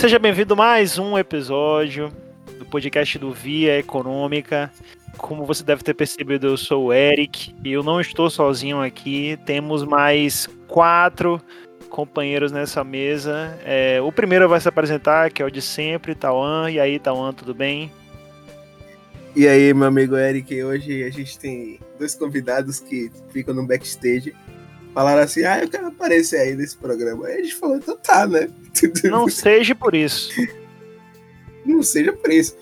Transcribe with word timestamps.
Seja 0.00 0.18
bem-vindo 0.18 0.54
a 0.54 0.56
mais 0.56 0.96
um 0.96 1.18
episódio 1.18 2.10
do 2.58 2.64
podcast 2.64 3.18
do 3.18 3.34
Via 3.34 3.78
Econômica. 3.78 4.72
Como 5.18 5.44
você 5.44 5.62
deve 5.62 5.82
ter 5.82 5.92
percebido, 5.92 6.46
eu 6.46 6.56
sou 6.56 6.86
o 6.86 6.92
Eric 6.94 7.54
e 7.62 7.70
eu 7.70 7.82
não 7.82 8.00
estou 8.00 8.30
sozinho 8.30 8.80
aqui. 8.80 9.38
Temos 9.44 9.84
mais 9.84 10.48
quatro 10.66 11.38
companheiros 11.90 12.50
nessa 12.50 12.82
mesa. 12.82 13.58
É, 13.62 14.00
o 14.00 14.10
primeiro 14.10 14.48
vai 14.48 14.58
se 14.58 14.70
apresentar, 14.70 15.30
que 15.30 15.42
é 15.42 15.44
o 15.44 15.50
de 15.50 15.60
sempre, 15.60 16.14
Tauan. 16.14 16.70
E 16.70 16.80
aí, 16.80 16.98
Tauan, 16.98 17.34
tudo 17.34 17.52
bem? 17.52 17.92
E 19.36 19.46
aí, 19.46 19.74
meu 19.74 19.88
amigo 19.88 20.16
Eric, 20.16 20.64
hoje 20.64 21.04
a 21.04 21.10
gente 21.10 21.38
tem 21.38 21.78
dois 21.98 22.14
convidados 22.14 22.80
que 22.80 23.12
ficam 23.34 23.52
no 23.52 23.66
backstage. 23.66 24.34
Falaram 24.94 25.22
assim, 25.22 25.44
ah, 25.44 25.60
eu 25.62 25.68
quero 25.68 25.86
aparecer 25.86 26.40
aí 26.40 26.54
nesse 26.54 26.76
programa. 26.76 27.26
Aí 27.26 27.40
a 27.40 27.42
gente 27.42 27.54
falou, 27.54 27.76
então 27.76 27.96
tá, 27.96 28.26
né? 28.26 28.48
Não 29.04 29.28
seja 29.28 29.74
por 29.74 29.94
isso. 29.94 30.30
Não 31.64 31.82
seja 31.82 32.12
por 32.12 32.30
isso. 32.30 32.56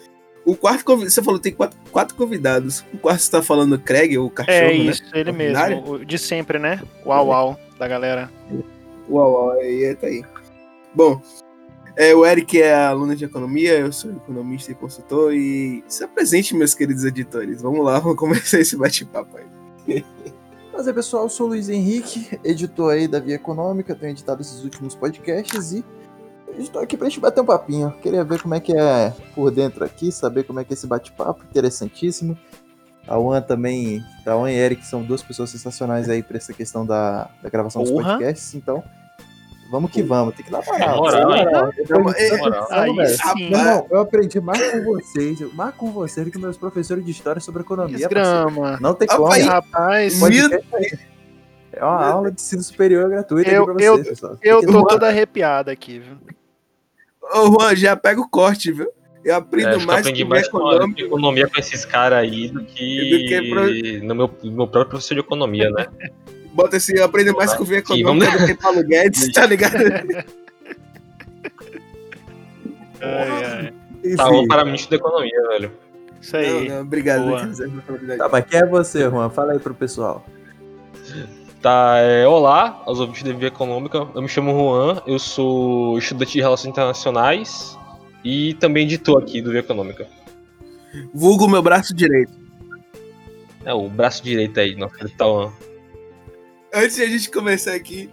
O 0.45 0.57
quarto 0.57 0.85
convidado, 0.85 1.11
você 1.11 1.23
falou 1.23 1.38
tem 1.38 1.52
quatro, 1.52 1.79
quatro 1.91 2.15
convidados. 2.15 2.85
O 2.93 2.99
quarto 2.99 3.21
você 3.21 3.30
tá 3.30 3.43
falando 3.43 3.79
Craig, 3.79 4.16
o 4.16 4.30
cachorro, 4.30 4.57
É 4.57 4.73
isso, 4.73 5.02
né? 5.05 5.11
ele 5.15 5.33
mesmo. 5.33 5.93
O 5.93 6.05
de 6.05 6.19
sempre, 6.19 6.59
né? 6.59 6.80
Uau, 7.05 7.27
uau, 7.29 7.61
da 7.79 7.87
galera. 7.87 8.30
Uau, 9.09 9.33
uau, 9.33 9.51
aí 9.52 9.95
tá 9.95 10.07
aí. 10.07 10.24
Bom, 10.95 11.21
é, 11.99 12.15
o 12.15 12.24
Eric 12.24 12.63
é 12.63 12.73
aluno 12.73 13.16
de 13.16 13.24
economia, 13.24 13.73
eu 13.73 13.93
sou 13.93 14.13
economista 14.13 14.71
e 14.71 14.74
consultor. 14.74 15.35
E 15.35 15.83
se 15.88 16.05
apresente, 16.05 16.55
meus 16.55 16.73
queridos 16.73 17.05
editores. 17.05 17.60
Vamos 17.60 17.85
lá, 17.85 17.99
vamos 17.99 18.16
começar 18.19 18.60
esse 18.60 18.77
bate-papo 18.77 19.37
aí. 19.37 20.05
Prazer 20.78 20.95
pessoal, 20.95 21.24
eu 21.24 21.28
sou 21.28 21.46
o 21.46 21.48
Luiz 21.48 21.68
Henrique, 21.68 22.38
editor 22.45 22.92
aí 22.92 23.09
da 23.09 23.18
Via 23.18 23.34
Econômica, 23.34 23.96
tenho 23.96 24.12
editado 24.12 24.41
esses 24.41 24.62
últimos 24.62 24.95
podcasts 24.95 25.73
e 25.73 25.84
estou 26.57 26.80
aqui 26.80 26.96
pra 26.96 27.09
gente 27.09 27.18
bater 27.18 27.40
um 27.40 27.45
papinho. 27.45 27.90
Queria 28.01 28.23
ver 28.23 28.40
como 28.40 28.54
é 28.54 28.60
que 28.60 28.73
é 28.73 29.12
por 29.35 29.51
dentro 29.51 29.85
aqui, 29.85 30.12
saber 30.12 30.45
como 30.45 30.60
é 30.60 30.65
que 30.65 30.73
é 30.73 30.74
esse 30.74 30.87
bate-papo, 30.87 31.43
interessantíssimo. 31.51 32.38
A 33.09 33.16
Juan 33.16 33.43
também, 33.43 34.01
a 34.24 34.30
Juan 34.30 34.52
e 34.52 34.54
Eric 34.54 34.87
são 34.87 35.02
duas 35.02 35.20
pessoas 35.20 35.51
sensacionais 35.51 36.09
aí 36.09 36.23
pra 36.23 36.37
essa 36.37 36.52
questão 36.52 36.87
da, 36.87 37.29
da 37.42 37.51
gravação 37.51 37.82
dos 37.82 37.90
podcasts, 37.90 38.54
então 38.54 38.85
vamos 39.71 39.91
que 39.91 40.02
vamos, 40.02 40.35
tem 40.35 40.45
que 40.45 40.51
dar 40.51 40.65
moral. 40.65 40.97
Moral, 40.97 41.29
moral. 41.29 41.73
É, 42.16 42.37
moral. 42.38 42.69
irmão, 43.38 43.87
eu 43.91 44.01
aprendi 44.01 44.41
mais 44.41 44.71
com 44.73 44.83
vocês, 44.85 45.55
mais 45.55 45.75
com 45.75 45.91
vocês 45.93 46.27
do 46.27 46.33
que 46.33 46.38
meus 46.38 46.57
professores 46.57 47.05
de 47.05 47.10
história 47.10 47.41
sobre 47.41 47.63
economia. 47.63 47.97
Desgrama. 47.97 48.79
Não 48.80 48.95
tem 48.95 49.07
Opa, 49.07 49.16
como. 49.16 49.33
aí. 49.33 49.43
Rapaz, 49.43 50.21
É 51.73 51.85
uma 51.85 52.07
aula 52.07 52.30
de 52.33 52.41
ensino 52.41 52.63
superior 52.63 53.09
gratuita 53.09 53.51
Eu- 53.51 53.63
aqui 53.65 53.75
pra 53.75 53.85
eu- 53.85 53.93
vocês, 53.97 54.09
pessoal. 54.09 54.37
Tem 54.37 54.51
eu 54.51 54.66
tô 54.66 54.87
toda 54.87 55.07
arrepiada 55.09 55.71
aqui, 55.71 55.99
viu? 56.01 56.16
Ô, 57.23 57.47
Juan, 57.53 57.77
já 57.77 57.95
pega 57.95 58.21
o 58.21 58.29
corte, 58.29 58.73
viu? 58.73 58.91
Eu 59.25 59.35
aprendo 59.37 59.69
É, 59.69 59.75
eu 59.75 59.80
mais 59.87 60.01
aprendi 60.01 60.23
com 60.25 60.30
mais 60.30 60.49
com 60.49 60.57
a 60.59 60.60
econômico. 60.75 61.01
economia 61.03 61.47
com 61.49 61.60
esses 61.60 61.85
caras 61.85 62.21
aí 62.21 62.49
do 62.49 62.65
que, 62.65 63.10
Do 63.10 63.19
que 63.29 63.51
pro- 63.51 64.06
no 64.09 64.15
meu, 64.15 64.31
no 64.44 64.53
meu 64.53 64.66
próprio 64.66 64.91
professor 64.91 65.15
de 65.15 65.21
economia, 65.21 65.71
né? 65.71 65.87
Bota 66.59 66.76
eu 66.92 67.04
aprendo 67.04 67.37
mais 67.37 67.54
com 67.54 67.62
o 67.62 67.66
Via 67.66 67.84
Sim, 67.87 68.00
Econômica 68.00 68.32
vamos- 68.32 68.41
do 68.41 68.47
que 68.48 68.60
Paulo 68.60 68.82
Guedes, 68.82 69.32
tá 69.32 69.47
ligado? 69.47 69.76
Ai, 73.00 73.44
ai. 73.44 74.16
Tá 74.16 74.28
bom 74.28 74.44
para 74.48 74.64
ministro 74.64 74.91
da 74.91 74.97
economia, 74.97 75.41
velho. 75.50 75.70
Isso 76.20 76.32
Não, 76.36 76.41
aí. 76.42 76.69
não, 76.69 76.81
obrigado. 76.81 77.25
Boa. 77.26 77.42
Luiz, 77.44 77.60
essa 77.60 77.72
oportunidade. 77.78 78.19
Tá, 78.19 78.28
mas 78.28 78.44
quem 78.44 78.59
é 78.59 78.66
você, 78.66 79.03
Juan? 79.09 79.31
Fala 79.31 79.53
aí 79.53 79.60
pro 79.60 79.72
pessoal. 79.72 80.26
Tá, 81.62 81.98
é, 81.98 82.26
olá, 82.26 82.82
aos 82.86 82.98
ouvintes 82.98 83.22
da 83.22 83.32
Via 83.32 83.47
Econômica. 83.47 84.09
Eu 84.12 84.20
me 84.20 84.28
chamo 84.28 84.50
Juan, 84.50 85.00
eu 85.06 85.20
sou 85.20 85.97
estudante 85.97 86.32
de 86.32 86.41
Relações 86.41 86.72
Internacionais 86.72 87.78
e 88.25 88.54
também 88.54 88.82
editor 88.82 89.22
aqui 89.22 89.41
do 89.41 89.53
Via 89.53 89.60
Econômica. 89.60 90.09
Vulgo 91.14 91.47
meu 91.48 91.62
braço 91.62 91.94
direito. 91.94 92.32
É 93.64 93.72
o 93.72 93.88
braço 93.88 94.24
direito 94.24 94.58
aí, 94.58 94.74
nosso 94.74 94.97
Tauan. 95.16 95.52
Antes 96.74 96.96
de 96.96 97.02
a 97.02 97.06
gente 97.08 97.30
começar 97.30 97.74
aqui, 97.74 98.10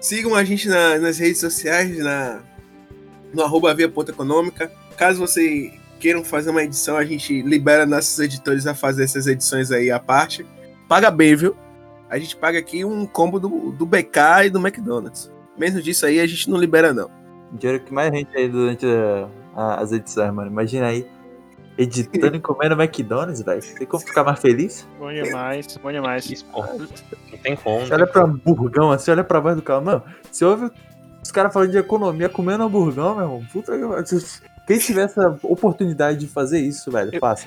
sigam 0.00 0.34
a 0.34 0.44
gente 0.44 0.68
na- 0.68 0.98
nas 0.98 1.18
redes 1.18 1.40
sociais, 1.40 1.98
na, 1.98 2.40
no 3.34 3.42
arroba 3.42 3.74
via 3.74 3.88
ponto 3.88 4.10
econômica. 4.10 4.70
Caso 4.96 5.18
você 5.18 5.72
queiram 5.98 6.22
fazer 6.24 6.50
uma 6.50 6.62
edição, 6.62 6.96
a 6.96 7.04
gente 7.04 7.42
libera 7.42 7.84
nossos 7.84 8.18
editores 8.20 8.66
a 8.66 8.74
fazer 8.74 9.04
essas 9.04 9.26
edições 9.26 9.70
aí 9.72 9.90
à 9.90 9.98
parte. 9.98 10.46
Paga 10.88 11.10
bem, 11.10 11.34
viu? 11.34 11.56
A 12.08 12.18
gente 12.18 12.36
paga 12.36 12.58
aqui 12.58 12.84
um 12.84 13.04
combo 13.04 13.38
do, 13.40 13.72
do 13.72 13.84
BK 13.84 14.46
e 14.46 14.50
do 14.50 14.58
McDonald's. 14.60 15.30
Menos 15.58 15.82
disso 15.82 16.06
aí 16.06 16.20
a 16.20 16.26
gente 16.26 16.48
não 16.48 16.56
libera, 16.58 16.94
não. 16.94 17.10
Dinheiro 17.52 17.82
que 17.82 17.92
mais 17.92 18.12
gente 18.14 18.34
aí 18.36 18.48
durante 18.48 18.86
a- 18.86 19.28
a- 19.54 19.80
as 19.80 19.92
edições, 19.92 20.32
mano. 20.32 20.50
Imagina 20.50 20.86
aí, 20.86 21.06
editando 21.78 22.36
e 22.36 22.40
comendo 22.40 22.74
McDonald's, 22.80 23.40
velho. 23.42 23.62
Tem 23.62 23.86
como 23.86 24.02
ficar 24.04 24.24
mais 24.24 24.40
feliz? 24.40 24.86
Bom 24.98 25.12
demais, 25.12 25.76
bom 25.80 25.92
demais. 25.92 26.28
Isso, 26.28 26.44
porra. 26.46 26.74
Não 26.74 27.38
tem 27.42 27.54
como. 27.56 27.86
Você 27.86 27.94
olha 27.94 28.06
pra 28.06 28.24
hamburgão 28.24 28.90
assim, 28.90 29.10
olha 29.12 29.22
pra 29.24 29.38
voz 29.40 29.54
do 29.56 29.62
carro. 29.62 29.84
Mano, 29.84 30.02
você 30.30 30.44
ouve 30.44 30.70
os 31.22 31.30
caras 31.30 31.52
falando 31.52 31.70
de 31.70 31.78
economia 31.78 32.28
comendo 32.28 32.64
hamburgão, 32.64 33.14
meu 33.14 33.24
irmão. 33.24 33.44
Puta 33.52 33.72
que. 33.72 34.48
Quem 34.66 34.78
tiver 34.78 35.04
essa 35.04 35.38
oportunidade 35.42 36.18
de 36.18 36.26
fazer 36.26 36.58
isso, 36.60 36.90
velho, 36.90 37.10
Eu- 37.14 37.20
faça. 37.20 37.46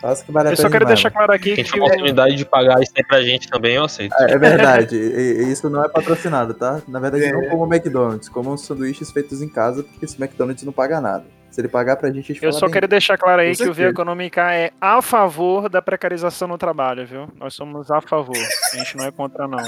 Faça 0.00 0.22
que 0.22 0.30
vale 0.30 0.48
a 0.48 0.52
Eu 0.52 0.56
pena 0.56 0.68
só 0.68 0.70
quero 0.70 0.84
demais, 0.84 1.00
deixar 1.00 1.10
claro 1.10 1.32
aqui 1.32 1.54
Quem 1.54 1.64
que 1.64 1.70
tiver 1.72 1.82
a 1.82 1.86
oportunidade 1.86 2.36
de 2.36 2.44
pagar 2.44 2.80
isso 2.82 2.92
aí 2.94 3.02
pra 3.02 3.22
gente 3.22 3.48
também, 3.48 3.74
eu 3.76 3.84
aceito. 3.84 4.14
É, 4.20 4.32
é 4.32 4.38
verdade, 4.38 4.94
e- 4.96 5.50
isso 5.50 5.68
não 5.70 5.82
é 5.82 5.88
patrocinado, 5.88 6.52
tá? 6.52 6.82
Na 6.86 7.00
verdade, 7.00 7.24
É. 7.24 7.32
não 7.32 7.48
como 7.48 7.64
McDonald's, 7.74 8.28
como 8.28 8.56
sanduíches 8.58 9.10
feitos 9.10 9.40
em 9.40 9.48
casa, 9.48 9.82
porque 9.82 10.04
esse 10.04 10.22
McDonald's 10.22 10.62
não 10.62 10.74
paga 10.74 11.00
nada. 11.00 11.24
Se 11.54 11.60
ele 11.60 11.68
pagar 11.68 11.94
pra 11.94 12.08
gente, 12.10 12.32
a 12.32 12.34
gente 12.34 12.42
Eu 12.44 12.50
fala 12.50 12.58
só 12.58 12.66
bem. 12.66 12.72
quero 12.72 12.88
deixar 12.88 13.16
claro 13.16 13.40
aí 13.40 13.54
que 13.54 13.62
o 13.68 13.72
Via. 13.72 13.90
Econômica 13.90 14.52
é 14.52 14.72
a 14.80 15.00
favor 15.00 15.68
da 15.68 15.80
precarização 15.80 16.48
no 16.48 16.58
trabalho, 16.58 17.06
viu? 17.06 17.28
Nós 17.38 17.54
somos 17.54 17.92
a 17.92 18.00
favor. 18.00 18.36
A 18.72 18.76
gente 18.76 18.96
não 18.96 19.04
é 19.04 19.12
contra, 19.12 19.46
não. 19.46 19.60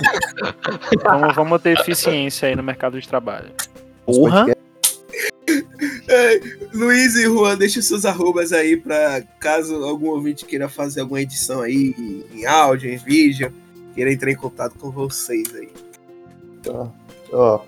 Então 0.93 1.33
vamos 1.33 1.63
ter 1.63 1.79
eficiência 1.79 2.49
aí 2.49 2.57
no 2.57 2.63
mercado 2.65 3.01
de 3.01 3.07
trabalho. 3.07 3.51
Porra! 4.05 4.47
É, 6.09 6.41
Luiz 6.75 7.15
e 7.15 7.23
Juan, 7.27 7.57
deixa 7.57 7.79
os 7.79 7.87
seus 7.87 8.05
arrobas 8.05 8.53
aí 8.53 8.77
pra 8.77 9.23
caso 9.39 9.85
algum 9.85 10.09
ouvinte 10.09 10.45
queira 10.45 10.69
fazer 10.69 11.03
alguma 11.03 11.21
edição 11.21 11.61
aí 11.63 11.95
em- 11.97 12.25
em 12.41 12.47
áudio, 12.47 12.91
em 12.91 12.97
vídeo, 12.97 13.53
queira 13.95 14.13
entrar 14.13 14.33
em 14.33 14.37
contato 14.37 14.77
com 14.77 14.91
vocês 14.91 15.55
aí. 15.55 15.69
Ó, 17.33 17.61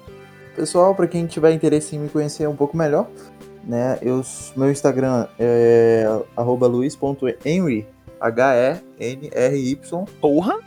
pessoal, 0.57 0.93
pra 0.93 1.07
quem 1.07 1.25
tiver 1.27 1.53
interesse 1.53 1.95
em 1.95 2.01
me 2.01 2.09
conhecer 2.09 2.49
um 2.49 2.57
pouco 2.57 2.77
melhor, 2.77 3.09
né, 3.69 3.99
eu, 4.01 4.23
meu 4.57 4.71
Instagram 4.71 5.27
é 5.39 6.07
arroba 6.35 6.67
luiz.henry, 6.67 7.87
H-E-N-R-Y, 8.19 10.05
Porra! 10.21 10.59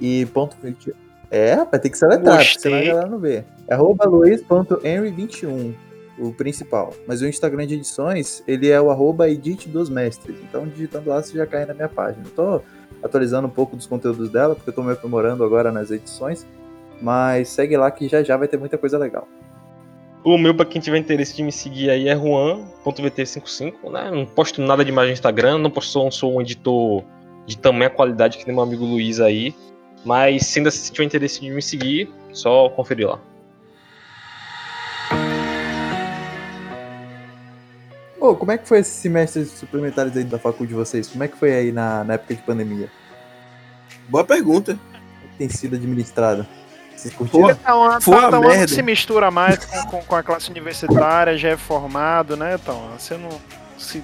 e 0.00 0.26
ponto 0.26 0.56
20. 0.62 0.94
É, 1.30 1.56
vai 1.56 1.80
ter 1.80 1.88
que 1.88 1.96
soletrar, 1.96 2.36
porque 2.44 2.60
senão 2.60 2.76
a 2.76 2.78
Gostei. 2.80 2.92
galera 2.92 3.08
não 3.10 3.18
vê. 3.18 3.44
É 3.66 3.72
arroba 3.74 4.04
luiz.henry21, 4.04 5.74
o 6.18 6.32
principal. 6.34 6.92
Mas 7.08 7.22
o 7.22 7.26
Instagram 7.26 7.66
de 7.66 7.76
edições, 7.76 8.42
ele 8.46 8.68
é 8.68 8.78
o 8.78 8.90
arroba 8.90 9.30
edit 9.30 9.66
dos 9.68 9.88
mestres. 9.88 10.36
Então, 10.42 10.68
digitando 10.68 11.08
lá, 11.08 11.22
você 11.22 11.32
já 11.38 11.46
cai 11.46 11.64
na 11.64 11.72
minha 11.72 11.88
página. 11.88 12.24
Tô 12.36 12.60
atualizando 13.02 13.48
um 13.48 13.50
pouco 13.50 13.74
dos 13.76 13.86
conteúdos 13.86 14.28
dela, 14.28 14.54
porque 14.54 14.68
eu 14.68 14.74
tô 14.74 14.82
me 14.82 14.92
aprimorando 14.92 15.42
agora 15.42 15.72
nas 15.72 15.90
edições. 15.90 16.46
Mas 17.00 17.48
segue 17.48 17.76
lá 17.78 17.90
que 17.90 18.06
já 18.08 18.22
já 18.22 18.36
vai 18.36 18.46
ter 18.46 18.58
muita 18.58 18.76
coisa 18.76 18.98
legal. 18.98 19.26
O 20.24 20.38
meu, 20.38 20.54
pra 20.54 20.64
quem 20.64 20.80
tiver 20.80 20.98
interesse 20.98 21.34
de 21.34 21.42
me 21.42 21.50
seguir 21.50 21.90
aí, 21.90 22.08
é 22.08 22.14
juan.vt55, 22.14 23.90
né? 23.90 24.08
Não 24.08 24.24
posto 24.24 24.62
nada 24.62 24.84
demais 24.84 25.08
no 25.08 25.12
Instagram, 25.12 25.58
não 25.58 25.68
posto, 25.68 25.98
não 25.98 26.12
sou 26.12 26.36
um 26.36 26.40
editor 26.40 27.02
de 27.44 27.58
tamanha 27.58 27.90
qualidade 27.90 28.38
que 28.38 28.46
nem 28.46 28.54
meu 28.54 28.62
amigo 28.62 28.84
Luiz 28.84 29.18
aí. 29.18 29.52
Mas 30.04 30.46
se 30.46 30.60
ainda 30.60 30.70
se 30.70 30.92
tiver 30.92 31.06
interesse 31.06 31.40
de 31.40 31.50
me 31.50 31.60
seguir, 31.60 32.08
só 32.32 32.68
conferir 32.68 33.08
lá. 33.08 33.20
Ô, 38.20 38.36
como 38.36 38.52
é 38.52 38.58
que 38.58 38.68
foi 38.68 38.78
esses 38.78 38.92
semestres 38.92 39.48
suplementares 39.50 40.16
aí 40.16 40.22
da 40.22 40.38
faculdade 40.38 40.68
de 40.68 40.74
vocês? 40.74 41.08
Como 41.08 41.24
é 41.24 41.28
que 41.28 41.36
foi 41.36 41.52
aí 41.52 41.72
na, 41.72 42.04
na 42.04 42.14
época 42.14 42.36
de 42.36 42.42
pandemia? 42.42 42.88
Boa 44.08 44.22
pergunta. 44.22 44.78
Tem 45.36 45.48
sido 45.48 45.74
administrado? 45.74 46.46
Vocês 47.02 47.14
curtiram? 47.14 47.40
Uma 47.46 47.54
Tauan 47.56 48.40
merda. 48.40 48.68
se 48.74 48.80
mistura 48.82 49.30
mais 49.30 49.64
com, 49.64 49.86
com- 49.86 50.02
com 50.04 50.16
a 50.16 50.22
classe 50.22 50.50
universitária, 50.50 51.36
já 51.36 51.48
é 51.48 51.56
formado, 51.56 52.36
né, 52.36 52.54
então 52.54 52.90
Você 52.96 53.16
não 53.16 53.28
se 53.76 54.02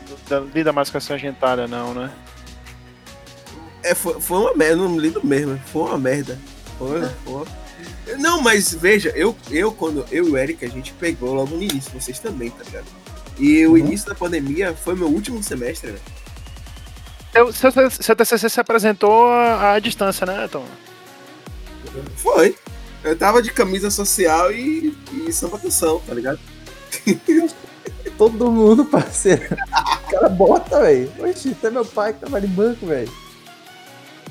lida 0.52 0.72
mais 0.72 0.90
com 0.90 0.98
essa 0.98 1.16
gentalha, 1.16 1.68
não, 1.68 1.94
né? 1.94 2.10
É, 3.84 3.94
foi, 3.94 4.20
foi 4.20 4.38
uma 4.38 4.54
merda, 4.54 4.76
não 4.76 4.98
lido 4.98 5.24
mesmo. 5.24 5.56
Foi 5.66 5.82
uma 5.82 5.96
merda. 5.98 6.36
Foi, 6.76 7.00
foi. 7.24 7.46
Não, 8.18 8.42
mas 8.42 8.74
veja, 8.74 9.10
eu, 9.14 9.36
eu 9.50 9.70
quando 9.70 10.04
eu 10.10 10.26
e 10.26 10.30
o 10.30 10.36
Eric, 10.36 10.64
a 10.64 10.68
gente 10.68 10.92
pegou 10.94 11.32
logo 11.34 11.54
no 11.54 11.62
início, 11.62 11.92
vocês 11.92 12.18
também, 12.18 12.50
tá 12.50 12.64
ligado? 12.64 12.86
E 13.38 13.64
o 13.66 13.70
Uhum. 13.70 13.76
início 13.78 14.08
da 14.08 14.16
pandemia 14.16 14.74
foi 14.74 14.96
meu 14.96 15.06
último 15.06 15.40
semestre, 15.44 15.92
né? 15.92 15.98
Seu, 17.32 17.52
seu, 17.52 17.90
seu 17.90 18.16
TCC 18.16 18.48
se 18.50 18.58
apresentou 18.60 19.30
à, 19.30 19.78
distância, 19.78 20.26
né, 20.26 20.44
então? 20.44 20.64
Foi. 22.16 22.56
Eu 23.04 23.16
tava 23.16 23.42
de 23.42 23.52
camisa 23.52 23.90
social 23.90 24.52
e, 24.52 24.96
e 25.12 25.32
samba 25.32 25.58
canção, 25.58 26.00
tá 26.00 26.14
ligado? 26.14 26.38
todo 28.18 28.50
mundo, 28.50 28.84
parceiro. 28.84 29.44
O 29.44 30.10
cara 30.10 30.28
bota, 30.28 30.80
velho. 30.80 31.10
Oxi, 31.20 31.52
até 31.52 31.70
meu 31.70 31.84
pai 31.84 32.12
que 32.12 32.20
tava 32.20 32.40
de 32.40 32.48
banco, 32.48 32.86
velho. 32.86 33.10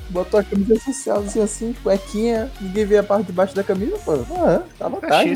Botou 0.09 0.39
a 0.39 0.43
camisa 0.43 0.79
social 0.79 1.19
assim, 1.19 1.41
assim, 1.41 1.75
cuequinha, 1.83 2.51
ninguém 2.61 2.85
vê 2.85 2.97
a 2.97 3.03
parte 3.03 3.27
de 3.27 3.33
baixo 3.33 3.55
da 3.55 3.63
camisa, 3.63 3.97
pô. 3.99 4.13
Ah, 4.13 4.63
tá 4.77 4.87
vontade. 4.87 5.31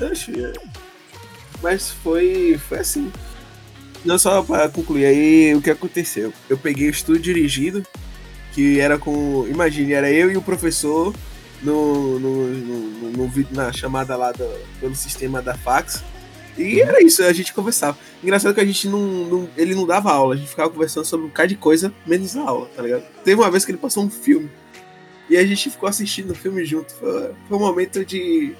Oxi, 0.00 0.44
é. 0.44 0.52
Mas 1.62 1.90
foi, 1.90 2.58
foi 2.68 2.80
assim. 2.80 3.10
Não 4.04 4.18
só 4.18 4.42
pra 4.42 4.68
concluir 4.68 5.06
aí 5.06 5.54
o 5.54 5.62
que 5.62 5.70
aconteceu. 5.70 6.32
Eu 6.48 6.58
peguei 6.58 6.88
o 6.88 6.90
estúdio 6.90 7.22
dirigido, 7.22 7.84
que 8.52 8.78
era 8.78 8.98
com. 8.98 9.46
Imagine, 9.48 9.92
era 9.92 10.10
eu 10.10 10.30
e 10.30 10.36
o 10.36 10.42
professor 10.42 11.14
no, 11.62 12.18
no, 12.18 12.46
no, 12.48 13.10
no 13.12 13.28
vídeo, 13.28 13.54
na 13.54 13.72
chamada 13.72 14.16
lá 14.16 14.32
do, 14.32 14.46
pelo 14.80 14.94
sistema 14.94 15.40
da 15.42 15.54
fax. 15.54 16.02
E 16.58 16.80
era 16.80 17.02
isso, 17.02 17.22
a 17.22 17.32
gente 17.32 17.52
conversava. 17.52 17.98
Engraçado 18.22 18.54
que 18.54 18.60
a 18.60 18.64
gente 18.64 18.88
não, 18.88 18.98
não- 19.00 19.48
Ele 19.56 19.74
não 19.74 19.86
dava 19.86 20.10
aula, 20.10 20.34
a 20.34 20.36
gente 20.38 20.48
ficava 20.48 20.70
conversando 20.70 21.04
sobre 21.04 21.26
um 21.26 21.28
bocado 21.28 21.48
de 21.50 21.56
coisa, 21.56 21.92
menos 22.06 22.34
a 22.36 22.42
aula, 22.42 22.68
tá 22.74 22.82
ligado? 22.82 23.02
Teve 23.24 23.40
uma 23.40 23.50
vez 23.50 23.64
que 23.64 23.70
ele 23.70 23.78
passou 23.78 24.02
um 24.04 24.10
filme. 24.10 24.50
E 25.28 25.36
a 25.36 25.44
gente 25.44 25.68
ficou 25.70 25.88
assistindo 25.88 26.30
o 26.30 26.34
filme 26.34 26.64
junto. 26.64 26.94
Foi, 26.94 27.30
foi 27.48 27.56
um 27.58 27.60
momento 27.60 28.04
de 28.04 28.54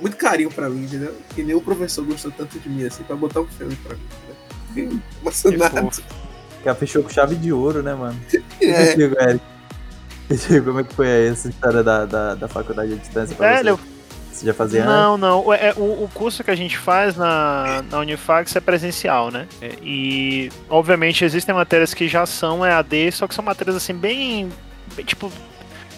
muito 0.00 0.16
carinho 0.16 0.50
pra 0.50 0.68
mim, 0.70 0.84
entendeu? 0.84 1.14
Que 1.34 1.42
nem 1.42 1.54
o 1.54 1.60
professor 1.60 2.04
gostou 2.06 2.30
tanto 2.30 2.58
de 2.58 2.68
mim, 2.68 2.84
assim, 2.86 3.02
pra 3.02 3.16
botar 3.16 3.40
um 3.40 3.46
filme 3.46 3.76
pra 3.76 3.96
mim. 3.96 4.02
Né? 4.28 4.34
Que 4.72 5.00
emocionado. 5.20 5.88
O 6.60 6.64
cara 6.64 6.76
fechou 6.76 7.02
com 7.02 7.08
chave 7.10 7.34
de 7.34 7.52
ouro, 7.52 7.82
né, 7.82 7.92
mano? 7.94 8.18
É, 8.62 9.38
como 10.64 10.80
é 10.80 10.84
que 10.84 10.94
foi 10.94 11.06
aí 11.06 11.28
essa 11.28 11.48
história 11.48 11.82
da, 11.82 12.04
da, 12.04 12.34
da 12.34 12.48
faculdade 12.48 12.92
à 12.92 12.96
distância 12.96 13.36
pra 13.36 13.54
Velho, 13.54 13.76
você? 13.76 13.92
Você 14.32 14.46
já 14.46 14.54
fazia? 14.54 14.84
Não, 14.84 15.16
não. 15.18 15.46
O, 15.46 15.52
é, 15.52 15.72
o, 15.76 16.04
o 16.04 16.10
curso 16.12 16.42
que 16.42 16.50
a 16.50 16.56
gente 16.56 16.76
faz 16.76 17.16
na, 17.16 17.84
na 17.90 17.98
Unifax 17.98 18.56
é 18.56 18.60
presencial, 18.60 19.30
né? 19.30 19.46
É, 19.60 19.74
E, 19.82 20.50
obviamente, 20.68 21.24
existem 21.24 21.54
matérias 21.54 21.92
que 21.94 22.08
já 22.08 22.24
são 22.24 22.64
EAD, 22.64 23.12
só 23.12 23.28
que 23.28 23.34
são 23.34 23.44
matérias, 23.44 23.76
assim, 23.76 23.94
bem, 23.94 24.48
bem, 24.96 25.04
tipo... 25.04 25.30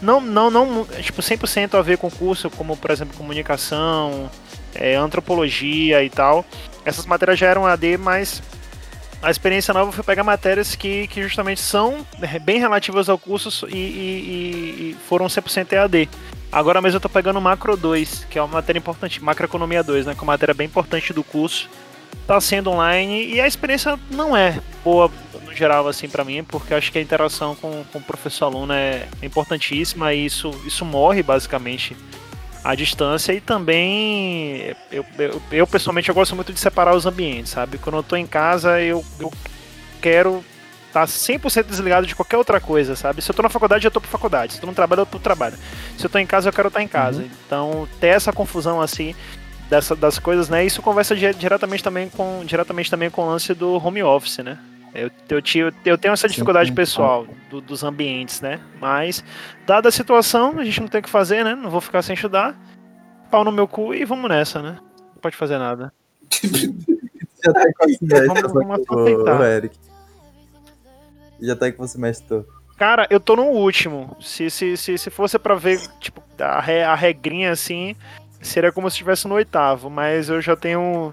Não, 0.03 0.21
não, 0.21 0.51
não, 0.51 0.85
tipo, 1.01 1.23
100% 1.23 1.79
a 1.79 1.81
ver 1.81 1.97
com 1.97 2.09
o 2.09 2.11
curso, 2.11 2.51
como, 2.51 2.77
por 2.77 2.91
exemplo, 2.91 3.17
comunicação, 3.17 4.29
é, 4.75 4.97
antropologia 4.97 6.03
e 6.03 6.11
tal. 6.11 6.45
Essas 6.85 7.07
matérias 7.07 7.39
já 7.39 7.47
eram 7.47 7.67
EAD, 7.67 7.97
mas 7.97 8.43
a 9.25 9.31
experiência 9.31 9.73
nova 9.73 9.91
foi 9.91 10.05
pegar 10.05 10.23
matérias 10.23 10.75
que, 10.77 11.07
que 11.09 11.23
justamente 11.23 11.61
são 11.61 12.07
é, 12.21 12.39
bem 12.39 12.59
relativas 12.61 13.09
ao 13.09 13.19
curso 13.19 13.67
e, 13.69 13.75
e- 13.77 14.91
e- 14.91 14.97
foram 15.09 15.27
100% 15.27 15.73
EAD. 15.73 16.09
Agora 16.53 16.81
mesmo 16.81 16.97
eu 16.97 17.01
tô 17.01 17.09
pegando 17.09 17.41
Macro 17.41 17.77
2, 17.77 18.27
que 18.31 18.39
é 18.39 18.43
uma 18.43 18.53
matéria 18.55 18.79
importante, 18.79 19.23
Macroeconomia 19.23 19.83
2, 19.83 20.07
né, 20.07 20.15
que 20.15 20.21
é 20.21 20.23
uma 20.23 20.33
matéria 20.35 20.55
bem 20.55 20.67
importante 20.67 21.13
do 21.13 21.25
curso. 21.25 21.69
Tá 22.27 22.41
sendo 22.41 22.71
online 22.71 23.27
e 23.27 23.41
a 23.41 23.47
experiência 23.47 23.99
não 24.11 24.37
é 24.37 24.61
boa 24.85 25.11
no 25.45 25.53
geral 25.55 25.89
assim 25.89 26.09
para 26.09 26.25
mim, 26.25 26.45
porque 26.45 26.73
acho 26.73 26.93
que 26.93 26.99
a 26.99 27.03
interação 27.03 27.55
com, 27.57 27.85
com 27.93 27.99
o 27.99 28.03
professor 28.03 28.47
aluno 28.47 28.73
é 28.73 29.09
importantíssima 29.23 30.13
e 30.15 30.27
isso, 30.27 30.51
isso 30.65 30.85
morre 30.85 31.23
basicamente 31.23 31.97
à 32.65 32.75
distância 32.75 33.33
e 33.33 33.41
também 33.41 34.75
eu, 34.91 35.05
eu, 35.19 35.43
eu, 35.53 35.67
pessoalmente 35.67 36.09
eu 36.09 36.15
gosto 36.15 36.35
muito 36.35 36.53
de 36.53 36.59
separar 36.59 36.97
os 36.97 37.05
ambientes, 37.07 37.53
sabe? 37.53 37.77
Quando 37.79 37.97
eu 37.97 38.03
tô 38.03 38.17
em 38.17 38.27
casa 38.27 38.81
eu, 38.81 39.05
eu 39.21 39.31
quero 40.01 40.43
estar 40.89 41.05
100% 41.07 41.65
desligado 41.65 42.07
de 42.07 42.15
qualquer 42.15 42.37
outra 42.39 42.61
coisa, 42.61 42.97
sabe? 42.97 43.21
Se 43.21 43.31
eu 43.31 43.35
tô 43.35 43.43
na 43.43 43.49
faculdade, 43.49 43.85
eu 43.87 43.91
tô 43.91 44.01
pra 44.01 44.09
faculdade. 44.11 44.53
Se 44.53 44.59
eu 44.59 44.61
tô 44.63 44.67
no 44.69 44.75
trabalho, 44.75 45.01
eu 45.01 45.07
tô 45.07 45.11
pro 45.13 45.21
trabalho. 45.21 45.57
Se 45.99 46.07
eu 46.07 46.11
tô 46.11 46.19
em 46.19 46.27
casa, 46.27 46.49
eu 46.49 46.53
quero 46.53 46.69
estar 46.69 46.83
em 46.83 46.89
casa. 46.89 47.23
Então, 47.47 47.89
ter 48.01 48.09
essa 48.09 48.33
confusão 48.33 48.81
assim 48.81 49.15
dessa, 49.69 49.97
das 49.97 50.19
coisas, 50.21 50.49
né? 50.49 50.65
Isso 50.65 50.81
conversa 50.81 51.17
di- 51.17 51.35
diretamente 51.35 51.83
também 51.83 52.09
com 52.09 52.43
diretamente 52.47 52.91
também 52.91 53.11
com 53.11 53.23
o 53.23 53.29
lance 53.29 53.53
do 53.55 53.75
home 53.85 54.03
office, 54.05 54.39
né? 54.39 54.57
Eu, 54.95 55.11
eu, 55.29 55.43
tio- 55.43 55.73
eu 55.85 55.99
tenho 55.99 56.13
essa 56.15 56.29
dificuldade 56.29 56.69
sim. 56.69 56.75
pessoal 56.75 57.27
do- 57.51 57.61
dos 57.61 57.83
ambientes, 57.83 58.41
né? 58.41 58.61
Mas, 58.81 59.25
dada 59.67 59.89
a 59.89 59.93
situação, 59.93 60.59
a 60.59 60.65
gente 60.65 60.81
não 60.81 60.89
tem 60.89 61.01
o 61.01 61.03
que 61.05 61.11
fazer, 61.11 61.45
né? 61.45 61.55
Não 61.55 61.69
vou 61.69 61.81
ficar 61.81 62.01
sem 62.03 62.15
estudar. 62.15 62.57
Pau 63.31 63.43
no 63.45 63.51
meu 63.51 63.67
cu 63.67 63.93
e 63.95 64.05
vamos 64.05 64.29
nessa, 64.31 64.63
né? 64.63 64.79
Não 65.15 65.21
pode 65.21 65.37
fazer 65.37 65.59
nada. 65.59 65.93
Já 66.43 67.53
tá 67.53 67.63
em 67.69 67.73
qual 67.73 67.89
semestre, 67.99 68.27
Vamos- 68.53 68.87
vamos 68.87 69.47
Eric? 69.47 69.77
Já 71.41 71.57
tá 71.57 71.69
em 71.69 71.73
qual 71.73 71.89
semestre 71.89 72.27
tu? 72.29 72.47
Cara, 72.77 73.07
eu 73.11 73.21
tô 73.21 73.37
no 73.37 73.45
último. 73.45 74.17
Se, 74.21 74.51
se, 74.51 74.77
se, 74.77 74.99
se 74.99 75.11
fosse 75.11 75.39
pra 75.39 75.55
ver, 75.55 75.81
tipo, 76.01 76.23
a, 76.39 76.61
re- 76.61 76.83
a 76.83 76.95
regrinha 76.95 77.53
assim, 77.53 77.95
seria 78.41 78.73
como 78.73 78.89
se 78.91 78.95
estivesse 78.95 79.27
no 79.29 79.35
oitavo, 79.35 79.91
mas 79.91 80.29
eu 80.29 80.41
já 80.41 80.57
tenho. 80.57 81.13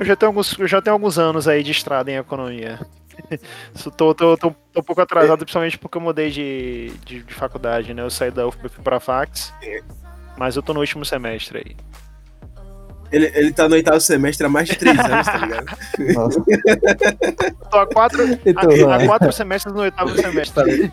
Eu 0.00 0.06
já 0.06 0.16
tenho 0.16 0.30
alguns, 0.30 0.58
eu 0.58 0.66
já 0.66 0.80
tenho 0.80 0.94
alguns 0.94 1.18
anos 1.18 1.46
aí 1.46 1.62
de 1.62 1.70
estrada 1.70 2.10
em 2.10 2.16
economia. 2.16 2.80
Tô, 3.96 4.14
tô, 4.14 4.36
tô, 4.36 4.36
tô 4.36 4.80
um 4.80 4.82
pouco 4.82 5.00
atrasado, 5.00 5.38
principalmente 5.38 5.78
porque 5.78 5.96
eu 5.96 6.02
mudei 6.02 6.30
de, 6.30 6.92
de, 7.04 7.22
de 7.22 7.34
faculdade, 7.34 7.92
né? 7.94 8.02
Eu 8.02 8.10
saí 8.10 8.30
da 8.30 8.46
UFB 8.46 8.68
fui 8.68 8.82
pra 8.84 9.00
fax. 9.00 9.52
Mas 10.36 10.56
eu 10.56 10.62
tô 10.62 10.72
no 10.74 10.80
último 10.80 11.04
semestre 11.04 11.58
aí. 11.58 11.76
ele, 13.10 13.30
ele 13.34 13.52
tá 13.52 13.68
no 13.68 13.74
oitavo 13.74 14.00
semestre 14.00 14.46
há 14.46 14.48
mais 14.48 14.68
de 14.68 14.76
três 14.76 14.98
anos, 14.98 15.26
tá 15.26 15.36
ligado? 15.38 15.66
Nossa, 16.14 16.42
Tô 17.70 17.78
há 17.78 17.86
quatro, 17.86 18.38
Então, 18.44 18.92
há, 18.92 19.06
quatro 19.06 19.32
semestres 19.32 19.74
no 19.74 19.80
oitavo 19.80 20.14
semestre. 20.20 20.92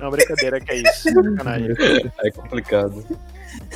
Não, 0.00 0.10
brincadeira, 0.10 0.60
que 0.60 0.70
é 0.72 0.76
isso. 0.76 1.08
É 2.24 2.30
complicado. 2.30 3.04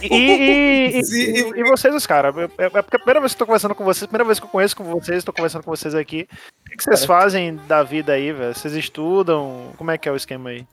E, 0.02 0.06
e, 0.06 1.00
e, 1.00 1.00
e- 1.00 1.52
e 1.60 1.64
vocês, 1.64 1.94
os 1.94 2.06
caras? 2.06 2.34
É, 2.58 2.64
é 2.66 2.82
porque 2.82 2.96
a 2.96 2.98
primeira 2.98 3.20
vez 3.20 3.32
que 3.32 3.36
eu 3.36 3.38
tô 3.40 3.46
conversando 3.46 3.74
com 3.74 3.84
vocês, 3.84 4.06
primeira 4.06 4.24
vez 4.24 4.38
que 4.38 4.46
eu 4.46 4.50
conheço 4.50 4.76
com 4.76 4.84
vocês, 4.84 5.24
tô 5.24 5.32
conversando 5.32 5.62
com 5.64 5.70
vocês 5.70 5.94
aqui. 5.94 6.28
O 6.66 6.70
que, 6.70 6.76
que 6.76 6.84
vocês 6.84 7.04
fazem 7.04 7.56
da 7.68 7.82
vida 7.82 8.12
aí, 8.12 8.32
velho? 8.32 8.54
Vocês 8.54 8.74
estudam? 8.74 9.72
Como 9.76 9.90
é 9.90 9.98
que 9.98 10.08
é 10.08 10.12
o 10.12 10.16
esquema 10.16 10.50
aí? 10.50 10.66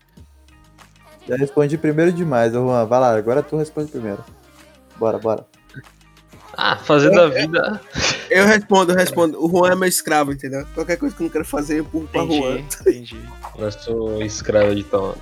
já 1.28 1.36
respondi 1.38 1.78
primeiro 1.78 2.12
demais, 2.12 2.52
Juan. 2.54 2.86
Vai 2.86 3.00
lá, 3.00 3.16
agora 3.16 3.44
tu 3.44 3.56
responde 3.58 3.92
primeiro. 3.92 4.24
Bora, 4.98 5.18
bora. 5.20 5.46
Ah, 6.58 6.76
fazer 6.78 7.12
da 7.12 7.28
vida. 7.28 7.80
Eu 8.30 8.46
respondo, 8.46 8.94
eu 8.94 8.98
respondo. 8.98 9.44
O 9.44 9.50
Juan 9.50 9.72
é 9.74 9.76
meu 9.76 9.90
escravo, 9.90 10.32
entendeu? 10.32 10.66
Qualquer 10.74 10.96
coisa 10.96 11.14
que 11.14 11.22
eu 11.22 11.26
não 11.26 11.32
quero 11.32 11.44
fazer, 11.44 11.80
eu 11.80 11.84
empurro 11.84 12.08
pra 12.08 12.22
Juan. 12.22 12.60
Entendi, 12.60 12.66
entendi. 13.16 13.20
Eu 13.58 13.72
sou 13.74 14.22
escravo 14.24 14.74
de 14.74 14.84
tal. 14.86 15.18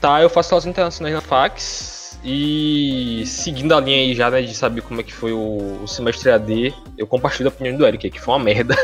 Tá, 0.00 0.22
eu 0.22 0.30
faço 0.30 0.54
aulas 0.54 0.66
internacionais 0.66 1.14
na 1.14 1.20
Fax. 1.20 2.18
E 2.24 3.22
seguindo 3.26 3.72
a 3.74 3.80
linha 3.80 3.98
aí 3.98 4.14
já, 4.14 4.30
né, 4.30 4.42
de 4.42 4.54
saber 4.54 4.80
como 4.80 5.00
é 5.00 5.04
que 5.04 5.12
foi 5.12 5.32
o, 5.32 5.86
semestre 5.86 6.30
AD, 6.30 6.74
eu 6.98 7.06
compartilho 7.06 7.48
a 7.48 7.52
opinião 7.52 7.76
do 7.76 7.86
Eric, 7.86 8.10
que 8.10 8.20
foi 8.20 8.34
uma 8.34 8.44
merda. 8.44 8.74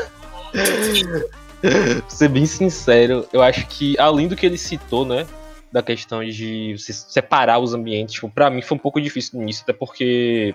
pra 1.61 2.09
ser 2.09 2.29
bem 2.29 2.47
sincero, 2.47 3.27
eu 3.33 3.43
acho 3.43 3.67
que 3.67 3.99
além 3.99 4.29
do 4.29 4.37
que 4.37 4.47
ele 4.47 4.59
citou, 4.59 5.05
né, 5.05 5.27
da 5.73 5.83
questão 5.83 6.25
de 6.25 6.77
separar 6.79 7.59
os 7.59 7.75
ambientes, 7.75 8.15
tipo, 8.15 8.31
pra 8.31 8.51
mim 8.51 8.63
foi 8.63 8.77
um 8.77 8.81
pouco 8.81 9.01
difícil 9.01 9.39
no 9.39 9.43
início, 9.43 9.63
até 9.63 9.73
porque 9.73 10.55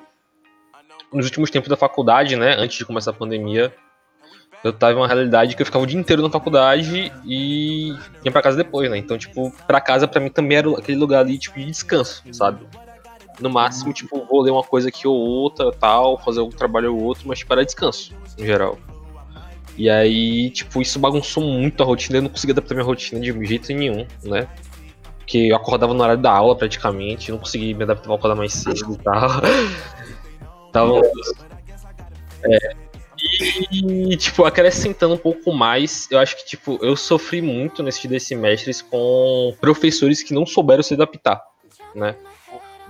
nos 1.11 1.25
últimos 1.25 1.49
tempos 1.49 1.69
da 1.69 1.75
faculdade, 1.75 2.35
né, 2.35 2.55
antes 2.57 2.77
de 2.77 2.85
começar 2.85 3.11
a 3.11 3.13
pandemia, 3.13 3.73
eu 4.63 4.73
tava 4.73 4.93
em 4.93 4.95
uma 4.95 5.07
realidade 5.07 5.55
que 5.55 5.61
eu 5.61 5.65
ficava 5.65 5.83
o 5.83 5.87
dia 5.87 5.99
inteiro 5.99 6.21
na 6.21 6.29
faculdade 6.29 7.11
e 7.25 7.95
ia 8.23 8.31
pra 8.31 8.41
casa 8.41 8.57
depois, 8.57 8.89
né? 8.89 8.97
Então, 8.97 9.17
tipo, 9.17 9.51
pra 9.65 9.79
casa 9.79 10.07
pra 10.07 10.19
mim 10.19 10.29
também 10.29 10.57
era 10.57 10.69
aquele 10.71 10.97
lugar 10.97 11.19
ali, 11.19 11.37
tipo, 11.37 11.59
de 11.59 11.65
descanso, 11.65 12.23
sabe? 12.31 12.65
No 13.39 13.49
máximo, 13.49 13.93
tipo, 13.93 14.25
vou 14.25 14.41
ler 14.41 14.51
uma 14.51 14.63
coisa 14.63 14.89
aqui 14.89 15.07
ou 15.07 15.15
outra, 15.15 15.71
tal, 15.71 16.17
fazer 16.17 16.41
um 16.41 16.49
trabalho 16.49 16.93
ou 16.93 17.03
outro, 17.03 17.27
mas, 17.27 17.39
tipo, 17.39 17.53
era 17.53 17.63
descanso, 17.63 18.13
em 18.37 18.45
geral. 18.45 18.77
E 19.77 19.89
aí, 19.89 20.49
tipo, 20.49 20.81
isso 20.81 20.97
bagunçou 20.97 21.43
muito 21.43 21.83
a 21.83 21.85
rotina, 21.85 22.17
eu 22.17 22.23
não 22.23 22.29
conseguia 22.29 22.53
adaptar 22.53 22.73
minha 22.73 22.85
rotina 22.85 23.21
de 23.21 23.45
jeito 23.45 23.71
nenhum, 23.71 24.07
né? 24.23 24.47
Porque 25.19 25.37
eu 25.37 25.55
acordava 25.55 25.93
no 25.93 26.01
horário 26.01 26.21
da 26.21 26.31
aula, 26.31 26.55
praticamente, 26.55 27.31
não 27.31 27.37
conseguia 27.37 27.75
me 27.75 27.83
adaptar 27.83 28.11
a 28.11 28.15
acordar 28.15 28.35
mais 28.35 28.53
cedo 28.53 28.93
e 28.93 28.97
tal. 28.97 29.29
Tava 30.73 31.01
e, 33.71 34.15
tipo, 34.17 34.45
acrescentando 34.45 35.13
um 35.13 35.17
pouco 35.17 35.51
mais, 35.51 36.07
eu 36.11 36.19
acho 36.19 36.37
que, 36.37 36.45
tipo, 36.45 36.79
eu 36.81 36.95
sofri 36.95 37.41
muito 37.41 37.81
nesses 37.83 38.05
dois 38.05 38.23
semestres 38.23 38.81
com 38.81 39.55
professores 39.59 40.23
que 40.23 40.33
não 40.33 40.45
souberam 40.45 40.83
se 40.83 40.93
adaptar, 40.93 41.41
né? 41.95 42.15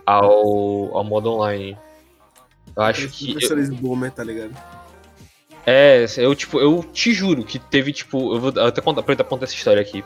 Ao, 0.06 0.98
ao 0.98 1.04
modo 1.04 1.32
online. 1.32 1.78
Eu 2.76 2.84
acho 2.84 3.08
que. 3.10 3.30
eu- 3.30 3.34
Professores 3.34 3.70
boomer, 3.70 4.12
tá 4.12 4.24
ligado? 4.24 4.52
é, 5.66 6.06
eu, 6.18 6.34
tipo, 6.34 6.60
eu 6.62 6.82
te 6.94 7.12
juro 7.14 7.44
que 7.44 7.60
teve, 7.60 7.92
tipo, 7.92 8.34
eu 8.36 8.40
vou 8.40 8.50
até 8.66 8.80
contar, 8.82 9.02
aproveitar 9.02 9.24
contar 9.26 9.46
essa 9.46 9.54
história 9.56 9.82
aqui. 9.82 10.04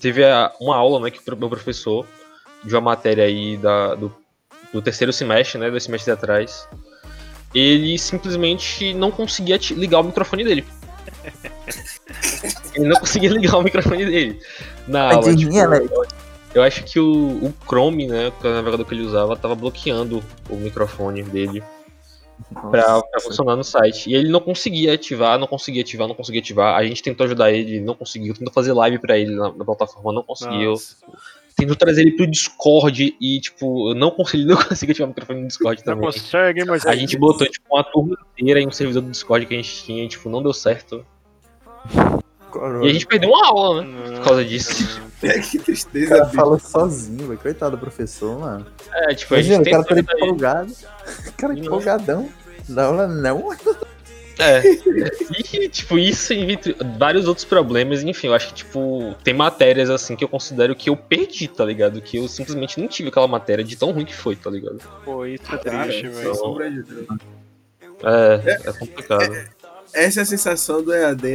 Teve 0.00 0.24
a- 0.24 0.52
uma 0.60 0.76
aula, 0.76 1.00
né, 1.00 1.10
que 1.10 1.18
o 1.30 1.36
meu 1.36 1.48
professor, 1.50 2.06
de 2.64 2.74
uma 2.74 2.80
matéria 2.80 3.24
aí 3.24 3.56
da, 3.58 3.94
do, 3.94 4.14
do 4.72 4.80
terceiro 4.80 5.12
semestre, 5.12 5.58
né, 5.58 5.70
dois 5.70 5.84
semestres 5.84 6.14
atrás, 6.16 6.66
ele 7.56 7.98
simplesmente 7.98 8.92
não 8.92 9.10
conseguia 9.10 9.58
ligar 9.70 10.00
o 10.00 10.04
microfone 10.04 10.44
dele. 10.44 10.64
ele 12.74 12.88
não 12.88 13.00
conseguia 13.00 13.30
ligar 13.30 13.56
o 13.56 13.62
microfone 13.62 14.04
dele 14.04 14.40
na 14.86 15.14
aula. 15.14 15.34
Tipo, 15.34 15.50
Tadinha, 15.50 15.66
né? 15.66 15.80
eu 16.54 16.62
acho 16.62 16.84
que 16.84 17.00
o, 17.00 17.46
o 17.46 17.54
Chrome, 17.66 18.06
né, 18.06 18.30
que 18.38 18.46
é 18.46 18.50
o 18.50 18.54
navegador 18.54 18.84
que 18.84 18.94
ele 18.94 19.04
usava, 19.04 19.36
tava 19.36 19.54
bloqueando 19.54 20.22
o 20.50 20.56
microfone 20.56 21.22
dele. 21.22 21.62
pra, 22.70 23.00
pra 23.02 23.20
funcionar 23.22 23.56
no 23.56 23.64
site. 23.64 24.10
E 24.10 24.14
ele 24.14 24.28
não 24.28 24.40
conseguia 24.40 24.92
ativar, 24.92 25.38
não 25.38 25.46
conseguia 25.46 25.80
ativar, 25.80 26.06
não 26.06 26.14
conseguia 26.14 26.42
ativar. 26.42 26.76
A 26.76 26.84
gente 26.84 27.02
tentou 27.02 27.24
ajudar 27.24 27.50
ele, 27.50 27.76
ele 27.76 27.84
não 27.84 27.94
conseguiu. 27.94 28.34
Tentou 28.34 28.52
fazer 28.52 28.74
live 28.74 28.98
pra 28.98 29.16
ele 29.16 29.34
na, 29.34 29.50
na 29.50 29.64
plataforma, 29.64 30.12
não 30.12 30.22
conseguiu. 30.22 30.72
Nossa. 30.72 30.96
Tentou 31.56 31.74
trazer 31.74 32.02
ele 32.02 32.12
pro 32.12 32.26
Discord 32.26 33.16
e, 33.18 33.40
tipo, 33.40 33.90
eu 33.90 33.94
não 33.94 34.10
consegui, 34.10 34.44
não 34.44 34.56
consegui 34.62 34.92
ativar 34.92 35.06
o 35.06 35.08
microfone 35.10 35.40
no 35.40 35.48
Discord 35.48 35.82
Não 35.86 35.94
também. 35.94 36.10
consegue, 36.12 36.64
mas 36.66 36.84
A 36.86 36.94
gente 36.94 37.16
botou, 37.16 37.46
tipo, 37.48 37.64
uma 37.74 37.82
turma 37.82 38.16
inteira 38.38 38.60
em 38.60 38.66
um 38.66 38.70
servidor 38.70 39.02
do 39.02 39.10
Discord 39.10 39.46
que 39.46 39.54
a 39.54 39.56
gente 39.56 39.82
tinha, 39.84 40.04
e, 40.04 40.08
tipo, 40.08 40.28
não 40.28 40.42
deu 40.42 40.52
certo. 40.52 41.04
E 42.82 42.88
a 42.88 42.92
gente 42.92 43.06
perdeu 43.06 43.30
uma 43.30 43.46
aula, 43.46 43.82
né? 43.84 44.16
Por 44.18 44.24
causa 44.24 44.44
disso. 44.44 45.00
que 45.50 45.58
O 45.58 45.62
tristeza, 45.62 46.08
cara 46.08 46.24
bicho. 46.24 46.36
fala 46.36 46.58
sozinho, 46.58 47.26
velho. 47.28 47.38
Coitado 47.38 47.76
do 47.76 47.80
professor, 47.80 48.38
mano. 48.38 48.66
É, 48.92 49.14
tipo, 49.14 49.34
a 49.34 49.38
Imagina, 49.38 49.64
gente 49.64 49.68
o 49.68 49.70
cara 49.84 49.84
tá 49.84 50.00
empolgado. 50.00 50.72
O 51.28 51.32
cara 51.36 51.52
Não. 51.54 51.62
empolgadão. 51.62 52.28
Na 52.68 52.84
aula 52.84 53.06
não. 53.06 53.48
É. 54.38 54.62
E, 55.54 55.68
tipo, 55.68 55.98
isso 55.98 56.32
entre 56.32 56.76
vários 56.98 57.26
outros 57.26 57.44
problemas, 57.44 58.02
enfim, 58.02 58.26
eu 58.28 58.34
acho 58.34 58.48
que, 58.48 58.54
tipo, 58.54 59.14
tem 59.24 59.32
matérias, 59.32 59.88
assim, 59.88 60.14
que 60.14 60.22
eu 60.22 60.28
considero 60.28 60.74
que 60.76 60.90
eu 60.90 60.96
perdi, 60.96 61.48
tá 61.48 61.64
ligado? 61.64 62.00
Que 62.02 62.18
eu 62.18 62.28
simplesmente 62.28 62.78
não 62.80 62.86
tive 62.86 63.08
aquela 63.08 63.26
matéria 63.26 63.64
de 63.64 63.76
tão 63.76 63.92
ruim 63.92 64.04
que 64.04 64.14
foi, 64.14 64.36
tá 64.36 64.50
ligado? 64.50 64.78
Pô, 65.04 65.24
isso 65.24 65.42
é 65.50 65.56
triste, 65.56 66.08
velho. 66.08 66.70
de 66.70 66.82
dúvida. 66.82 67.18
É, 68.02 68.68
é 68.68 68.72
complicado. 68.72 69.36
Essa 69.94 70.20
é 70.20 70.22
a 70.22 70.26
sensação 70.26 70.82
do 70.82 70.92
EAD 70.92 71.26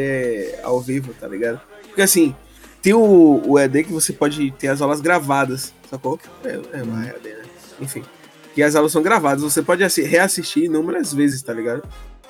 ao 0.61 0.79
vivo, 0.79 1.13
tá 1.19 1.27
ligado? 1.27 1.59
Porque 1.87 2.01
assim, 2.03 2.35
tem 2.81 2.93
o, 2.93 3.41
o 3.45 3.57
EAD 3.57 3.85
que 3.85 3.91
você 3.91 4.13
pode 4.13 4.51
ter 4.51 4.67
as 4.67 4.81
aulas 4.81 5.01
gravadas, 5.01 5.73
sacou? 5.89 6.19
É, 6.43 6.59
é 6.73 6.83
uma 6.83 7.03
EAD, 7.05 7.29
né? 7.29 7.43
Enfim. 7.79 8.03
E 8.55 8.61
as 8.61 8.75
aulas 8.75 8.91
são 8.91 9.01
gravadas, 9.01 9.41
você 9.41 9.63
pode 9.63 9.83
assi- 9.83 10.03
reassistir 10.03 10.65
inúmeras 10.65 11.11
vezes, 11.13 11.41
tá 11.41 11.53
ligado? 11.53 11.81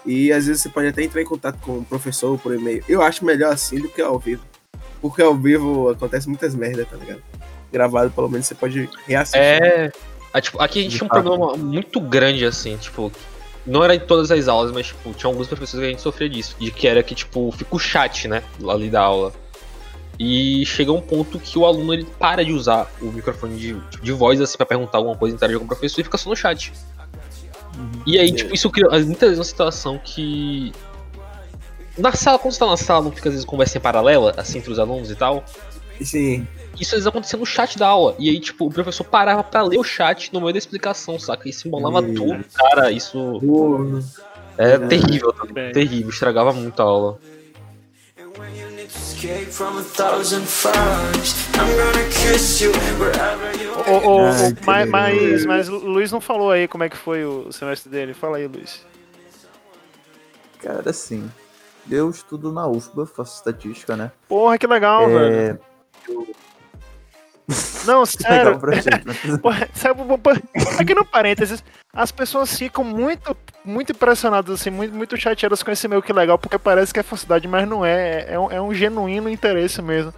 E 0.06 0.32
às 0.32 0.48
vezes 0.48 0.62
você 0.62 0.70
pode 0.70 0.88
até 0.88 1.04
entrar 1.04 1.22
em 1.22 1.26
contato 1.26 1.60
com 1.62 1.80
o 1.80 1.86
professor 1.86 2.38
por 2.38 2.54
e-mail. 2.54 2.84
Eu 2.88 3.02
acho 3.02 3.24
melhor 3.24 3.54
assim 3.54 3.80
do 3.80 3.88
que 3.88 4.02
ao 4.02 4.18
vivo. 4.18 4.44
Porque 5.02 5.22
ao 5.22 5.36
vivo 5.36 5.90
acontece 5.90 6.28
muitas 6.28 6.56
merdas, 6.56 6.88
tá 6.88 6.96
ligado? 6.96 7.22
Gravado, 7.72 8.12
pelo 8.12 8.30
menos, 8.30 8.48
você 8.48 8.56
pode 8.56 8.90
reassistir. 9.08 9.42
É. 9.42 9.92
tipo, 10.42 10.62
aqui 10.62 10.80
a 10.80 10.84
gente 10.84 10.98
tinha 10.98 11.06
um 11.06 11.10
problema 11.10 11.56
muito 11.56 12.00
grande, 12.00 12.46
assim, 12.46 12.78
tipo. 12.78 13.12
Não 13.66 13.84
era 13.84 13.94
em 13.94 14.00
todas 14.00 14.32
as 14.32 14.48
aulas, 14.48 14.72
mas, 14.72 14.88
tipo, 14.88 15.14
tinha 15.14 15.30
alguns 15.30 15.48
professores 15.48 15.82
que 15.82 15.88
a 15.88 15.90
gente 15.92 16.02
sofria 16.02 16.28
disso. 16.28 16.56
De 16.60 16.72
que 16.72 16.88
era 16.88 17.04
que, 17.04 17.14
tipo, 17.14 17.52
fica 17.52 17.76
o 17.76 17.80
chat, 17.80 18.28
né? 18.28 18.44
Ali 18.68 18.90
da 18.90 19.02
aula. 19.02 19.32
E 20.20 20.66
chega 20.66 20.92
um 20.92 21.02
ponto 21.02 21.40
que 21.40 21.58
o 21.58 21.66
aluno 21.66 21.94
ele 21.94 22.06
para 22.20 22.44
de 22.44 22.52
usar 22.52 22.92
o 23.02 23.06
microfone 23.06 23.58
de, 23.58 23.74
de 24.02 24.12
voz, 24.12 24.42
assim, 24.42 24.58
pra 24.58 24.66
perguntar 24.66 24.98
alguma 24.98 25.16
coisa, 25.16 25.36
interagir 25.36 25.60
com 25.60 25.66
o 25.66 25.68
professor 25.68 26.02
e 26.02 26.04
fica 26.04 26.18
só 26.18 26.30
no 26.30 26.36
chat. 26.36 26.74
E 28.06 28.20
aí, 28.20 28.32
tipo, 28.32 28.54
isso 28.54 28.70
cria 28.70 28.90
muitas 28.90 29.30
vezes 29.30 29.38
uma 29.38 29.44
situação 29.44 30.00
que. 30.04 30.72
Na 31.98 32.14
sala, 32.14 32.40
quando 32.40 32.54
você 32.54 32.60
tá 32.60 32.68
na 32.68 32.78
sala, 32.78 33.04
não 33.04 33.12
fica 33.12 33.30
às 33.30 33.34
vezes 33.34 33.46
conversa 33.46 33.78
em 33.78 33.82
paralela, 33.82 34.34
assim, 34.38 34.60
entre 34.60 34.72
os 34.72 34.80
alunos 34.80 35.12
e 35.12 35.16
tal. 35.16 35.44
Sim. 36.02 36.48
Isso 36.80 36.96
às 36.96 37.00
vezes 37.00 37.08
acontecia 37.08 37.38
no 37.38 37.46
chat 37.46 37.78
da 37.78 37.88
aula. 37.88 38.16
E 38.18 38.30
aí, 38.30 38.40
tipo, 38.40 38.66
o 38.66 38.72
professor 38.72 39.04
parava 39.04 39.44
pra 39.44 39.62
ler 39.62 39.78
o 39.78 39.84
chat 39.84 40.34
no 40.34 40.40
meio 40.40 40.54
da 40.54 40.58
explicação, 40.58 41.20
saca? 41.20 41.48
E 41.48 41.54
se 41.54 41.68
embolava 41.68 42.02
Ih. 42.02 42.14
tudo, 42.14 42.44
cara. 42.54 42.92
Isso 42.92 43.40
Pô, 43.40 44.00
é 44.58 44.78
terrível, 44.80 45.32
tá? 45.34 45.46
Bem. 45.46 45.72
terrível, 45.72 46.10
estragava 46.10 46.54
muito 46.54 46.82
a 46.82 46.86
aula. 46.86 47.20
When 49.22 49.30
you 49.30 49.36
need 49.38 49.46
to 49.46 49.52
escape 49.52 49.54
from 49.54 49.78
a 49.78 49.84
thousand 49.84 50.48
fires, 50.48 51.36
I'm 51.54 51.76
gonna 51.78 52.10
kiss 52.10 52.62
you 52.62 52.72
wherever 52.98 53.52
you 53.62 53.72
Ô, 53.88 54.08
ô, 54.08 54.22
ô, 54.22 54.26
Ai, 54.68 54.86
mas, 54.86 54.90
mas, 54.90 55.46
mas 55.46 55.70
o 55.70 55.78
Luiz 55.78 56.12
não 56.12 56.22
falou 56.22 56.50
aí 56.52 56.68
como 56.68 56.84
é 56.84 56.90
que 56.90 56.98
foi 56.98 57.24
o 57.24 57.52
semestre 57.52 57.90
dele. 57.92 58.14
Fala 58.14 58.38
aí, 58.38 58.48
Luiz. 58.48 58.86
Cara, 60.60 60.90
assim. 60.90 61.30
Eu 61.90 62.10
estudo 62.10 62.52
na 62.52 62.68
UFBA, 62.68 63.06
faço 63.06 63.38
estatística, 63.38 63.96
né? 63.96 64.12
Porra, 64.28 64.58
que 64.58 64.68
legal, 64.68 65.08
velho. 65.08 65.36
É. 65.36 65.58
Não, 67.86 68.06
sério. 68.06 68.60
sabe, 69.74 70.02
aqui 70.80 70.94
no 70.94 71.06
parênteses, 71.06 71.64
as 71.94 72.12
pessoas 72.12 72.58
ficam 72.58 72.84
muito, 72.84 73.36
muito 73.66 73.92
impressionadas, 73.92 74.60
assim, 74.60 74.70
muito, 74.70 74.96
muito 74.96 75.18
chateadas 75.18 75.62
com 75.62 75.72
esse 75.72 75.88
meio 75.88 76.02
que 76.02 76.14
legal, 76.14 76.38
porque 76.38 76.58
parece 76.58 76.94
que 76.94 77.00
é 77.00 77.04
falsidade, 77.04 77.48
mas 77.48 77.68
não 77.68 77.86
é. 77.86 78.34
É 78.34 78.40
um, 78.40 78.52
é 78.52 78.62
um 78.62 78.74
genuíno 78.74 79.30
interesse 79.30 79.82
mesmo. 79.82 80.14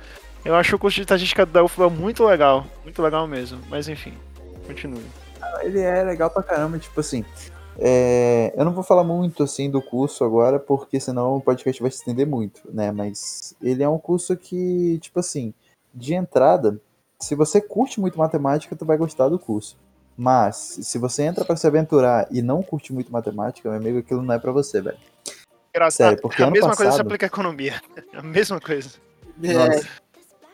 Eu 0.45 0.55
acho 0.55 0.75
o 0.75 0.79
curso 0.79 0.95
de 0.95 1.01
estatística 1.01 1.45
da 1.45 1.63
UFBA 1.63 1.89
muito 1.89 2.25
legal. 2.25 2.65
Muito 2.83 3.01
legal 3.01 3.25
mesmo. 3.27 3.59
Mas 3.69 3.87
enfim, 3.87 4.13
continue. 4.67 5.05
Ele 5.61 5.79
é 5.79 6.03
legal 6.03 6.29
pra 6.29 6.43
caramba, 6.43 6.77
tipo 6.77 6.99
assim. 6.99 7.23
é, 7.79 8.53
eu 8.55 8.65
não 8.65 8.73
vou 8.73 8.83
falar 8.83 9.03
muito 9.03 9.43
assim 9.43 9.69
do 9.69 9.81
curso 9.81 10.23
agora, 10.23 10.59
porque 10.59 10.99
senão 10.99 11.37
o 11.37 11.41
podcast 11.41 11.81
vai 11.81 11.89
se 11.91 11.97
estender 11.97 12.27
muito, 12.27 12.61
né? 12.71 12.91
Mas 12.91 13.55
ele 13.61 13.83
é 13.83 13.89
um 13.89 13.97
curso 13.97 14.35
que, 14.35 14.99
tipo 14.99 15.19
assim, 15.19 15.53
de 15.93 16.13
entrada, 16.13 16.79
se 17.23 17.35
você 17.35 17.61
curte 17.61 17.99
muito 17.99 18.17
matemática, 18.17 18.75
tu 18.75 18.85
vai 18.85 18.97
gostar 18.97 19.29
do 19.29 19.39
curso. 19.39 19.77
Mas 20.15 20.55
se 20.81 20.97
você 20.97 21.23
entra 21.23 21.43
pra 21.43 21.55
se 21.55 21.65
aventurar 21.65 22.27
e 22.29 22.41
não 22.41 22.61
curte 22.61 22.93
muito 22.93 23.11
matemática, 23.11 23.69
meu 23.69 23.77
amigo, 23.79 23.97
aquilo 23.99 24.21
não 24.21 24.35
é 24.35 24.39
pra 24.39 24.51
você, 24.51 24.79
velho. 24.81 24.97
Engraçado. 25.69 26.07
Sério, 26.09 26.21
porque 26.21 26.41
a 26.43 26.45
ano 26.45 26.53
mesma 26.53 26.67
coisa 26.75 26.83
se 26.83 26.97
passado- 26.97 27.07
aplica 27.07 27.25
à 27.25 27.27
economia. 27.27 27.81
A 28.13 28.21
mesma 28.21 28.59
coisa. 28.59 28.89
Nossa. 29.37 29.87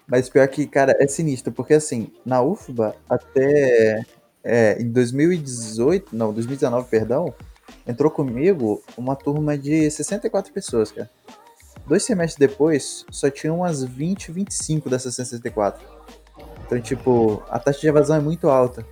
Mas 0.08 0.30
pior 0.30 0.48
que, 0.48 0.66
cara, 0.66 0.96
é 0.98 1.08
sinistro, 1.08 1.52
porque 1.52 1.74
assim, 1.74 2.12
na 2.26 2.42
UFBA, 2.42 2.96
até 3.10 4.06
é, 4.44 4.82
em 4.82 4.90
2018, 4.90 6.16
não, 6.16 6.32
2019, 6.34 6.90
perdão, 6.90 7.34
entrou 7.86 8.10
comigo 8.10 8.82
uma 8.98 9.16
turma 9.16 9.58
de 9.58 9.92
64 9.92 10.54
pessoas, 10.54 10.92
cara. 10.92 11.10
Dois 11.86 12.04
semestres 12.04 12.40
depois, 12.40 13.06
só 13.12 13.30
tinha 13.30 13.54
umas 13.54 13.84
20, 13.84 14.32
25 14.32 14.90
dessas 14.90 15.16
64. 15.16 15.86
Então, 16.70 16.80
tipo, 16.80 17.42
a 17.50 17.58
taxa 17.58 17.80
de 17.80 17.88
evasão 17.88 18.18
é 18.18 18.20
muito 18.20 18.48
alta. 18.48 18.86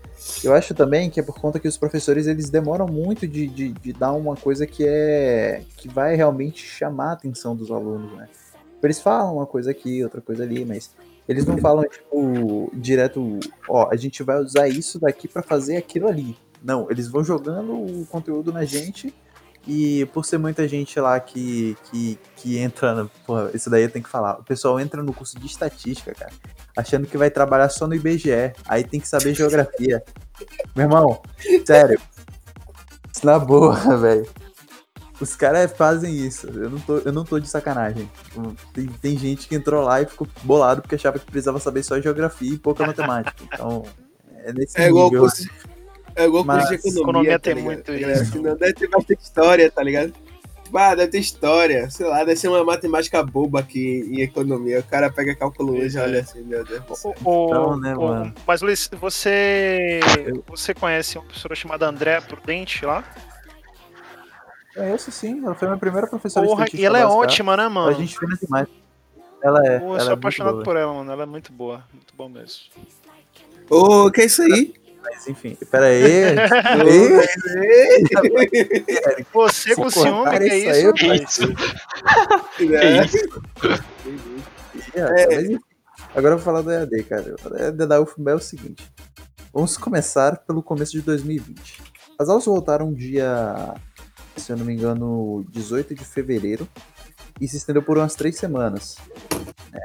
Eu 0.44 0.52
acho 0.56 0.74
também 0.74 1.12
que 1.12 1.20
é 1.20 1.24
por 1.24 1.40
conta 1.40 1.60
que 1.60 1.68
os 1.68 1.78
professores 1.78 2.26
eles 2.26 2.50
demoram 2.50 2.88
muito 2.88 3.28
de, 3.28 3.48
de, 3.48 3.72
de 3.72 3.94
dar 3.94 4.14
uma 4.14 4.36
coisa 4.36 4.66
que 4.66 4.84
é 4.84 5.62
que 5.78 5.88
vai 5.88 6.16
realmente 6.16 6.66
chamar 6.66 7.10
a 7.10 7.12
atenção 7.12 7.56
dos 7.56 7.70
alunos, 7.70 8.18
né? 8.18 8.28
Eles 8.82 9.00
falam 9.00 9.36
uma 9.36 9.46
coisa 9.46 9.70
aqui, 9.70 10.04
outra 10.04 10.22
coisa 10.22 10.42
ali, 10.42 10.66
mas 10.66 10.90
eles 11.30 11.46
não 11.46 11.56
falam, 11.60 11.84
tipo, 11.84 12.72
direto, 12.74 13.40
ó, 13.70 13.90
a 13.92 13.96
gente 13.96 14.24
vai 14.24 14.40
usar 14.42 14.68
isso 14.68 15.00
daqui 15.00 15.28
pra 15.28 15.44
fazer 15.44 15.78
aquilo 15.78 16.08
ali. 16.08 16.36
Não, 16.64 16.90
eles 16.90 17.08
vão 17.08 17.24
jogando 17.24 17.74
o 17.74 18.08
conteúdo 18.08 18.52
na 18.52 18.66
gente 18.66 19.14
e 19.68 20.06
por 20.14 20.26
ser 20.26 20.38
muita 20.38 20.68
gente 20.68 21.00
lá 21.00 21.20
que, 21.20 21.78
que, 21.92 22.18
que 22.38 22.58
entra, 22.58 22.96
na- 22.96 23.10
porra, 23.26 23.52
isso 23.54 23.70
daí 23.70 23.84
eu 23.84 23.92
tenho 23.92 24.04
que 24.06 24.10
falar. 24.10 24.40
O 24.40 24.44
pessoal 24.44 24.80
entra 24.80 25.04
no 25.04 25.14
curso 25.14 25.38
de 25.40 25.46
estatística, 25.46 26.14
cara, 26.16 26.32
achando 26.76 27.06
que 27.06 27.18
vai 27.18 27.30
trabalhar 27.30 27.70
só 27.70 27.86
no 27.88 27.94
IBGE, 27.96 28.54
aí 28.68 28.84
tem 28.84 29.00
que 29.00 29.08
saber 29.08 29.34
geografia. 29.36 30.02
Meu 30.76 30.86
irmão, 30.86 31.22
sério, 31.66 32.00
na 33.24 33.38
boa, 33.40 33.76
velho. 33.98 34.28
Os 35.20 35.36
caras 35.36 35.72
fazem 35.72 36.16
isso. 36.16 36.46
Eu 36.48 36.70
não, 36.70 36.80
tô, 36.80 36.98
eu 37.00 37.12
não 37.12 37.26
tô 37.26 37.40
de 37.40 37.50
sacanagem. 37.50 38.08
Tem, 38.72 38.86
tem 38.86 39.18
gente 39.18 39.48
que 39.48 39.56
entrou 39.56 39.84
lá 39.84 40.00
e 40.00 40.06
ficou 40.06 40.28
bolado 40.44 40.82
porque 40.84 40.94
achava 40.94 41.18
que 41.18 41.26
precisava 41.26 41.60
saber 41.60 41.82
só 41.82 42.00
geografia 42.00 42.54
e 42.54 42.58
pouca 42.58 42.86
matemática. 42.86 43.44
Então, 43.52 43.84
é 44.44 44.54
nesse 44.54 44.80
É 44.80 44.90
igual 44.90 45.06
nível. 45.06 45.22
curso, 45.22 45.50
é 46.18 46.26
igual 46.26 46.44
curso 46.46 46.68
de 46.68 46.76
economia. 46.76 47.02
economia 47.02 47.32
tá 47.34 47.40
tem 47.40 47.54
ligado? 47.56 47.66
muito 47.66 47.92
A 47.92 47.98
galera 48.00 48.24
isso. 48.24 48.42
Não 48.42 48.56
deve 48.56 48.74
ter 48.74 48.90
bastante 48.90 49.22
história, 49.24 49.72
tá 49.72 49.84
ligado? 49.84 50.14
Tipo, 50.64 50.78
Ah, 50.78 50.96
deve 50.96 51.12
ter 51.12 51.20
história, 51.20 51.90
sei 51.90 52.06
lá, 52.08 52.18
deve 52.26 52.36
ser 52.36 52.50
uma 52.50 52.62
matemática 52.64 53.24
boba 53.24 53.62
aqui 53.62 54.06
em 54.12 54.22
economia. 54.22 54.80
O 54.80 54.84
cara 54.84 55.10
pega 55.10 55.34
cálculo 55.36 55.74
1 55.74 55.86
e 55.88 55.98
olha 55.98 56.20
assim, 56.20 56.42
meu 56.44 56.66
Deus. 56.66 56.84
céu. 57.00 57.16
O- 57.24 57.46
Então, 57.46 57.78
né, 57.80 57.96
o- 57.96 58.02
mano? 58.02 58.34
Mas, 58.46 58.62
Luiz, 58.62 58.90
você, 59.00 60.00
você 60.46 60.74
conhece 60.74 61.18
uma 61.18 61.24
professora 61.24 61.56
chamada 61.56 61.88
Andréa 61.88 62.22
Prudente 62.22 62.86
lá? 62.86 63.04
Conheço 64.76 65.12
sim, 65.12 65.42
ela 65.44 65.56
foi 65.56 65.68
minha 65.70 65.80
primeira 65.80 66.06
professora 66.06 66.46
Porra, 66.46 66.66
de 66.66 66.78
e 66.78 66.86
ela 66.86 67.00
é 67.00 67.04
básica. 67.04 67.22
ótima, 67.24 67.58
né, 67.58 67.64
A 67.64 67.70
mano? 67.70 67.94
gente 67.98 68.18
fina 68.20 68.36
demais. 68.40 68.68
Ela 69.44 69.66
é. 69.68 69.80
Pô, 69.80 69.86
eu 69.86 69.92
ela 69.94 70.00
sou 70.02 70.10
é 70.12 70.14
apaixonado 70.14 70.64
por 70.64 70.76
ela, 70.76 70.94
mano. 70.94 71.12
Ela 71.12 71.24
é 71.24 71.26
muito 71.26 71.52
boa. 71.54 71.84
Muito 71.94 72.14
bom 72.16 72.28
mesmo. 72.30 72.62
Ô, 73.70 74.12
que 74.12 74.22
é 74.22 74.26
isso 74.26 74.42
aí? 74.42 74.74
Mas 75.10 75.28
enfim, 75.28 75.58
pera 75.72 75.86
aí. 75.88 76.36
Você 79.34 79.76
com 79.76 79.90
ciúme, 79.90 80.38
que 80.38 80.44
é 80.44 80.58
isso 80.58 80.70
isso, 80.70 80.80
eu 80.80 80.94
rapaz? 80.94 81.40
É. 84.94 85.00
É, 85.00 85.28
mas 85.36 85.44
enfim. 85.46 85.60
Agora 86.16 86.34
eu 86.34 86.38
vou 86.38 86.46
falar 86.46 86.62
do 86.62 86.72
EAD, 86.72 87.04
cara. 87.04 87.36
O 87.46 87.56
EAD 87.56 87.86
da 87.86 88.02
UFBA 88.02 88.32
é 88.32 88.36
o 88.36 88.40
seguinte. 88.40 88.90
Vamos 89.54 89.78
começar 89.78 90.38
pelo 90.40 90.64
começo 90.64 90.94
de 90.94 91.02
2020. 91.02 91.82
As 92.20 92.30
aulas 92.30 92.46
voltaram 92.46 92.94
dia, 92.94 93.76
se 94.36 94.52
eu 94.52 94.58
não 94.58 94.66
me 94.66 94.74
engano, 94.74 95.46
18 95.50 95.94
de 95.94 96.04
fevereiro. 96.04 96.68
E 97.40 97.48
se 97.48 97.58
estendeu 97.58 97.84
por 97.84 97.98
umas 97.98 98.16
três 98.16 98.36
semanas. 98.38 98.98
né? 99.72 99.80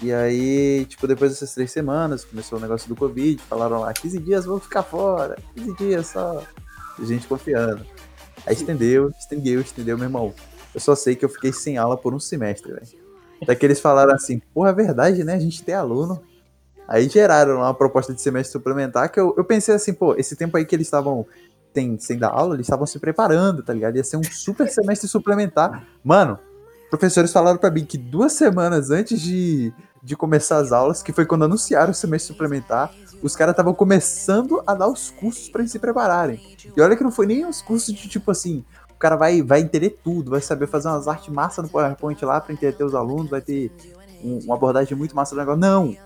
E 0.00 0.12
aí, 0.12 0.84
tipo, 0.84 1.06
depois 1.06 1.32
dessas 1.32 1.54
três 1.54 1.72
semanas, 1.72 2.24
começou 2.24 2.58
o 2.58 2.62
negócio 2.62 2.88
do 2.88 2.94
Covid. 2.94 3.42
Falaram 3.42 3.80
lá, 3.80 3.92
15 3.92 4.18
dias 4.20 4.44
vão 4.44 4.60
ficar 4.60 4.82
fora. 4.82 5.36
15 5.56 5.76
dias 5.76 6.06
só. 6.06 6.42
A 6.98 7.04
gente 7.04 7.26
confiando. 7.26 7.84
Aí 8.46 8.54
estendeu, 8.54 9.12
estendeu, 9.18 9.60
estendeu, 9.60 9.98
meu 9.98 10.06
irmão. 10.06 10.34
Eu 10.74 10.80
só 10.80 10.94
sei 10.94 11.16
que 11.16 11.24
eu 11.24 11.28
fiquei 11.28 11.52
sem 11.52 11.76
aula 11.76 11.96
por 11.96 12.14
um 12.14 12.20
semestre, 12.20 12.72
velho. 12.72 12.86
Até 13.42 13.54
que 13.54 13.66
eles 13.66 13.80
falaram 13.80 14.14
assim, 14.14 14.40
porra, 14.54 14.70
é 14.70 14.72
verdade, 14.72 15.24
né? 15.24 15.34
A 15.34 15.40
gente 15.40 15.62
tem 15.62 15.74
aluno. 15.74 16.22
Aí 16.86 17.08
geraram 17.08 17.56
uma 17.56 17.74
proposta 17.74 18.14
de 18.14 18.20
semestre 18.20 18.52
suplementar 18.52 19.10
que 19.12 19.20
eu, 19.20 19.34
eu 19.36 19.44
pensei 19.44 19.74
assim, 19.74 19.92
pô, 19.92 20.14
esse 20.14 20.34
tempo 20.34 20.56
aí 20.56 20.64
que 20.64 20.74
eles 20.74 20.86
estavam 20.86 21.26
tem, 21.72 21.98
sem 21.98 22.18
dar 22.18 22.30
aula, 22.30 22.54
eles 22.54 22.66
estavam 22.66 22.86
se 22.86 22.98
preparando, 22.98 23.62
tá 23.62 23.72
ligado? 23.72 23.96
Ia 23.96 24.04
ser 24.04 24.16
um 24.16 24.24
super 24.24 24.68
semestre 24.68 25.06
suplementar. 25.06 25.86
Mano, 26.02 26.38
professores 26.90 27.32
falaram 27.32 27.58
pra 27.58 27.70
mim 27.70 27.84
que 27.84 27.98
duas 27.98 28.32
semanas 28.32 28.90
antes 28.90 29.20
de, 29.20 29.72
de 30.02 30.16
começar 30.16 30.58
as 30.58 30.72
aulas, 30.72 31.02
que 31.02 31.12
foi 31.12 31.26
quando 31.26 31.44
anunciaram 31.44 31.90
o 31.90 31.94
semestre 31.94 32.32
suplementar, 32.32 32.92
os 33.22 33.34
caras 33.34 33.52
estavam 33.52 33.74
começando 33.74 34.62
a 34.66 34.74
dar 34.74 34.88
os 34.88 35.10
cursos 35.10 35.50
eles 35.54 35.72
se 35.72 35.78
prepararem. 35.78 36.40
E 36.76 36.80
olha 36.80 36.96
que 36.96 37.02
não 37.02 37.10
foi 37.10 37.26
nem 37.26 37.46
os 37.46 37.60
cursos 37.60 37.94
de 37.94 38.08
tipo 38.08 38.30
assim, 38.30 38.64
o 38.90 38.94
cara 38.94 39.16
vai, 39.16 39.42
vai 39.42 39.60
entender 39.60 39.98
tudo, 40.02 40.30
vai 40.30 40.40
saber 40.40 40.66
fazer 40.66 40.88
umas 40.88 41.08
artes 41.08 41.28
massa 41.28 41.62
no 41.62 41.68
PowerPoint 41.68 42.24
lá 42.24 42.40
pra 42.40 42.52
entender 42.52 42.84
os 42.84 42.94
alunos, 42.94 43.30
vai 43.30 43.40
ter 43.40 43.72
um- 44.22 44.38
uma 44.44 44.54
abordagem 44.54 44.96
muito 44.96 45.14
massa 45.14 45.34
do 45.34 45.38
negócio. 45.38 45.60
Não! 45.60 45.96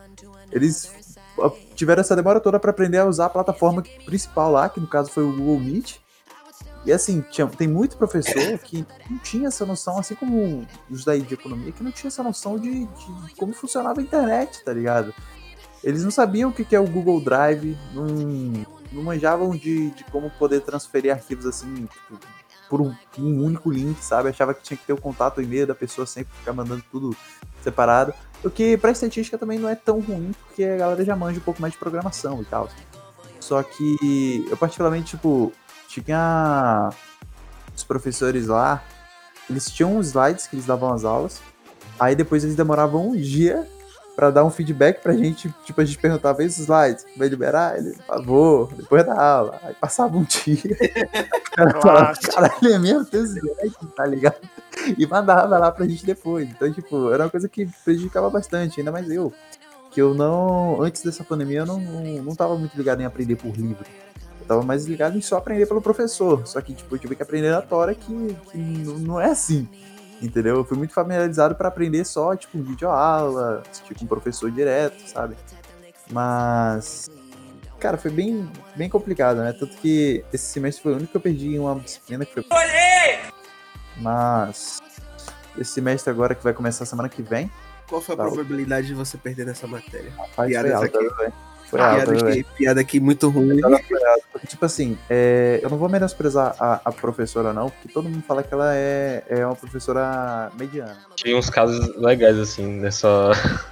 Eles 0.50 0.92
ó, 1.38 1.50
tiveram 1.75 2.00
essa 2.00 2.14
demora 2.14 2.40
toda 2.40 2.58
pra 2.61 2.70
aprender 2.70 2.99
a 2.99 3.06
usar 3.06 3.26
a 3.26 3.30
plataforma 3.30 3.82
principal 4.04 4.50
lá, 4.52 4.68
que 4.68 4.80
no 4.80 4.87
caso 4.87 5.11
foi 5.11 5.25
o 5.25 5.32
Google 5.32 5.61
Meet. 5.61 5.96
E 6.84 6.92
assim, 6.92 7.20
tinha- 7.30 7.46
tem 7.46 7.68
muito 7.68 7.96
professor 7.96 8.58
que 8.58 8.84
não 9.08 9.18
tinha 9.18 9.48
essa 9.48 9.64
noção, 9.64 9.98
assim 9.98 10.14
como 10.16 10.66
os 10.90 11.04
daí 11.04 11.22
de 11.22 11.34
economia, 11.34 11.70
que 11.72 11.82
não 11.82 11.92
tinha 11.92 12.08
essa 12.08 12.22
noção 12.22 12.58
de, 12.58 12.86
de 12.86 13.34
como 13.38 13.52
funcionava 13.52 14.00
a 14.00 14.02
internet, 14.02 14.64
tá 14.64 14.72
ligado? 14.72 15.14
Eles 15.84 16.02
não 16.04 16.10
sabiam 16.10 16.50
o 16.50 16.52
que 16.52 16.64
que 16.64 16.74
é 16.74 16.80
o 16.80 16.86
Google 16.86 17.20
Drive, 17.20 17.76
não, 17.94 18.06
não 18.92 19.02
manjavam 19.02 19.50
de, 19.50 19.90
de 19.90 20.04
como 20.04 20.30
poder 20.30 20.60
transferir 20.60 21.12
arquivos 21.12 21.46
assim, 21.46 21.86
tipo, 21.86 22.18
por 22.68 22.80
um, 22.80 22.94
um 23.18 23.44
único 23.44 23.70
link, 23.70 24.02
sabe? 24.02 24.28
Achava 24.28 24.52
que 24.54 24.62
tinha 24.62 24.76
que 24.76 24.84
ter 24.86 24.92
o 24.92 25.00
contato 25.00 25.38
o 25.38 25.42
e-mail 25.42 25.66
da 25.66 25.74
pessoa 25.74 26.06
sempre 26.06 26.32
ficar 26.38 26.52
mandando 26.52 26.82
tudo 26.90 27.14
separado. 27.62 28.12
O 28.44 28.50
que 28.50 28.76
pra 28.76 28.90
estatística 28.90 29.38
também 29.38 29.58
não 29.58 29.68
é 29.68 29.74
tão 29.76 30.00
ruim, 30.00 30.32
porque 30.46 30.64
a 30.64 30.76
galera 30.76 31.04
já 31.04 31.14
manja 31.14 31.38
um 31.38 31.42
pouco 31.42 31.60
mais 31.60 31.72
de 31.74 31.78
programação 31.78 32.40
e 32.42 32.44
tal. 32.44 32.68
Só 33.40 33.60
que 33.62 34.46
eu 34.48 34.56
particularmente, 34.56 35.16
tipo, 35.16 35.52
tinha 36.00 36.90
os 37.75 37.84
professores 37.84 38.46
lá, 38.46 38.82
eles 39.50 39.70
tinham 39.70 39.96
uns 39.96 40.08
slides 40.08 40.46
que 40.46 40.56
eles 40.56 40.66
davam 40.66 40.92
as 40.92 41.04
aulas, 41.04 41.40
aí 41.99 42.14
depois 42.14 42.44
eles 42.44 42.56
demoravam 42.56 43.11
um 43.11 43.16
dia 43.16 43.66
pra 44.14 44.30
dar 44.30 44.44
um 44.44 44.50
feedback 44.50 45.02
pra 45.02 45.14
gente, 45.14 45.52
tipo, 45.64 45.80
a 45.80 45.84
gente 45.84 45.99
perguntava, 45.99 46.42
esses 46.44 46.61
slides, 46.61 47.06
vai 47.16 47.28
liberar? 47.28 47.78
Ele, 47.78 47.92
por 47.92 48.04
favor, 48.04 48.75
depois 48.75 49.06
da 49.06 49.20
aula. 49.20 49.58
Aí 49.62 49.75
passava 49.75 50.16
um 50.16 50.22
dia, 50.22 50.56
o 51.49 51.50
cara 51.50 51.80
falava, 51.80 52.12
caralho, 52.20 52.75
é 52.75 52.78
mesmo, 52.78 53.04
tem 53.06 53.22
slide, 53.22 53.76
tá 53.96 54.06
ligado? 54.06 54.37
E 54.99 55.06
mandava 55.06 55.58
lá 55.58 55.70
pra 55.70 55.87
gente 55.87 56.04
depois. 56.04 56.49
Então, 56.49 56.70
tipo, 56.72 57.11
era 57.11 57.25
uma 57.25 57.30
coisa 57.30 57.49
que 57.49 57.66
prejudicava 57.84 58.28
bastante, 58.28 58.80
ainda 58.80 58.92
mais 58.92 59.11
eu. 59.11 59.32
Que 59.90 60.00
eu 60.00 60.14
não, 60.14 60.80
antes 60.82 61.02
dessa 61.02 61.22
pandemia, 61.22 61.61
eu 61.61 61.66
não, 61.66 61.78
não, 61.78 62.02
não 62.22 62.34
tava 62.34 62.56
muito 62.56 62.76
ligado 62.76 63.00
em 63.00 63.04
aprender 63.04 63.37
por 63.37 63.54
livro. 63.54 63.84
Eu 64.42 64.46
tava 64.49 64.62
mais 64.62 64.84
ligado 64.87 65.16
em 65.16 65.20
só 65.20 65.37
aprender 65.37 65.66
pelo 65.66 65.80
professor. 65.80 66.46
Só 66.46 66.61
que, 66.61 66.75
tipo, 66.75 66.94
eu 66.94 66.99
tive 66.99 67.14
que 67.16 67.22
aprender 67.22 67.50
na 67.50 67.62
Tora 67.62 67.94
que, 67.94 68.37
que 68.50 68.58
não 68.58 69.20
é 69.20 69.30
assim. 69.30 69.68
Entendeu? 70.20 70.56
Eu 70.56 70.64
fui 70.64 70.76
muito 70.76 70.92
familiarizado 70.94 71.54
pra 71.54 71.68
aprender 71.68 72.04
só, 72.04 72.34
tipo, 72.37 72.56
em 72.58 72.62
videoaula, 72.62 73.62
assistir 73.70 73.94
com 73.94 74.04
o 74.04 74.08
professor 74.08 74.50
direto, 74.50 75.00
sabe? 75.08 75.37
Mas. 76.11 77.11
Cara, 77.80 77.96
foi 77.96 78.11
bem, 78.12 78.49
bem 78.76 78.88
complicado, 78.88 79.38
né? 79.38 79.52
Tanto 79.52 79.76
que 79.78 80.25
esse 80.32 80.44
semestre 80.46 80.82
foi 80.82 80.92
o 80.92 80.96
único 80.96 81.11
que 81.11 81.16
eu 81.16 81.20
perdi 81.20 81.56
em 81.56 81.58
uma 81.58 81.75
disciplina 81.80 82.25
que 82.25 82.32
foi. 82.34 82.44
Mas. 83.96 84.80
Esse 85.58 85.73
semestre 85.73 86.10
agora 86.10 86.34
que 86.34 86.43
vai 86.43 86.52
começar 86.54 86.84
semana 86.86 87.08
que 87.08 87.21
vem. 87.23 87.50
Qual 87.88 88.00
foi 88.00 88.14
a 88.14 88.19
Tá. 88.19 88.25
probabilidade 88.25 88.86
de 88.86 88.95
você 88.95 89.19
perder 89.19 89.45
nessa 89.45 89.67
matéria? 89.67 90.10
Rapaz, 90.17 90.49
Piadas 90.49 90.73
foi 90.73 90.84
alta, 90.86 90.99
aqui. 90.99 91.14
velho? 91.17 91.32
Foi 91.73 91.80
Piada 91.80 92.13
aqui, 92.13 92.45
piada 92.54 92.80
aqui 92.82 93.00
muito 93.00 93.30
ruim. 93.30 93.58
Porque, 94.30 94.47
tipo 94.47 94.63
assim, 94.63 94.99
é, 95.08 95.58
eu 95.63 95.71
não 95.71 95.78
vou 95.78 95.89
menosprezar 95.89 96.54
a, 96.61 96.82
a 96.85 96.93
professora, 96.93 97.54
não, 97.54 97.71
porque 97.71 97.89
todo 97.89 98.11
mundo 98.11 98.23
fala 98.28 98.43
que 98.43 98.52
ela 98.52 98.76
é, 98.76 99.25
é 99.26 99.47
uma 99.47 99.56
professora 99.56 100.52
mediana. 100.58 100.99
Tinha 101.17 101.35
uns 101.35 101.49
casos 101.49 101.97
legais, 101.97 102.39
assim, 102.39 102.67
nessa, 102.67 103.30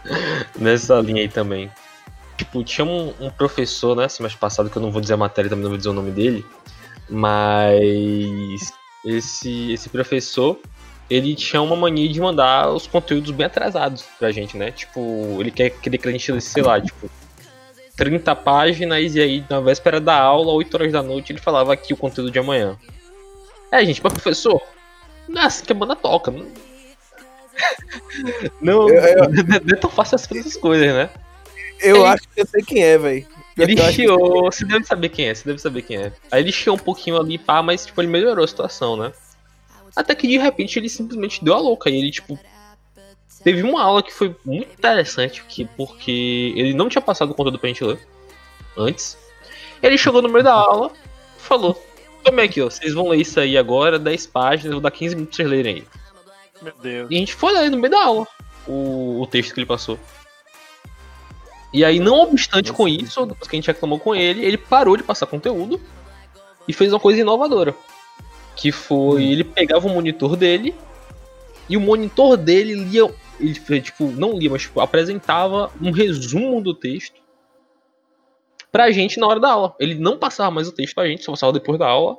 nessa 0.58 0.98
linha 0.98 1.20
aí 1.20 1.28
também. 1.28 1.70
Tipo, 2.38 2.64
tinha 2.64 2.86
um, 2.86 3.12
um 3.20 3.30
professor, 3.30 3.94
né, 3.94 4.08
semestre 4.08 4.40
passado, 4.40 4.70
que 4.70 4.78
eu 4.78 4.82
não 4.82 4.90
vou 4.90 5.02
dizer 5.02 5.12
a 5.12 5.18
matéria, 5.18 5.50
também 5.50 5.64
não 5.64 5.70
vou 5.70 5.76
dizer 5.76 5.90
o 5.90 5.92
nome 5.92 6.10
dele, 6.10 6.42
mas 7.06 8.72
esse, 9.04 9.72
esse 9.72 9.90
professor, 9.90 10.58
ele 11.10 11.34
tinha 11.34 11.60
uma 11.60 11.76
mania 11.76 12.08
de 12.08 12.18
mandar 12.18 12.70
os 12.70 12.86
conteúdos 12.86 13.30
bem 13.30 13.44
atrasados 13.44 14.06
pra 14.18 14.32
gente, 14.32 14.56
né? 14.56 14.70
Tipo, 14.70 15.36
ele 15.38 15.50
quer, 15.50 15.68
queria 15.68 15.98
que 15.98 16.08
a 16.08 16.12
gente 16.12 16.40
sei 16.40 16.62
lá, 16.62 16.80
tipo, 16.80 17.10
30 18.00 18.34
páginas 18.34 19.14
e 19.14 19.20
aí 19.20 19.44
na 19.50 19.60
véspera 19.60 20.00
da 20.00 20.18
aula, 20.18 20.52
8 20.52 20.74
horas 20.74 20.90
da 20.92 21.02
noite, 21.02 21.32
ele 21.32 21.38
falava 21.38 21.74
aqui 21.74 21.92
o 21.92 21.96
conteúdo 21.98 22.30
de 22.30 22.38
amanhã. 22.38 22.78
É, 23.70 23.84
gente, 23.84 24.00
mas 24.02 24.12
professor, 24.14 24.58
não 25.28 25.42
é 25.42 25.44
assim 25.44 25.64
que 25.66 25.72
a 25.72 25.74
banda 25.74 25.94
toca. 25.94 26.30
Não, 26.30 26.46
não, 28.60 28.88
Eu- 28.88 29.24
eu- 29.24 29.28
não 29.30 29.76
é 29.76 29.78
tão 29.78 29.90
fácil 29.90 30.14
assim 30.16 30.38
essas 30.38 30.56
coisas, 30.56 30.86
né? 30.88 31.10
Eu 31.78 31.96
Ele- 31.96 32.06
acho 32.06 32.22
que 32.34 32.40
eu 32.40 32.46
sei 32.46 32.62
quem 32.62 32.82
é, 32.82 32.96
velho. 32.96 33.26
Ele 33.58 33.76
chiou, 33.92 34.50
você 34.50 34.64
deve 34.64 34.86
saber 34.86 35.10
quem 35.10 35.28
é, 35.28 35.34
você 35.34 35.44
deve 35.46 35.58
saber 35.60 35.82
quem 35.82 35.98
é. 35.98 36.12
Aí 36.30 36.42
ele 36.42 36.52
chiou 36.52 36.76
um 36.76 36.78
pouquinho 36.78 37.20
ali, 37.20 37.36
pá, 37.36 37.62
mas 37.62 37.84
tipo, 37.84 38.00
ele 38.00 38.08
melhorou 38.08 38.44
a 38.44 38.48
situação, 38.48 38.96
né? 38.96 39.12
Até 39.94 40.14
que 40.14 40.26
de 40.26 40.38
repente 40.38 40.78
ele 40.78 40.88
simplesmente 40.88 41.44
deu 41.44 41.52
a 41.54 41.58
louca. 41.58 41.90
E 41.90 41.98
ele, 41.98 42.10
tipo. 42.10 42.38
Teve 43.42 43.62
uma 43.62 43.82
aula 43.82 44.02
que 44.02 44.12
foi 44.12 44.34
muito 44.44 44.72
interessante, 44.72 45.42
que, 45.48 45.64
porque 45.64 46.52
ele 46.56 46.74
não 46.74 46.88
tinha 46.88 47.00
passado 47.00 47.30
o 47.30 47.34
conteúdo 47.34 47.58
pra 47.58 47.68
gente 47.68 47.84
ler 47.84 47.98
antes. 48.76 49.16
Ele 49.82 49.96
chegou 49.96 50.20
no 50.20 50.28
meio 50.28 50.44
da 50.44 50.52
aula 50.52 50.90
falou: 51.50 51.82
Tome 52.22 52.42
aqui, 52.42 52.62
ó, 52.62 52.70
vocês 52.70 52.94
vão 52.94 53.08
ler 53.08 53.20
isso 53.20 53.40
aí 53.40 53.58
agora, 53.58 53.98
10 53.98 54.26
páginas, 54.28 54.66
eu 54.66 54.72
vou 54.72 54.80
dar 54.80 54.90
15 54.90 55.16
minutos 55.16 55.36
pra 55.36 55.44
vocês 55.44 55.56
lerem 55.56 55.74
aí. 55.76 55.84
Meu 56.62 56.74
Deus. 56.80 57.10
E 57.10 57.16
a 57.16 57.18
gente 57.18 57.34
foi 57.34 57.52
ler 57.52 57.70
no 57.70 57.78
meio 57.78 57.90
da 57.90 58.04
aula 58.04 58.26
o, 58.66 59.22
o 59.22 59.26
texto 59.26 59.54
que 59.54 59.60
ele 59.60 59.66
passou. 59.66 59.98
E 61.72 61.84
aí, 61.84 61.98
não 62.00 62.20
obstante 62.20 62.72
com 62.72 62.86
isso, 62.86 63.24
depois 63.26 63.48
que 63.48 63.56
a 63.56 63.58
gente 63.58 63.68
reclamou 63.68 63.98
com 63.98 64.14
ele, 64.14 64.44
ele 64.44 64.58
parou 64.58 64.96
de 64.96 65.02
passar 65.02 65.26
conteúdo 65.26 65.80
e 66.66 66.72
fez 66.72 66.92
uma 66.92 67.00
coisa 67.00 67.20
inovadora. 67.20 67.74
Que 68.56 68.72
foi, 68.72 69.24
ele 69.24 69.44
pegava 69.44 69.86
o 69.86 69.90
monitor 69.90 70.36
dele 70.36 70.74
e 71.68 71.76
o 71.76 71.80
monitor 71.80 72.36
dele 72.36 72.74
lia, 72.74 73.08
ele 73.40 73.54
fez, 73.54 73.84
tipo, 73.84 74.04
não 74.12 74.38
lia, 74.38 74.50
mas 74.50 74.62
tipo, 74.62 74.80
apresentava 74.80 75.70
um 75.80 75.90
resumo 75.90 76.60
do 76.62 76.74
texto 76.74 77.20
pra 78.70 78.90
gente 78.90 79.18
na 79.18 79.26
hora 79.26 79.40
da 79.40 79.50
aula. 79.50 79.74
Ele 79.80 79.94
não 79.94 80.18
passava 80.18 80.50
mais 80.50 80.68
o 80.68 80.72
texto 80.72 80.94
pra 80.94 81.06
gente, 81.06 81.24
só 81.24 81.32
passava 81.32 81.52
depois 81.52 81.78
da 81.78 81.86
aula. 81.88 82.18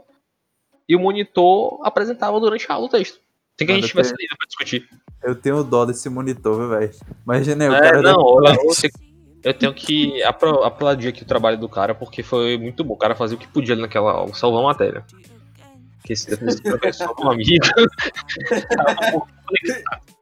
E 0.90 0.96
o 0.96 1.00
monitor 1.00 1.80
apresentava 1.86 2.40
durante 2.40 2.66
a 2.70 2.74
aula 2.76 2.88
o 2.88 2.90
texto. 2.90 3.20
Sem 3.58 3.66
que 3.68 3.72
a 3.72 3.76
Mano, 3.76 3.82
gente 3.84 3.92
tivesse 3.92 4.12
eu 4.14 4.18
lido 4.20 4.36
pra 4.38 4.48
discutir. 4.48 4.90
Eu 5.24 5.36
tenho 5.36 5.64
dó 5.64 5.86
desse 5.86 6.10
monitor, 6.10 6.68
velho. 6.70 6.92
Imagina 7.24 7.70
o 7.70 7.74
É, 7.76 7.80
cara 7.80 8.02
não, 8.02 8.16
da- 8.16 8.22
olha, 8.24 8.56
você- 8.64 8.90
eu 9.44 9.54
tenho 9.54 9.74
que 9.74 10.22
aplaudir 10.24 11.10
aqui 11.10 11.22
o 11.24 11.26
trabalho 11.28 11.58
do 11.58 11.70
cara, 11.70 11.94
porque 11.96 12.24
foi 12.24 12.58
muito 12.58 12.84
bom. 12.84 12.96
O 12.96 12.98
cara 12.98 13.16
fazia 13.16 13.38
o 13.38 13.40
que 13.40 13.48
podia 13.48 13.74
ali 13.74 13.82
naquela 13.82 14.12
aula, 14.12 14.34
salvar 14.34 14.62
a 14.62 14.66
matéria. 14.66 15.06
Porque 16.00 16.16
se 16.16 16.34
esse 16.34 16.62
professor, 16.64 17.14
meu 17.20 17.32
amigo, 17.32 17.50
tava 18.76 18.92
um 18.92 19.12
pouco 19.12 19.28
complicado. 19.48 20.02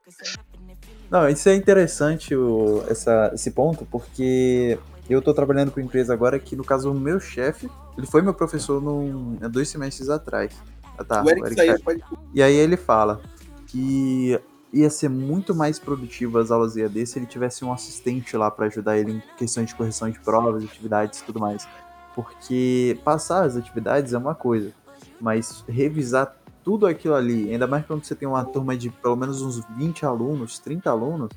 Não, 1.09 1.27
isso 1.27 1.49
é 1.49 1.55
interessante 1.55 2.35
o, 2.35 2.83
essa, 2.87 3.31
esse 3.33 3.51
ponto, 3.51 3.85
porque 3.85 4.77
eu 5.09 5.21
tô 5.21 5.33
trabalhando 5.33 5.71
com 5.71 5.79
empresa 5.79 6.13
agora 6.13 6.37
que, 6.37 6.55
no 6.55 6.63
caso, 6.63 6.91
o 6.91 6.93
meu 6.93 7.19
chefe, 7.19 7.69
ele 7.97 8.05
foi 8.05 8.21
meu 8.21 8.33
professor 8.33 8.81
num, 8.81 9.37
há 9.41 9.47
dois 9.47 9.67
semestres 9.69 10.09
atrás. 10.09 10.53
Ah, 10.97 11.03
tá, 11.03 11.23
O 11.23 11.29
Eric 11.29 11.41
o 11.41 11.45
Eric 11.47 11.55
saiu, 11.55 11.79
pode. 11.83 12.03
E 12.33 12.43
aí 12.43 12.53
ele 12.53 12.77
fala 12.77 13.19
que 13.67 14.39
ia 14.71 14.89
ser 14.89 15.09
muito 15.09 15.55
mais 15.55 15.79
produtivo 15.79 16.37
as 16.37 16.51
aulas 16.51 16.77
EAD 16.77 17.07
se 17.07 17.17
ele 17.17 17.25
tivesse 17.25 17.65
um 17.65 17.73
assistente 17.73 18.37
lá 18.37 18.51
pra 18.51 18.67
ajudar 18.67 18.97
ele 18.97 19.13
em 19.13 19.23
questões 19.35 19.67
de 19.67 19.75
correção 19.75 20.09
de 20.09 20.19
provas, 20.19 20.63
atividades 20.63 21.19
e 21.19 21.23
tudo 21.23 21.39
mais. 21.39 21.67
Porque 22.13 22.99
passar 23.03 23.45
as 23.45 23.55
atividades 23.55 24.13
é 24.13 24.17
uma 24.17 24.35
coisa, 24.35 24.71
mas 25.19 25.63
revisar 25.67 26.35
tudo 26.69 26.85
aquilo 26.85 27.15
ali, 27.15 27.51
ainda 27.51 27.65
mais 27.65 27.83
quando 27.83 28.05
você 28.05 28.13
tem 28.13 28.27
uma 28.27 28.45
turma 28.45 28.77
de 28.77 28.91
pelo 28.91 29.15
menos 29.15 29.41
uns 29.41 29.59
20 29.75 30.05
alunos, 30.05 30.59
30 30.59 30.87
alunos, 30.87 31.31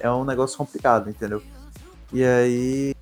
é 0.00 0.10
um 0.10 0.24
negócio 0.24 0.56
complicado, 0.56 1.10
entendeu? 1.10 1.42
E 2.10 2.24
aí, 2.24 2.94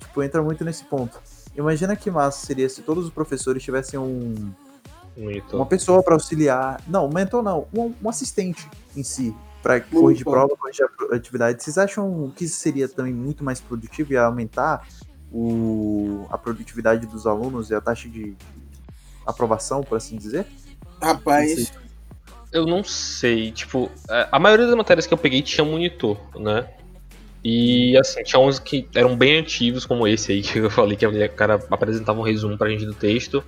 tipo, 0.00 0.22
entra 0.22 0.42
muito 0.42 0.64
nesse 0.64 0.82
ponto. 0.84 1.20
Imagina 1.54 1.94
que 1.94 2.10
massa 2.10 2.46
seria 2.46 2.66
se 2.70 2.80
todos 2.80 3.04
os 3.04 3.10
professores 3.10 3.62
tivessem 3.62 4.00
um, 4.00 4.50
Monitor. 5.14 5.56
uma 5.60 5.66
pessoa 5.66 6.02
para 6.02 6.14
auxiliar. 6.14 6.80
Não, 6.88 7.04
um 7.04 7.12
mentor 7.12 7.42
não, 7.42 7.66
um, 7.76 7.92
um 8.02 8.08
assistente 8.08 8.66
em 8.96 9.02
si, 9.02 9.36
para 9.62 9.82
corrigir 9.82 10.24
prova, 10.24 10.56
corrigir 10.56 10.86
a- 10.86 11.16
atividade. 11.16 11.62
Vocês 11.62 11.76
acham 11.76 12.32
que 12.34 12.46
isso 12.46 12.58
seria 12.58 12.88
também 12.88 13.12
muito 13.12 13.44
mais 13.44 13.60
produtivo 13.60 14.14
e 14.14 14.16
aumentar 14.16 14.88
o, 15.30 16.24
a 16.30 16.38
produtividade 16.38 17.06
dos 17.06 17.26
alunos 17.26 17.68
e 17.68 17.74
a 17.74 17.80
taxa 17.82 18.08
de, 18.08 18.34
aprovação, 19.26 19.82
por 19.82 19.96
assim 19.96 20.16
dizer? 20.16 20.46
Rapaz, 21.04 21.72
Eu 22.52 22.66
não 22.66 22.82
sei, 22.84 23.50
tipo, 23.50 23.90
é, 24.08 24.28
a 24.30 24.38
maioria 24.38 24.66
das 24.66 24.76
matérias 24.76 25.06
que 25.06 25.14
eu 25.14 25.18
peguei 25.18 25.42
tinha 25.42 25.64
monitor, 25.64 26.16
né? 26.36 26.68
E 27.42 27.96
assim, 27.98 28.22
tinha 28.22 28.40
uns 28.40 28.58
que 28.58 28.88
eram 28.94 29.14
bem 29.14 29.38
ativos, 29.38 29.84
como 29.84 30.08
esse 30.08 30.32
aí 30.32 30.40
que 30.42 30.58
eu 30.58 30.70
falei, 30.70 30.96
que 30.96 31.06
o 31.06 31.32
cara 31.32 31.62
apresentava 31.70 32.18
um 32.18 32.22
resumo 32.22 32.56
pra 32.56 32.70
gente 32.70 32.86
do 32.86 32.94
texto, 32.94 33.44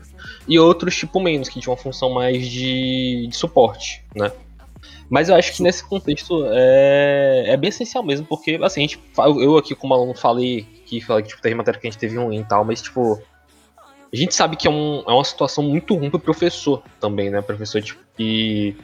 e 0.47 0.59
outros, 0.59 0.95
tipo, 0.97 1.19
menos, 1.19 1.49
que 1.49 1.61
tinham 1.61 1.73
uma 1.73 1.83
função 1.83 2.11
mais 2.11 2.47
de, 2.47 3.27
de 3.29 3.37
suporte, 3.37 4.05
né? 4.15 4.31
Mas 5.09 5.29
eu 5.29 5.37
acho 5.37 5.55
que 5.55 5.63
nesse 5.63 5.85
contexto 5.85 6.45
é, 6.49 7.45
é 7.47 7.57
bem 7.57 7.69
essencial 7.69 8.03
mesmo, 8.03 8.27
porque 8.27 8.59
assim, 8.63 8.81
a 8.81 8.83
gente, 8.83 9.01
eu 9.41 9.57
aqui 9.57 9.75
como 9.75 9.95
aluno 9.95 10.15
falei 10.15 10.67
que, 10.85 11.01
falei 11.01 11.23
que 11.23 11.29
tipo, 11.31 11.41
teve 11.41 11.55
matéria 11.55 11.81
que 11.81 11.87
a 11.87 11.91
gente 11.91 12.01
teve 12.01 12.17
ruim 12.17 12.41
e 12.41 12.45
tal, 12.45 12.65
mas 12.65 12.83
tipo, 12.83 13.23
a 14.13 14.17
gente 14.17 14.35
sabe 14.35 14.57
que 14.57 14.67
é, 14.67 14.71
um, 14.71 15.03
é 15.07 15.13
uma 15.13 15.25
situação 15.25 15.65
muito 15.65 15.95
ruim 15.95 16.11
pro 16.11 16.19
professor 16.19 16.83
também, 17.01 17.31
né? 17.31 17.41
Professor 17.43 17.83
tipo, 17.83 18.01
que 18.17 18.77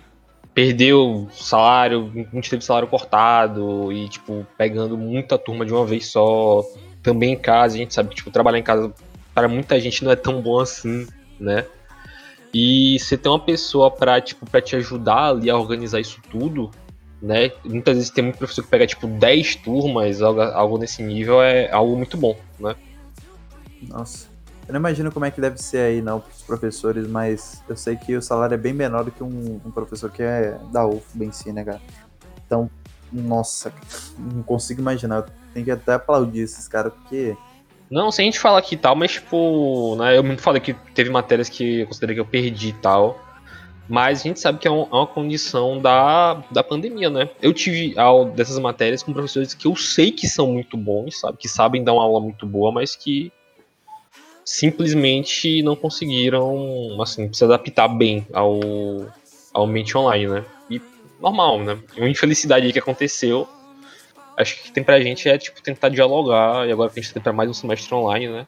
perdeu 0.55 1.29
salário, 1.33 2.11
gente 2.33 2.51
teve 2.51 2.65
salário 2.65 2.89
cortado 2.89 3.91
e, 3.93 4.09
tipo, 4.09 4.47
pegando 4.57 4.97
muita 4.99 5.39
turma 5.39 5.65
de 5.65 5.73
uma 5.73 5.87
vez 5.87 6.07
só, 6.07 6.63
também 7.03 7.33
em 7.33 7.39
casa, 7.39 7.77
a 7.77 7.79
gente 7.79 7.95
sabe 7.95 8.11
que, 8.11 8.17
tipo, 8.17 8.31
trabalhar 8.31 8.59
em 8.59 8.63
casa 8.63 8.93
para 9.35 9.49
muita 9.49 9.81
gente 9.81 10.05
não 10.05 10.13
é 10.13 10.17
tão 10.17 10.43
bom 10.43 10.61
assim, 10.61 11.07
né? 11.41 11.65
E 12.53 12.99
você 12.99 13.17
ter 13.17 13.31
uma 13.31 13.41
pessoa 13.41 13.91
pra, 13.91 14.21
tipo, 14.21 14.45
pra 14.45 14.61
te 14.61 14.77
ajudar 14.77 15.31
ali 15.31 15.49
a 15.49 15.57
organizar 15.57 16.01
isso 16.01 16.21
tudo, 16.31 16.71
né? 17.21 17.51
Muitas 17.65 17.97
vezes 17.97 18.11
tem 18.11 18.25
muito 18.25 18.37
professor 18.37 18.63
que 18.63 18.69
pega, 18.69 18.87
tipo, 18.87 19.07
10 19.07 19.57
turmas, 19.57 20.21
algo, 20.21 20.43
algo 20.43 20.79
nesse 20.79 21.03
nível, 21.03 21.41
é 21.43 21.73
algo 21.73 21.97
muito 21.97 22.17
bom, 22.17 22.37
né? 22.61 22.77
Nossa. 23.81 24.29
Eu 24.67 24.73
não 24.75 24.81
imagino 24.81 25.11
como 25.11 25.25
é 25.25 25.31
que 25.31 25.41
deve 25.41 25.59
ser 25.59 25.79
aí, 25.79 26.01
não, 26.03 26.21
pros 26.21 26.43
professores, 26.43 27.07
mas 27.09 27.63
eu 27.69 27.77
sei 27.77 27.97
que 27.97 28.17
o 28.17 28.23
salário 28.23 28.55
é 28.55 28.59
bem 28.59 28.73
menor 28.73 29.05
do 29.05 29.11
que 29.11 29.23
um, 29.23 29.61
um 29.65 29.71
professor 29.71 30.11
que 30.11 30.23
é 30.23 30.59
da 30.73 30.87
UFBA 30.87 31.25
em 31.25 31.33
si, 31.33 31.53
né, 31.53 31.65
cara? 31.65 31.81
Então, 32.47 32.71
nossa, 33.13 33.73
não 34.19 34.43
consigo 34.43 34.81
imaginar. 34.81 35.27
Tenho 35.53 35.65
que 35.67 35.71
até 35.71 35.95
aplaudir 35.95 36.41
esses 36.43 36.67
caras, 36.69 36.93
porque. 36.95 37.37
Não, 37.91 38.11
sem 38.11 38.27
a 38.29 38.31
gente 38.31 38.39
falar 38.41 38.59
aqui 38.59 38.75
e 38.75 38.79
tal, 38.79 38.97
mas 38.97 39.13
tipo, 39.13 39.97
né, 39.97 40.17
eu 40.17 40.23
muito 40.25 40.41
falei 40.41 40.61
que 40.63 40.73
teve 40.95 41.11
matérias 41.11 41.49
que 41.51 41.81
eu 41.81 41.87
considerei 41.87 42.15
que 42.15 42.21
eu 42.21 42.27
perdi 42.27 42.69
e 42.69 42.73
tal. 42.75 43.19
Mas 43.89 44.21
a 44.21 44.23
gente 44.23 44.41
sabe 44.41 44.59
que 44.59 44.67
é 44.67 44.71
um- 44.71 44.85
é 44.85 44.95
uma 44.95 45.07
condição 45.07 45.79
da, 45.83 46.43
da 46.51 46.63
pandemia, 46.63 47.11
né? 47.11 47.29
Eu 47.43 47.53
tive 47.53 47.95
dessas 48.35 48.59
matérias 48.59 49.03
com 49.03 49.13
professores 49.13 49.53
que 49.53 49.67
eu 49.67 49.77
sei 49.77 50.13
que 50.13 50.27
são 50.29 50.47
muito 50.47 50.77
bons, 50.77 51.21
sabe? 51.21 51.37
Que 51.37 51.49
sabem 51.49 51.83
dar 51.85 51.93
uma 51.93 52.03
aula 52.05 52.21
muito 52.21 52.47
boa, 52.47 52.73
mas 52.73 52.95
que 52.97 53.31
simplesmente 54.45 55.63
não 55.63 55.77
conseguiram, 55.77 57.01
assim, 57.01 57.33
se 57.33 57.45
adaptar 57.45 57.89
bem 57.89 58.27
ao, 58.33 58.61
ao 59.53 59.65
ambiente 59.65 59.97
online, 59.97 60.27
né? 60.27 60.45
E 60.71 60.81
normal, 61.21 61.61
né? 61.61 61.79
Uma 61.97 62.09
infelicidade 62.09 62.67
aí 62.67 62.73
que 62.73 62.79
aconteceu. 62.79 63.49
Acho 64.37 64.57
que 64.57 64.61
o 64.61 64.65
que 64.65 64.73
tem 64.73 64.83
pra 64.83 65.01
gente 65.01 65.29
é, 65.29 65.39
tipo, 65.39 65.63
tentar 65.63 65.89
dialogar, 65.89 66.67
e 66.67 66.73
agora 66.73 66.91
que 66.91 66.99
a 66.99 67.03
gente 67.03 67.13
tem 67.13 67.23
pra 67.23 67.33
mais 67.33 67.49
um 67.49 67.55
semestre 67.55 67.95
online, 67.95 68.29
né? 68.29 68.47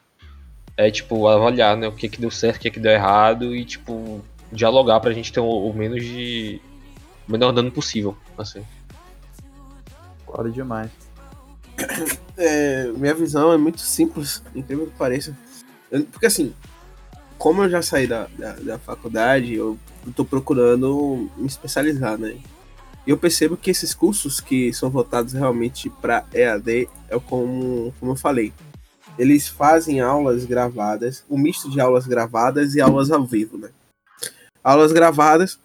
É, 0.77 0.91
tipo, 0.91 1.27
avaliar, 1.27 1.77
né? 1.77 1.87
O 1.87 1.93
que 1.93 2.09
que 2.09 2.19
deu 2.19 2.31
certo, 2.31 2.57
o 2.57 2.59
que 2.59 2.71
que 2.71 2.79
deu 2.79 2.91
errado, 2.91 3.55
e, 3.55 3.63
tipo, 3.63 4.21
dialogar 4.51 4.99
pra 4.99 5.13
gente 5.13 5.31
ter 5.31 5.39
o, 5.39 5.69
o 5.69 5.73
menos 5.73 6.03
de... 6.03 6.59
o 7.27 7.31
menor 7.31 7.51
dano 7.51 7.71
possível, 7.71 8.17
assim. 8.37 8.65
Foda 10.25 10.49
demais. 10.49 10.91
é, 12.37 12.91
minha 12.97 13.13
visão 13.13 13.53
é 13.53 13.57
muito 13.57 13.79
simples, 13.79 14.43
incrível 14.53 14.87
que 14.87 14.97
pareça. 14.97 15.35
Porque 16.03 16.25
assim, 16.25 16.53
como 17.37 17.63
eu 17.63 17.69
já 17.69 17.81
saí 17.81 18.07
da, 18.07 18.27
da, 18.37 18.53
da 18.53 18.79
faculdade, 18.79 19.53
eu 19.53 19.77
tô 20.15 20.23
procurando 20.23 21.29
me 21.37 21.47
especializar, 21.47 22.17
né? 22.17 22.37
Eu 23.05 23.17
percebo 23.17 23.55
que 23.55 23.69
esses 23.69 23.93
cursos 23.93 24.39
que 24.39 24.73
são 24.73 24.89
voltados 24.89 25.33
realmente 25.33 25.89
para 25.89 26.25
EAD, 26.33 26.89
é 27.07 27.19
como, 27.19 27.93
como 27.99 28.13
eu 28.13 28.15
falei. 28.15 28.51
Eles 29.17 29.47
fazem 29.47 30.01
aulas 30.01 30.43
gravadas, 30.43 31.23
um 31.29 31.37
misto 31.37 31.69
de 31.69 31.79
aulas 31.79 32.07
gravadas 32.07 32.73
e 32.73 32.81
aulas 32.81 33.11
ao 33.11 33.23
vivo, 33.23 33.57
né? 33.57 33.69
Aulas 34.63 34.91
gravadas, 34.91 35.59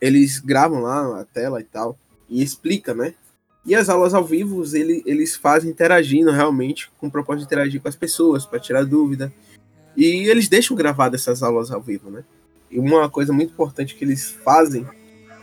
eles 0.00 0.40
gravam 0.40 0.80
lá 0.80 1.20
a 1.20 1.24
tela 1.24 1.60
e 1.60 1.64
tal, 1.64 1.96
e 2.28 2.42
explica, 2.42 2.92
né? 2.92 3.14
E 3.64 3.74
as 3.74 3.88
aulas 3.88 4.12
ao 4.12 4.24
vivo, 4.24 4.64
ele, 4.76 5.02
eles 5.06 5.36
fazem 5.36 5.70
interagindo 5.70 6.30
realmente, 6.32 6.90
com 6.98 7.06
o 7.06 7.10
propósito 7.10 7.40
de 7.40 7.46
interagir 7.46 7.80
com 7.80 7.88
as 7.88 7.94
pessoas, 7.94 8.44
para 8.44 8.58
tirar 8.58 8.84
dúvida. 8.84 9.32
E 9.96 10.04
eles 10.28 10.48
deixam 10.48 10.76
gravadas 10.76 11.20
essas 11.20 11.42
aulas 11.42 11.70
ao 11.70 11.80
vivo, 11.80 12.10
né? 12.10 12.24
E 12.70 12.78
uma 12.78 13.08
coisa 13.08 13.32
muito 13.32 13.52
importante 13.52 13.94
que 13.94 14.04
eles 14.04 14.30
fazem, 14.30 14.84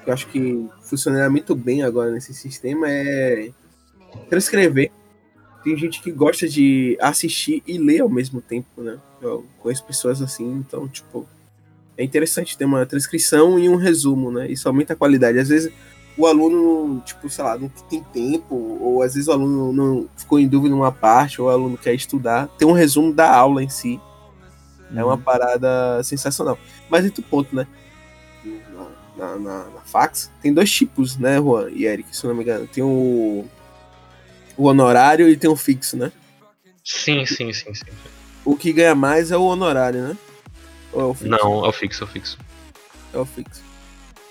que 0.03 0.09
eu 0.09 0.13
acho 0.13 0.27
que 0.27 0.67
funcionaria 0.81 1.29
muito 1.29 1.55
bem 1.55 1.83
agora 1.83 2.11
nesse 2.11 2.33
sistema, 2.33 2.89
é 2.89 3.51
transcrever. 4.29 4.91
Tem 5.63 5.77
gente 5.77 6.01
que 6.01 6.11
gosta 6.11 6.47
de 6.47 6.97
assistir 6.99 7.61
e 7.67 7.77
ler 7.77 8.01
ao 8.01 8.09
mesmo 8.09 8.41
tempo, 8.41 8.81
né? 8.81 8.97
Eu 9.21 9.45
conheço 9.59 9.85
pessoas 9.85 10.21
assim, 10.21 10.51
então, 10.51 10.87
tipo, 10.87 11.27
é 11.97 12.03
interessante 12.03 12.57
ter 12.57 12.65
uma 12.65 12.85
transcrição 12.85 13.59
e 13.59 13.69
um 13.69 13.75
resumo, 13.75 14.31
né? 14.31 14.49
Isso 14.49 14.67
aumenta 14.67 14.93
a 14.93 14.95
qualidade. 14.95 15.37
Às 15.37 15.49
vezes 15.49 15.71
o 16.19 16.27
aluno, 16.27 17.01
tipo, 17.05 17.29
sei 17.29 17.43
lá, 17.45 17.57
não 17.57 17.69
tem 17.89 18.03
tempo, 18.03 18.53
ou 18.53 19.01
às 19.01 19.13
vezes 19.13 19.29
o 19.29 19.31
aluno 19.31 19.71
não 19.71 20.09
ficou 20.17 20.37
em 20.37 20.47
dúvida 20.47 20.75
numa 20.75 20.91
parte, 20.91 21.41
ou 21.41 21.47
o 21.47 21.49
aluno 21.49 21.77
quer 21.77 21.93
estudar, 21.93 22.47
tem 22.57 22.67
um 22.67 22.73
resumo 22.73 23.13
da 23.13 23.33
aula 23.33 23.63
em 23.63 23.69
si. 23.69 23.99
É 24.93 25.03
uma 25.03 25.17
parada 25.17 26.01
sensacional. 26.03 26.57
Mas 26.89 27.05
outro 27.05 27.23
ponto, 27.23 27.55
né? 27.55 27.65
Na, 29.15 29.35
na, 29.37 29.63
na- 29.69 29.81
fax, 29.85 30.29
tem 30.41 30.53
dois 30.53 30.69
tipos, 30.71 31.17
né, 31.17 31.37
Juan 31.37 31.69
e 31.71 31.85
Eric, 31.85 32.15
se 32.15 32.23
eu 32.25 32.29
não 32.29 32.35
me 32.35 32.43
engano. 32.43 32.67
Tem 32.67 32.83
o, 32.83 33.45
o 34.57 34.63
honorário 34.65 35.29
e 35.29 35.37
tem 35.37 35.49
o 35.49 35.55
fixo, 35.55 35.95
né? 35.95 36.11
Sim, 36.83 37.25
sim, 37.25 37.53
sim, 37.53 37.73
sim. 37.73 37.85
O 38.43 38.55
que 38.57 38.73
ganha 38.73 38.95
mais 38.95 39.31
é 39.31 39.37
o 39.37 39.43
honorário, 39.43 40.01
né? 40.01 40.17
Ou 40.91 41.01
é 41.01 41.05
o 41.05 41.13
fixo? 41.13 41.29
Não, 41.29 41.65
é 41.65 41.69
o 41.69 41.71
fixo, 41.71 42.03
é 42.03 42.07
o 42.07 42.09
fixo. 42.09 42.37
É 43.13 43.17
o 43.17 43.25
fixo. 43.25 43.61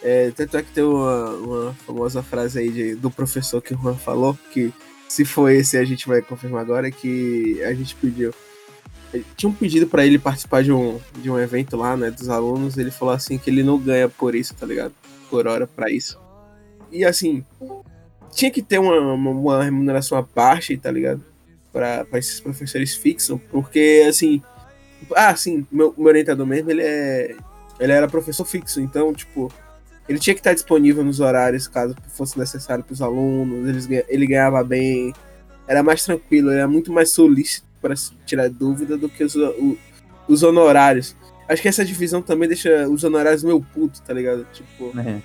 É, 0.02 0.30
tanto 0.30 0.56
é 0.56 0.62
que 0.62 0.70
tem 0.72 0.84
uma, 0.84 1.30
uma 1.30 1.74
famosa 1.86 2.22
frase 2.22 2.58
aí 2.60 2.70
de- 2.70 2.94
do 2.94 3.10
professor 3.10 3.60
que 3.60 3.74
o 3.74 3.76
Juan 3.76 3.94
falou, 3.96 4.38
que 4.52 4.72
se 5.08 5.24
for 5.24 5.50
esse 5.50 5.76
a 5.76 5.84
gente 5.84 6.06
vai 6.06 6.22
confirmar 6.22 6.60
agora, 6.60 6.90
que 6.90 7.60
a 7.64 7.74
gente 7.74 7.94
pediu. 7.96 8.32
Tinha 9.36 9.48
um 9.50 9.54
pedido 9.54 9.86
pra 9.86 10.04
ele 10.06 10.18
participar 10.18 10.62
de 10.62 10.70
um, 10.70 11.00
de 11.16 11.30
um 11.30 11.38
evento 11.38 11.76
lá, 11.76 11.96
né, 11.96 12.10
dos 12.10 12.28
alunos, 12.28 12.76
ele 12.76 12.90
falou 12.90 13.14
assim 13.14 13.38
que 13.38 13.48
ele 13.50 13.62
não 13.62 13.78
ganha 13.78 14.08
por 14.08 14.34
isso, 14.34 14.54
tá 14.54 14.66
ligado? 14.66 14.92
Por 15.30 15.46
hora 15.46 15.66
pra 15.66 15.90
isso. 15.90 16.18
E 16.92 17.04
assim, 17.04 17.44
tinha 18.32 18.50
que 18.50 18.62
ter 18.62 18.78
uma, 18.78 19.00
uma, 19.14 19.30
uma 19.30 19.64
remuneração 19.64 20.16
à 20.18 20.22
parte, 20.22 20.76
tá 20.76 20.90
ligado? 20.90 21.24
Pra 21.72 22.06
esses 22.14 22.38
professores 22.40 22.94
fixos, 22.94 23.38
porque 23.50 24.04
assim. 24.08 24.42
Ah, 25.14 25.34
sim, 25.34 25.66
meu, 25.72 25.94
meu 25.96 26.06
orientador 26.08 26.46
mesmo, 26.46 26.70
ele 26.70 26.82
é. 26.82 27.34
Ele 27.80 27.92
era 27.92 28.08
professor 28.08 28.44
fixo, 28.44 28.80
então, 28.80 29.12
tipo, 29.14 29.52
ele 30.08 30.18
tinha 30.18 30.34
que 30.34 30.40
estar 30.40 30.54
disponível 30.54 31.04
nos 31.04 31.20
horários 31.20 31.68
caso 31.68 31.94
fosse 32.16 32.38
necessário 32.38 32.82
para 32.84 32.92
os 32.94 33.02
alunos, 33.02 33.68
eles, 33.68 33.88
ele 34.08 34.26
ganhava 34.26 34.62
bem, 34.64 35.12
era 35.66 35.82
mais 35.82 36.04
tranquilo, 36.04 36.50
era 36.50 36.66
muito 36.66 36.92
mais 36.92 37.10
solícito 37.10 37.66
para 37.80 37.94
tirar 38.26 38.48
dúvida 38.48 38.96
do 38.96 39.08
que 39.08 39.22
os, 39.24 39.34
o- 39.36 39.76
os 40.28 40.42
honorários. 40.42 41.14
Acho 41.48 41.62
que 41.62 41.68
essa 41.68 41.84
divisão 41.84 42.20
também 42.20 42.48
deixa 42.48 42.88
os 42.88 43.04
honorários 43.04 43.42
meio 43.44 43.60
puto, 43.60 44.00
tá 44.02 44.12
ligado? 44.12 44.46
Tipo, 44.52 44.92
É. 44.98 45.18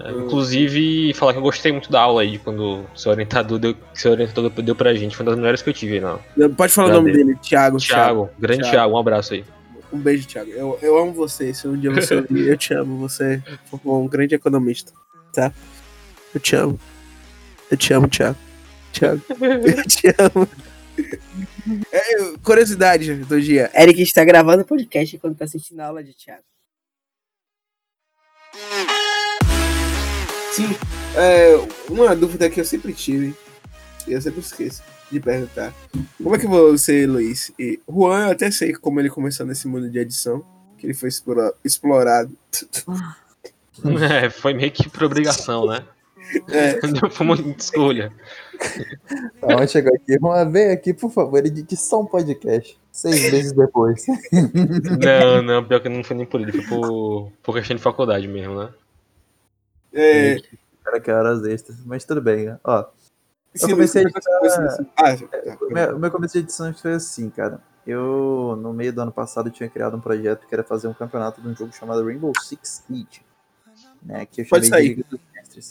É, 0.00 0.12
inclusive, 0.12 1.12
falar 1.14 1.32
que 1.32 1.38
eu 1.40 1.42
gostei 1.42 1.72
muito 1.72 1.90
da 1.90 2.00
aula 2.00 2.22
aí, 2.22 2.38
quando 2.38 2.60
o 2.82 2.86
seu 2.94 3.10
orientador 3.10 3.58
deu, 3.58 3.74
seu 3.92 4.12
orientador 4.12 4.48
deu 4.50 4.76
pra 4.76 4.94
gente. 4.94 5.16
Foi 5.16 5.26
uma 5.26 5.32
das 5.32 5.38
melhores 5.40 5.60
que 5.60 5.70
eu 5.70 5.74
tive, 5.74 5.98
não. 5.98 6.20
pode 6.56 6.72
falar 6.72 6.86
o 6.86 6.90
Já 6.92 6.96
nome 6.98 7.12
dele, 7.12 7.34
Thiago. 7.42 7.78
Thiago, 7.78 8.30
grande 8.38 8.60
Thiago. 8.60 8.76
Thiago, 8.76 8.94
um 8.94 8.98
abraço 8.98 9.34
aí. 9.34 9.44
Um 9.92 9.98
beijo, 9.98 10.26
Thiago. 10.26 10.50
Eu, 10.50 10.78
eu 10.82 10.98
amo 10.98 11.12
você. 11.12 11.52
Se 11.54 11.66
um 11.66 11.78
dia 11.78 11.90
você 11.90 12.16
ouvir, 12.16 12.46
eu 12.46 12.56
te 12.56 12.74
amo. 12.74 12.98
Você 12.98 13.42
é 13.72 13.78
um 13.84 14.06
grande 14.06 14.34
economista, 14.34 14.92
tá? 15.32 15.52
Eu 16.34 16.40
te 16.40 16.54
amo. 16.54 16.78
Eu 17.70 17.76
te 17.76 17.92
amo, 17.92 18.08
Thiago. 18.08 18.38
Thiago, 18.92 19.22
eu 19.40 19.84
te 19.86 20.08
amo. 20.18 20.48
É, 21.92 22.38
curiosidade 22.42 23.14
do 23.14 23.40
dia. 23.40 23.70
Eric 23.74 24.02
está 24.02 24.24
gravando 24.24 24.64
podcast 24.64 25.14
enquanto 25.14 25.38
tá 25.38 25.44
assistindo 25.44 25.80
a 25.80 25.86
aula 25.86 26.02
de 26.02 26.12
teatro. 26.12 26.44
Sim, 30.52 30.68
é, 31.16 31.54
uma 31.88 32.16
dúvida 32.16 32.50
que 32.50 32.60
eu 32.60 32.64
sempre 32.64 32.92
tive, 32.92 33.34
e 34.06 34.12
eu 34.12 34.20
sempre 34.20 34.40
esqueço 34.40 34.82
de 35.10 35.20
perguntar. 35.20 35.72
Como 36.22 36.34
é 36.34 36.38
que 36.38 36.46
você, 36.46 37.06
Luiz? 37.06 37.52
E 37.58 37.80
Juan, 37.88 38.26
eu 38.26 38.32
até 38.32 38.50
sei 38.50 38.72
como 38.72 39.00
ele 39.00 39.10
começou 39.10 39.46
nesse 39.46 39.66
mundo 39.68 39.88
de 39.90 39.98
edição, 39.98 40.44
que 40.76 40.86
ele 40.86 40.94
foi 40.94 41.08
explora- 41.08 41.54
explorado. 41.64 42.30
É, 44.10 44.28
foi 44.28 44.54
meio 44.54 44.72
que 44.72 44.88
por 44.88 45.04
obrigação, 45.04 45.64
né? 45.66 45.84
É, 46.48 46.84
Não 46.84 47.08
foi 47.10 47.24
uma 47.26 47.36
escolha. 47.56 48.12
Então, 49.36 49.66
chegou 49.68 49.94
aqui. 49.94 50.18
Vamos 50.18 50.52
ver 50.52 50.72
aqui, 50.72 50.92
por 50.92 51.12
favor, 51.12 51.38
edite 51.46 51.76
só 51.76 52.00
um 52.00 52.06
podcast. 52.06 52.76
Seis 52.90 53.30
meses 53.30 53.52
depois. 53.52 54.04
Não, 54.32 55.42
não, 55.42 55.64
pior 55.64 55.78
que 55.80 55.88
não 55.88 56.02
foi 56.02 56.16
nem 56.16 56.26
por 56.26 56.40
ele, 56.40 56.50
foi 56.50 56.64
por, 56.66 57.30
por 57.40 57.54
questão 57.54 57.76
de 57.76 57.82
faculdade 57.82 58.26
mesmo, 58.26 58.58
né? 58.60 58.70
É, 59.92 60.36
Cara, 60.84 60.98
que 61.00 61.10
horas 61.12 61.44
extras. 61.44 61.76
Mas 61.86 62.04
tudo 62.04 62.20
bem, 62.20 62.46
né? 62.46 62.58
Sim, 63.54 63.70
comecei 63.70 64.04
mas- 64.04 64.14
a 64.26 64.82
Ah, 64.96 65.16
tá. 65.16 65.56
o 65.64 65.72
meu, 65.72 65.96
o 65.96 65.98
meu 65.98 66.10
começo 66.10 66.34
de 66.34 66.40
edição 66.40 66.72
foi 66.74 66.94
assim, 66.94 67.28
cara. 67.30 67.60
Eu, 67.86 68.58
no 68.60 68.72
meio 68.72 68.92
do 68.92 69.00
ano 69.00 69.10
passado, 69.12 69.50
tinha 69.50 69.68
criado 69.68 69.96
um 69.96 70.00
projeto 70.00 70.46
que 70.46 70.54
era 70.54 70.62
fazer 70.62 70.88
um 70.88 70.92
campeonato 70.94 71.40
de 71.40 71.48
um 71.48 71.54
jogo 71.56 71.72
chamado 71.74 72.04
Rainbow 72.04 72.32
Six 72.40 72.84
Siege. 72.86 73.22
Né, 74.02 74.26
que 74.26 74.42
eu 74.42 74.46
Pode 74.46 74.66
sair. 74.66 74.96
de. 74.96 75.04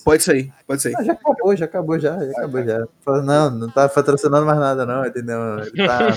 Pode 0.04 0.22
sair, 0.24 0.54
pode 0.66 0.82
sair. 0.82 0.94
Não, 0.94 1.04
já 1.06 1.13
acabou, 1.13 1.56
já 1.56 1.66
acabou, 1.66 2.00
já, 2.00 2.20
já 2.26 2.32
acabou, 2.32 2.63
já. 2.63 2.88
Não, 3.24 3.50
não 3.52 3.70
tá 3.70 3.88
patrocinando 3.88 4.46
mais 4.46 4.60
nada, 4.60 4.86
não, 4.86 5.06
entendeu? 5.06 5.38
Ele 5.60 5.88
tá. 5.88 6.08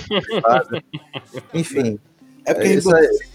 Enfim, 1.55 2.01
É 2.47 2.55
porque 2.55 2.69
É 2.69 2.73
isso 2.75 2.91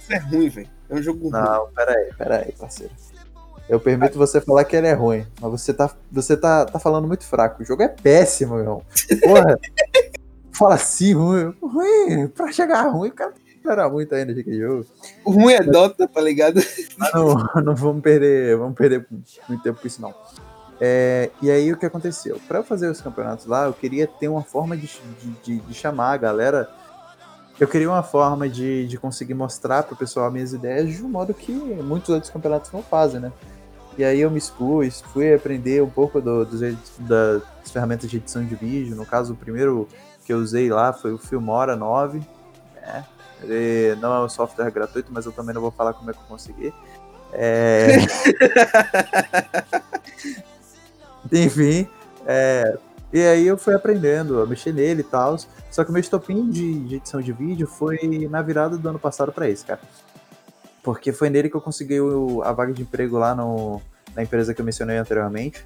é 0.09 0.17
ruim, 0.17 0.49
velho. 0.49 0.67
É 0.89 0.95
um 0.95 1.01
jogo 1.01 1.29
ruim. 1.29 1.31
não, 1.31 1.67
peraí, 1.73 2.13
peraí, 2.17 2.51
parceiro. 2.53 2.93
Eu 3.67 3.79
permito 3.79 4.17
você 4.17 4.39
falar 4.39 4.63
que 4.63 4.75
ele 4.75 4.87
é 4.87 4.93
ruim, 4.93 5.25
mas 5.41 5.51
você 5.51 5.73
tá, 5.73 5.89
você 6.11 6.37
tá, 6.37 6.65
tá 6.65 6.77
falando 6.79 7.07
muito 7.07 7.23
fraco. 7.25 7.63
O 7.63 7.65
jogo 7.65 7.81
é 7.81 7.87
péssimo, 7.87 8.51
meu 8.53 8.59
irmão. 8.61 8.81
Porra, 9.23 9.59
fala 10.53 10.75
assim, 10.75 11.13
ruim. 11.13 11.53
Ruim, 11.61 12.27
pra 12.27 12.51
chegar 12.51 12.83
ruim, 12.89 13.09
o 13.09 13.13
cara 13.13 13.33
era 13.67 13.89
muito 13.89 14.13
ainda 14.13 14.31
de 14.31 14.59
jogo. 14.59 14.85
O 15.23 15.31
ruim 15.31 15.53
é 15.53 15.63
Dota, 15.63 16.07
tá 16.07 16.21
ligado? 16.21 16.61
Mas 16.97 17.11
não, 17.13 17.35
não 17.63 17.75
vamos 17.75 18.03
perder, 18.03 18.55
vamos 18.55 18.75
perder 18.75 19.07
muito 19.49 19.63
tempo 19.63 19.81
com 19.81 19.87
isso 19.87 19.99
não. 20.01 20.13
É, 20.79 21.31
e 21.41 21.49
aí 21.49 21.71
o 21.73 21.77
que 21.77 21.85
aconteceu? 21.87 22.39
Para 22.47 22.59
eu 22.59 22.63
fazer 22.63 22.87
os 22.89 23.01
campeonatos 23.01 23.47
lá, 23.47 23.65
eu 23.65 23.73
queria 23.73 24.05
ter 24.05 24.27
uma 24.27 24.43
forma 24.43 24.77
de, 24.77 24.87
de, 25.21 25.29
de- 25.43 25.59
de 25.59 25.73
chamar 25.73 26.11
a 26.11 26.17
galera. 26.17 26.69
Eu 27.59 27.67
queria 27.67 27.89
uma 27.89 28.03
forma 28.03 28.47
de, 28.49 28.85
de 28.85 28.97
conseguir 28.99 29.33
mostrar 29.33 29.81
pro 29.83 29.95
pessoal 29.95 30.29
minhas 30.29 30.51
ideias 30.53 30.89
de 30.93 31.01
um 31.01 31.07
modo 31.07 31.33
que 31.33 31.51
muitos 31.53 32.09
outros 32.09 32.29
campeonatos 32.29 32.71
não 32.71 32.83
fazem, 32.83 33.19
né? 33.21 33.31
E 33.97 34.03
aí 34.03 34.19
eu 34.19 34.29
me 34.29 34.37
expus, 34.37 35.01
fui 35.13 35.33
aprender 35.33 35.81
um 35.81 35.89
pouco 35.89 36.19
do- 36.19 36.43
edi- 36.65 36.77
das 36.99 37.41
ferramentas 37.71 38.09
de 38.09 38.17
edição 38.17 38.43
de 38.45 38.55
vídeo. 38.55 38.95
No 38.95 39.05
caso, 39.05 39.33
o 39.33 39.37
primeiro 39.37 39.87
que 40.25 40.33
eu 40.33 40.37
usei 40.37 40.69
lá 40.69 40.91
foi 40.91 41.13
o 41.13 41.17
Filmora 41.17 41.75
9. 41.75 42.19
Né? 42.75 43.05
Ele 43.41 43.95
não 44.01 44.13
é 44.13 44.25
um 44.25 44.29
software 44.29 44.69
gratuito, 44.71 45.11
mas 45.13 45.25
eu 45.25 45.31
também 45.31 45.53
não 45.53 45.61
vou 45.61 45.71
falar 45.71 45.93
como 45.93 46.09
é 46.09 46.13
que 46.13 46.19
eu 46.19 46.25
consegui. 46.27 46.73
É... 47.31 47.97
Enfim, 51.31 51.87
é, 52.25 52.77
e 53.11 53.21
aí 53.21 53.47
eu 53.47 53.57
fui 53.57 53.73
aprendendo 53.73 54.41
a 54.41 54.45
mexer 54.45 54.73
nele 54.73 55.01
e 55.01 55.03
tal. 55.03 55.37
Só 55.71 55.83
que 55.83 55.89
o 55.89 55.93
meu 55.93 55.99
estopim 55.99 56.49
de, 56.49 56.79
de 56.81 56.95
edição 56.95 57.21
de 57.21 57.33
vídeo 57.33 57.67
foi 57.67 58.27
na 58.29 58.41
virada 58.41 58.77
do 58.77 58.89
ano 58.89 58.99
passado 58.99 59.31
pra 59.31 59.49
esse, 59.49 59.65
cara. 59.65 59.79
Porque 60.85 61.11
foi 61.11 61.31
nele 61.31 61.49
que 61.49 61.55
eu 61.55 61.61
consegui 61.61 61.99
o- 61.99 62.43
a 62.43 62.51
vaga 62.53 62.71
de 62.71 62.83
emprego 62.83 63.17
lá 63.17 63.33
no, 63.33 63.81
na 64.15 64.21
empresa 64.21 64.53
que 64.53 64.61
eu 64.61 64.65
mencionei 64.65 64.97
anteriormente. 64.97 65.65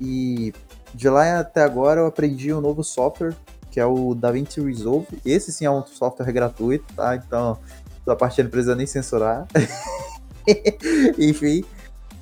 E 0.00 0.54
de 0.94 1.08
lá 1.08 1.40
até 1.40 1.60
agora 1.64 2.00
eu 2.00 2.06
aprendi 2.06 2.54
um 2.54 2.60
novo 2.60 2.84
software, 2.84 3.34
que 3.68 3.80
é 3.80 3.84
o 3.84 4.14
DaVinci 4.14 4.60
Resolve. 4.60 5.18
Esse 5.26 5.52
sim 5.52 5.64
é 5.64 5.70
um 5.70 5.84
software 5.84 6.30
gratuito, 6.32 6.84
tá? 6.94 7.16
Então, 7.16 7.58
da 8.06 8.14
parte 8.14 8.40
não 8.44 8.48
precisa 8.48 8.76
nem 8.76 8.86
censurar. 8.86 9.48
Enfim. 11.18 11.64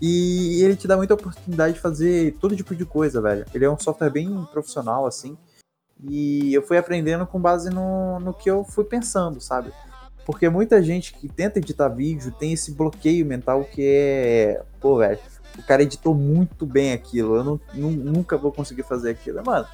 E 0.01 0.63
ele 0.65 0.75
te 0.75 0.89
dá 0.89 0.97
muita 0.97 1.15
oportunidade 1.15 1.75
de 1.75 1.81
fazer 1.81 2.37
todo 2.41 2.57
tipo 2.57 2.75
de 2.75 2.85
coisa, 2.87 3.21
velho. 3.21 3.45
Ele 3.55 3.67
é 3.67 3.71
um 3.71 3.79
software 3.79 4.11
bem 4.11 4.49
profissional, 4.51 5.07
assim. 5.07 5.37
E 6.09 6.53
eu 6.55 6.63
fui 6.63 6.79
aprendendo 6.79 7.27
com 7.27 7.39
base 7.39 7.69
no, 7.71 8.19
no 8.19 8.33
que 8.35 8.51
eu 8.51 8.65
fui 8.65 8.85
pensando, 8.85 9.41
sabe? 9.41 9.71
Porque 10.25 10.49
muita 10.49 10.83
gente 10.83 11.15
que 11.15 11.29
tenta 11.29 11.59
editar 11.59 11.89
vídeo 11.89 12.31
tem 12.33 12.53
esse 12.53 12.71
bloqueio 12.73 13.27
mental 13.27 13.65
que 13.65 13.83
é. 13.85 14.63
Pô, 14.81 14.99
velho, 14.99 15.19
o 15.59 15.63
cara 15.65 15.83
editou 15.83 16.15
muito 16.15 16.65
bem 16.65 16.93
aquilo. 16.93 17.37
Eu 17.37 17.45
não, 17.45 17.61
nu- 17.75 17.91
nunca 17.91 18.37
vou 18.37 18.53
conseguir 18.53 18.85
fazer 18.85 19.11
aquilo. 19.11 19.43
Mano, 19.45 19.67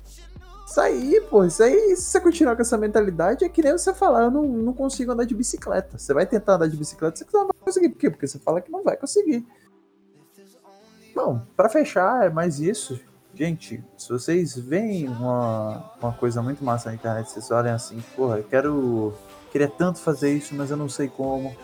isso 0.67 0.81
aí, 0.81 1.21
pô, 1.31 1.45
isso 1.45 1.63
aí, 1.63 1.97
se 1.97 2.03
você 2.05 2.21
continuar 2.21 2.57
com 2.57 2.63
essa 2.63 2.79
mentalidade, 2.79 3.45
é 3.45 3.49
que 3.49 3.63
nem 3.63 3.73
você 3.73 3.93
falar, 3.93 4.25
eu 4.25 4.31
não, 4.31 4.43
não 4.45 4.73
consigo 4.73 5.13
andar 5.13 5.25
de 5.25 5.35
bicicleta. 5.35 5.99
Você 5.99 6.15
vai 6.15 6.25
tentar 6.27 6.55
andar 6.55 6.69
de 6.69 6.77
bicicleta, 6.77 7.17
você 7.17 7.27
não 7.33 7.47
vai 7.47 7.57
conseguir. 7.65 7.89
Por 7.91 7.99
quê? 7.99 8.11
Porque 8.11 8.27
você 8.27 8.39
fala 8.39 8.61
que 8.61 8.71
não 8.71 8.83
vai 8.83 8.97
conseguir. 8.97 9.47
Bom, 11.15 11.43
pra 11.57 11.69
fechar, 11.69 12.27
é 12.27 12.31
mais 12.31 12.59
isso. 12.61 12.99
Gente, 13.35 13.85
se 13.97 14.09
vocês 14.09 14.57
veem 14.57 15.09
uma, 15.09 15.93
uma 16.01 16.13
coisa 16.13 16.43
muito 16.43 16.65
massa 16.65 16.89
na 16.89 16.95
internet, 16.95 17.31
vocês 17.31 17.51
olhem 17.51 17.73
assim, 17.73 18.03
porra, 18.17 18.39
eu 18.39 18.45
quero. 18.45 19.15
Queria 19.51 19.69
tanto 19.69 19.99
fazer 19.99 20.33
isso, 20.33 20.55
mas 20.55 20.71
eu 20.71 20.77
não 20.77 20.89
sei 20.89 21.09
como. 21.09 21.57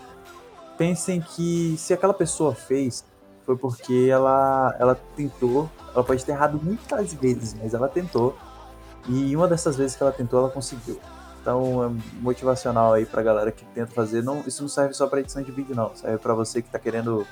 Pensem 0.78 1.20
que 1.20 1.76
se 1.78 1.92
aquela 1.92 2.14
pessoa 2.14 2.54
fez, 2.54 3.04
foi 3.44 3.56
porque 3.56 4.08
ela, 4.10 4.74
ela 4.78 4.94
tentou. 5.16 5.70
Ela 5.94 6.02
pode 6.02 6.24
ter 6.24 6.32
errado 6.32 6.60
muitas 6.62 7.12
vezes, 7.14 7.54
mas 7.54 7.74
ela 7.74 7.88
tentou. 7.88 8.36
E 9.08 9.36
uma 9.36 9.46
dessas 9.46 9.76
vezes 9.76 9.96
que 9.96 10.02
ela 10.02 10.12
tentou, 10.12 10.40
ela 10.40 10.50
conseguiu. 10.50 10.98
Então, 11.40 11.84
é 11.84 12.20
motivacional 12.22 12.94
aí 12.94 13.04
pra 13.04 13.22
galera 13.22 13.52
que 13.52 13.64
tenta 13.66 13.92
fazer. 13.92 14.22
Não, 14.22 14.42
isso 14.46 14.62
não 14.62 14.68
serve 14.68 14.94
só 14.94 15.06
pra 15.06 15.20
edição 15.20 15.42
de 15.42 15.52
vídeo, 15.52 15.76
não. 15.76 15.94
Serve 15.94 16.18
pra 16.18 16.32
você 16.32 16.62
que 16.62 16.70
tá 16.70 16.78
querendo 16.78 17.26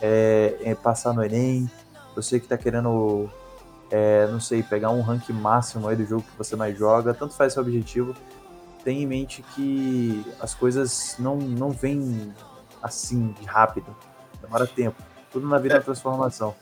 é, 0.00 0.56
é, 0.60 0.74
passar 0.74 1.12
no 1.12 1.24
Enem, 1.24 1.68
você 2.14 2.38
que 2.38 2.46
tá 2.46 2.56
querendo, 2.56 3.28
é, 3.90 4.26
não 4.28 4.40
sei, 4.40 4.62
pegar 4.62 4.90
um 4.90 5.00
rank 5.00 5.28
máximo 5.30 5.88
aí 5.88 5.96
do 5.96 6.04
jogo 6.04 6.22
que 6.22 6.38
você 6.38 6.56
mais 6.56 6.78
joga, 6.78 7.12
tanto 7.12 7.34
faz 7.34 7.52
seu 7.52 7.62
objetivo, 7.62 8.14
tenha 8.88 9.02
em 9.02 9.06
mente 9.06 9.44
que 9.54 10.24
as 10.40 10.54
coisas 10.54 11.14
não, 11.18 11.36
não 11.36 11.70
vêm 11.70 12.32
assim, 12.82 13.34
de 13.38 13.46
rápido, 13.46 13.94
demora 14.40 14.66
tempo. 14.66 14.96
Tudo 15.30 15.46
na 15.46 15.58
vida 15.58 15.74
é, 15.74 15.80
transformação. 15.80 16.54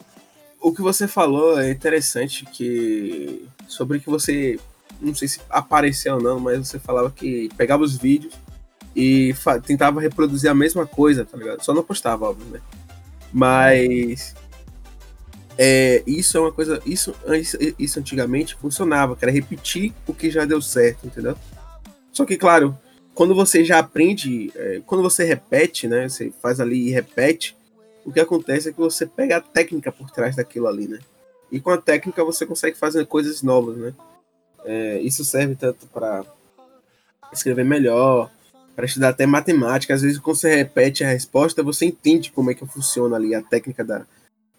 O 0.60 0.72
que 0.72 0.82
você 0.82 1.06
falou 1.06 1.60
é 1.60 1.70
interessante 1.70 2.44
que 2.44 3.46
sobre 3.68 4.00
que 4.00 4.10
você 4.10 4.58
não 5.00 5.14
sei 5.14 5.28
se 5.28 5.40
apareceu 5.48 6.16
ou 6.16 6.20
não, 6.20 6.40
mas 6.40 6.66
você 6.66 6.80
falava 6.80 7.12
que 7.12 7.48
pegava 7.56 7.84
os 7.84 7.96
vídeos 7.96 8.34
e 8.94 9.32
tentava 9.64 10.00
reproduzir 10.00 10.50
a 10.50 10.54
mesma 10.54 10.84
coisa, 10.84 11.24
tá 11.24 11.36
ligado? 11.36 11.62
Só 11.62 11.72
não 11.72 11.84
postava, 11.84 12.28
óbvio, 12.28 12.46
né? 12.46 12.60
Mas 13.32 14.34
é, 15.56 16.02
isso 16.04 16.36
é 16.36 16.40
uma 16.40 16.50
coisa. 16.50 16.82
Isso, 16.84 17.14
isso, 17.38 17.56
isso 17.78 18.00
antigamente 18.00 18.56
funcionava, 18.56 19.14
que 19.14 19.24
era 19.24 19.30
repetir 19.30 19.92
o 20.08 20.12
que 20.12 20.28
já 20.28 20.44
deu 20.44 20.60
certo, 20.60 21.06
entendeu? 21.06 21.36
Só 22.16 22.24
que, 22.24 22.38
claro, 22.38 22.74
quando 23.14 23.35
você 23.35 23.62
já 23.62 23.79
aprende, 23.79 24.50
é, 24.57 24.81
quando 24.87 25.02
você 25.02 25.22
repete, 25.22 25.87
né? 25.87 26.09
Você 26.09 26.33
faz 26.40 26.61
ali 26.61 26.88
e 26.88 26.90
repete, 26.90 27.55
o 28.07 28.11
que 28.11 28.18
acontece 28.18 28.70
é 28.70 28.72
que 28.72 28.79
você 28.79 29.05
pega 29.05 29.37
a 29.37 29.40
técnica 29.42 29.92
por 29.92 30.11
trás 30.11 30.35
daquilo 30.35 30.66
ali, 30.66 30.88
né? 30.88 30.98
E 31.52 31.61
com 31.61 31.68
a 31.68 31.76
técnica 31.76 32.24
você 32.24 32.46
consegue 32.46 32.74
fazer 32.74 33.05
coisas 33.05 33.42
novas, 33.42 33.76
né? 33.76 33.92
É, 34.64 34.98
isso 35.00 35.26
serve 35.26 35.57
tanto 35.57 35.87
para 35.88 36.24
escrever 37.31 37.66
melhor, 37.66 38.31
para 38.74 38.87
estudar 38.87 39.11
até 39.11 39.26
matemática. 39.26 39.92
Às 39.92 40.00
vezes, 40.00 40.18
quando 40.18 40.38
você 40.38 40.57
repete 40.57 41.05
a 41.05 41.09
resposta, 41.09 41.62
você 41.62 41.85
entende 41.85 42.33
como 42.33 42.50
é 42.50 42.55
que 42.55 42.64
funciona 42.64 43.16
ali 43.16 43.35
a 43.35 43.42
técnica 43.42 43.85
da 43.85 44.07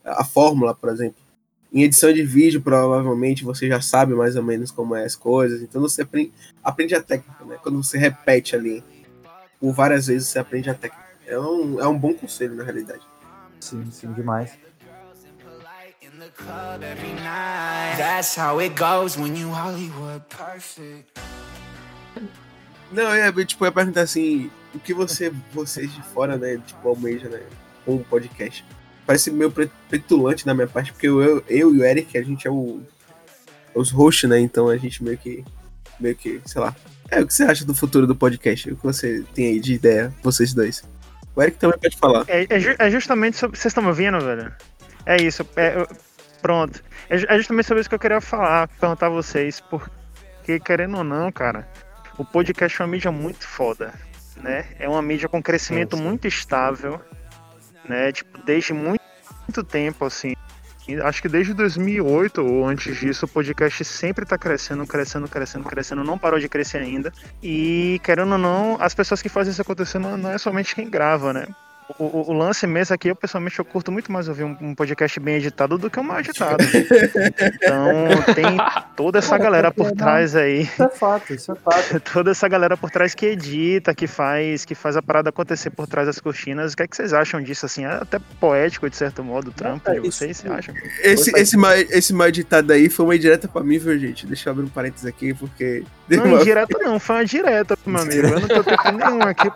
a 0.06 0.24
fórmula, 0.24 0.76
por 0.76 0.90
exemplo. 0.90 1.27
Em 1.72 1.84
edição 1.84 2.14
de 2.14 2.24
vídeo, 2.24 2.62
provavelmente 2.62 3.44
você 3.44 3.68
já 3.68 3.82
sabe 3.82 4.14
mais 4.14 4.36
ou 4.36 4.44
menos 4.44 4.72
como 4.72 4.96
é 4.96 5.04
as 5.04 5.16
coisas. 5.16 5.62
Então 5.62 5.82
você 5.82 6.02
aprende, 6.02 6.32
aprende 6.64 6.96
a 6.96 7.02
técnica, 7.02 7.44
né? 7.46 7.58
Quando 7.62 7.84
você 7.84 7.98
repete 7.98 8.56
ali 8.56 8.84
por 9.60 9.74
várias 9.74 10.08
vezes, 10.08 10.30
você 10.30 10.40
aprende 10.40 10.70
a 10.70 10.74
técnica. 10.74 11.06
É 11.26 11.38
um, 11.38 11.82
é 11.82 11.88
um 11.88 11.98
bom 11.98 12.14
conselho, 12.14 12.56
na 12.56 12.64
realidade. 12.64 13.02
Sim, 13.60 13.86
sim, 13.92 14.14
demais. 14.14 14.58
Não, 22.92 23.12
é, 23.12 23.32
tipo, 23.46 23.66
eu 23.66 23.68
ia 23.68 23.72
perguntar 23.72 24.02
assim, 24.02 24.50
o 24.74 24.80
que 24.80 24.94
você, 24.94 25.32
vocês 25.54 25.94
de 25.94 26.02
fora, 26.02 26.38
né, 26.38 26.58
tipo, 26.66 26.88
almeja, 26.88 27.28
né, 27.28 27.42
com 27.86 27.96
um 27.96 28.04
podcast? 28.04 28.66
Parece 29.08 29.32
meio 29.32 29.52
petulante 29.90 30.46
da 30.46 30.54
minha 30.54 30.68
parte, 30.68 30.92
porque 30.92 31.08
eu, 31.08 31.22
eu, 31.22 31.44
eu 31.48 31.74
e 31.74 31.80
o 31.80 31.84
Eric, 31.84 32.18
a 32.18 32.22
gente 32.22 32.46
é 32.46 32.52
o, 32.52 32.82
os 33.74 33.90
hosts, 33.90 34.30
né, 34.30 34.38
então 34.38 34.68
a 34.68 34.76
gente 34.76 35.02
meio 35.02 35.18
que, 35.18 35.46
meio 35.98 36.14
que, 36.14 36.42
sei 36.46 36.62
lá. 36.62 36.76
É, 37.10 37.22
o 37.22 37.26
que 37.26 37.34
você 37.34 37.44
acha 37.44 37.64
do 37.64 37.74
futuro 37.74 38.06
do 38.06 38.14
podcast? 38.14 38.70
O 38.70 38.76
que 38.76 38.84
você 38.84 39.24
tem 39.34 39.48
aí 39.48 39.60
de 39.62 39.74
ideia, 39.74 40.14
vocês 40.22 40.54
dois? 40.54 40.84
O 41.34 41.42
Eric 41.42 41.58
também 41.58 41.80
pode 41.80 41.98
falar. 41.98 42.26
É, 42.28 42.46
é, 42.50 42.60
ju 42.60 42.76
é 42.78 42.92
justamente 42.92 43.38
sobre... 43.38 43.58
Vocês 43.58 43.72
estão 43.72 43.82
me 43.82 43.90
ouvindo, 43.90 44.20
velho? 44.20 44.54
É 45.06 45.16
isso, 45.16 45.48
é, 45.56 45.80
eu... 45.80 45.88
pronto. 46.42 46.84
É, 47.10 47.16
é 47.16 47.38
justamente 47.38 47.66
sobre 47.66 47.80
isso 47.80 47.90
que 47.90 47.96
eu 47.96 48.00
queria 48.00 48.20
falar, 48.20 48.68
perguntar 48.68 49.06
a 49.06 49.10
vocês, 49.10 49.62
porque, 49.62 50.60
querendo 50.60 50.98
ou 50.98 51.04
não, 51.06 51.32
cara, 51.32 51.66
o 52.18 52.26
podcast 52.26 52.82
é 52.82 52.84
uma 52.84 52.92
mídia 52.92 53.12
muito 53.12 53.48
foda, 53.48 53.94
né? 54.36 54.66
É 54.78 54.90
uma 54.90 55.02
mídia 55.02 55.30
com 55.30 55.42
crescimento 55.42 55.96
muito 55.96 56.28
estável, 56.28 57.00
né? 57.88 58.12
Tipo, 58.12 58.40
desde 58.44 58.74
muito, 58.74 59.02
tempo, 59.66 60.06
assim. 60.06 60.34
Acho 61.04 61.22
que 61.22 61.28
desde 61.28 61.54
2008 61.54 62.46
ou 62.46 62.66
antes 62.66 62.98
disso, 62.98 63.26
o 63.26 63.30
podcast 63.30 63.84
sempre 63.84 64.26
tá 64.26 64.38
crescendo, 64.38 64.86
crescendo, 64.88 65.28
crescendo, 65.28 65.66
crescendo, 65.66 66.04
não 66.04 66.18
parou 66.18 66.40
de 66.40 66.48
crescer 66.48 66.78
ainda. 66.78 67.12
E, 67.44 68.00
querendo 68.04 68.34
ou 68.34 68.38
não, 68.38 68.78
as 68.80 68.94
pessoas 68.96 69.22
que 69.22 69.28
fazem 69.28 69.52
isso 69.52 69.62
acontecer 69.62 70.00
não, 70.00 70.18
não 70.18 70.32
é 70.32 70.38
somente 70.38 70.76
quem 70.76 70.90
grava, 70.90 71.34
né? 71.34 71.48
O, 71.98 72.04
o- 72.04 72.30
o 72.32 72.34
lance 72.34 72.68
mesmo 72.68 72.94
aqui, 72.94 73.08
eu 73.08 73.16
pessoalmente 73.16 73.58
eu 73.60 73.64
curto 73.66 73.92
muito 73.92 74.12
mais 74.12 74.28
ouvir 74.28 74.44
um, 74.44 74.58
um 74.60 74.76
podcast 74.76 75.20
bem 75.22 75.36
editado 75.36 75.78
do 75.78 75.90
que 75.90 76.00
um 76.00 76.04
mal 76.04 76.20
editado. 76.20 76.58
Então 76.64 78.34
tem 78.36 78.58
toda 78.96 79.20
essa 79.20 79.38
galera 79.38 79.72
por 79.72 79.88
não- 79.88 79.96
trás 79.96 80.36
aí 80.36 80.62
Isso 80.64 80.84
é 80.84 80.90
fato, 80.90 81.34
isso 81.34 81.52
é 81.52 81.56
fato. 81.56 82.00
toda 82.14 82.32
essa 82.32 82.48
galera 82.48 82.76
por 82.76 82.92
trás 82.92 83.16
que 83.16 83.26
edita, 83.28 83.96
que 83.96 84.06
faz, 84.06 84.66
que 84.66 84.76
faz 84.76 84.98
a 84.98 85.02
parada 85.02 85.30
acontecer 85.30 85.70
por 85.70 85.88
trás 85.88 86.08
das 86.08 86.20
cortinas. 86.20 86.74
O 86.74 86.78
que 86.78 86.84
é 86.84 86.88
que 86.88 86.96
vocês 86.96 87.14
acham 87.14 87.42
disso 87.42 87.66
assim? 87.66 87.86
É 87.86 87.94
até 87.94 88.20
poético 88.40 88.90
de 88.90 88.96
certo 88.98 89.24
modo 89.24 89.50
o 89.50 89.54
trampo 89.54 89.90
de 89.92 90.00
isso- 90.08 90.12
vocês, 90.20 90.38
vocês 90.38 90.52
acham? 90.54 90.76
Esse, 91.02 91.32
esse, 91.40 91.58
mal, 91.58 91.74
esse 91.74 92.14
mal 92.14 92.28
editado 92.28 92.74
aí 92.74 92.90
foi 92.90 93.06
uma 93.06 93.16
indireta 93.16 93.48
pra 93.48 93.64
mim, 93.64 93.78
viu, 93.78 93.98
gente? 93.98 94.26
Deixa 94.28 94.50
eu 94.50 94.54
abrir 94.54 94.66
um 94.66 94.70
parênteses 94.70 95.06
aqui, 95.06 95.34
porque. 95.34 95.84
Não, 96.10 96.26
uma- 96.26 96.42
indireta 96.42 96.78
não, 96.80 97.00
foi 97.00 97.16
uma 97.16 97.26
direta, 97.26 97.78
meu 97.86 98.02
amigo. 98.02 98.28
Eu 98.28 98.40
não 98.42 98.48
tô 98.48 98.64
tendo 98.64 98.98
nenhum 98.98 99.22
aqui 99.22 99.50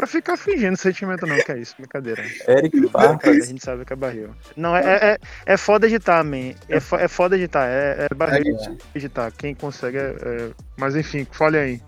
pra 0.00 0.06
ficar 0.06 0.36
fingindo 0.38 0.78
sentimento 0.78 1.26
não, 1.26 1.36
que 1.36 1.52
é 1.52 1.58
isso, 1.58 1.74
brincadeira. 1.78 2.22
Eric 2.48 2.88
Barra. 2.88 3.18
Cara, 3.18 3.36
a 3.36 3.40
gente 3.40 3.62
sabe 3.62 3.84
que 3.84 3.92
é 3.92 3.96
barril. 3.96 4.30
Não, 4.56 4.74
é, 4.74 4.82
é, 4.82 5.18
é 5.44 5.56
foda 5.58 5.86
editar, 5.86 6.24
man. 6.24 6.54
É, 6.70 6.80
fo- 6.80 6.96
é 6.96 7.06
foda 7.06 7.36
editar, 7.36 7.66
é, 7.66 8.06
é 8.10 8.14
barril 8.14 8.56
editar. 8.94 9.30
Quem 9.32 9.54
consegue 9.54 9.98
é, 9.98 10.16
é- 10.22 10.50
Mas 10.78 10.96
enfim, 10.96 11.26
fale 11.30 11.58
aí. 11.58 11.82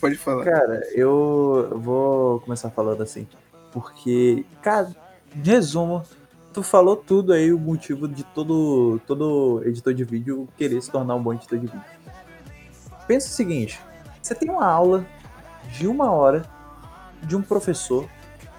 Pode 0.00 0.16
falar. 0.16 0.44
Cara, 0.44 0.82
eu 0.92 1.72
vou 1.76 2.40
começar 2.40 2.68
falando 2.70 3.00
assim, 3.00 3.26
porque, 3.72 4.44
cara, 4.60 4.90
de 5.32 5.50
resumo, 5.52 6.02
tu 6.52 6.64
falou 6.64 6.96
tudo 6.96 7.32
aí, 7.32 7.52
o 7.52 7.58
motivo 7.60 8.08
de 8.08 8.24
todo, 8.24 9.00
todo 9.06 9.62
editor 9.64 9.94
de 9.94 10.02
vídeo 10.02 10.48
querer 10.56 10.82
se 10.82 10.90
tornar 10.90 11.14
um 11.14 11.22
bom 11.22 11.34
editor 11.34 11.58
de 11.60 11.66
vídeo. 11.66 11.80
Pensa 13.06 13.28
o 13.28 13.30
seguinte, 13.30 13.80
você 14.20 14.34
tem 14.34 14.50
uma 14.50 14.66
aula 14.66 15.06
de 15.68 15.86
uma 15.86 16.10
hora 16.10 16.42
de 17.22 17.36
um 17.36 17.42
professor 17.42 18.08